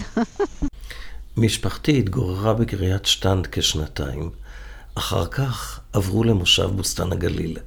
משפחתי 1.38 2.00
התגוררה 2.00 2.54
בקריית 2.54 3.06
שטנד 3.06 3.48
כשנתיים, 3.48 4.30
אחר 4.96 5.28
כך 5.28 5.80
עברו 5.94 6.24
למושב 6.24 6.70
בוסתן 6.76 7.12
הגליל, 7.12 7.58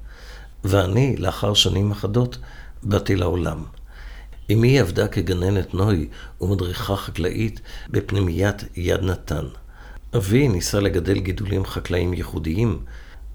ואני, 0.65 1.17
לאחר 1.17 1.55
שנים 1.55 1.91
אחדות, 1.91 2.39
באתי 2.83 3.17
לעולם. 3.17 3.65
אמי 4.53 4.81
עבדה 4.81 5.09
כגננת 5.09 5.75
נוי 5.75 6.09
ומדריכה 6.41 6.97
חקלאית 6.97 7.61
בפנימיית 7.89 8.65
יד 8.77 9.03
נתן. 9.03 9.45
אבי 10.17 10.49
ניסה 10.49 10.81
לגדל 10.81 11.19
גידולים 11.19 11.65
חקלאיים 11.65 12.15
ייחודיים. 12.15 12.79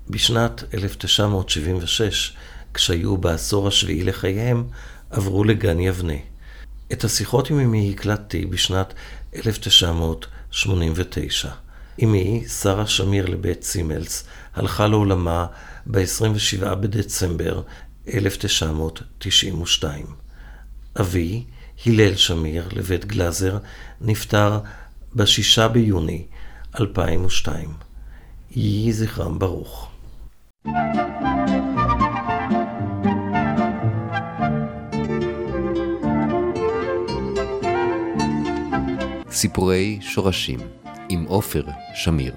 בשנת 0.09 0.63
1976, 0.73 2.35
כשהיו 2.73 3.17
בעשור 3.17 3.67
השביעי 3.67 4.03
לחייהם, 4.03 4.63
עברו 5.09 5.43
לגן 5.43 5.79
יבנה. 5.79 6.13
את 6.93 7.03
השיחות 7.03 7.49
עם 7.49 7.59
אמי 7.59 7.93
הקלטתי 7.95 8.45
בשנת 8.45 8.93
1989. 9.35 11.49
אמי, 12.03 12.43
שרה 12.47 12.87
שמיר 12.87 13.25
לבית 13.25 13.63
סימלס, 13.63 14.23
הלכה 14.55 14.87
לעולמה 14.87 15.45
ב-27 15.87 16.75
בדצמבר 16.75 17.61
1992. 18.13 20.05
אבי, 20.99 21.43
הלל 21.85 22.15
שמיר 22.15 22.67
לבית 22.71 23.05
גלזר, 23.05 23.57
נפטר 24.01 24.59
ב-6 25.15 25.67
ביוני 25.67 26.25
2002. 26.79 27.69
יהי 28.51 28.93
זכרם 28.93 29.39
ברוך. 29.39 29.89
סיפורי 39.31 39.99
שורשים 40.01 40.59
עם 41.09 41.25
עופר 41.25 41.63
שמיר 41.95 42.33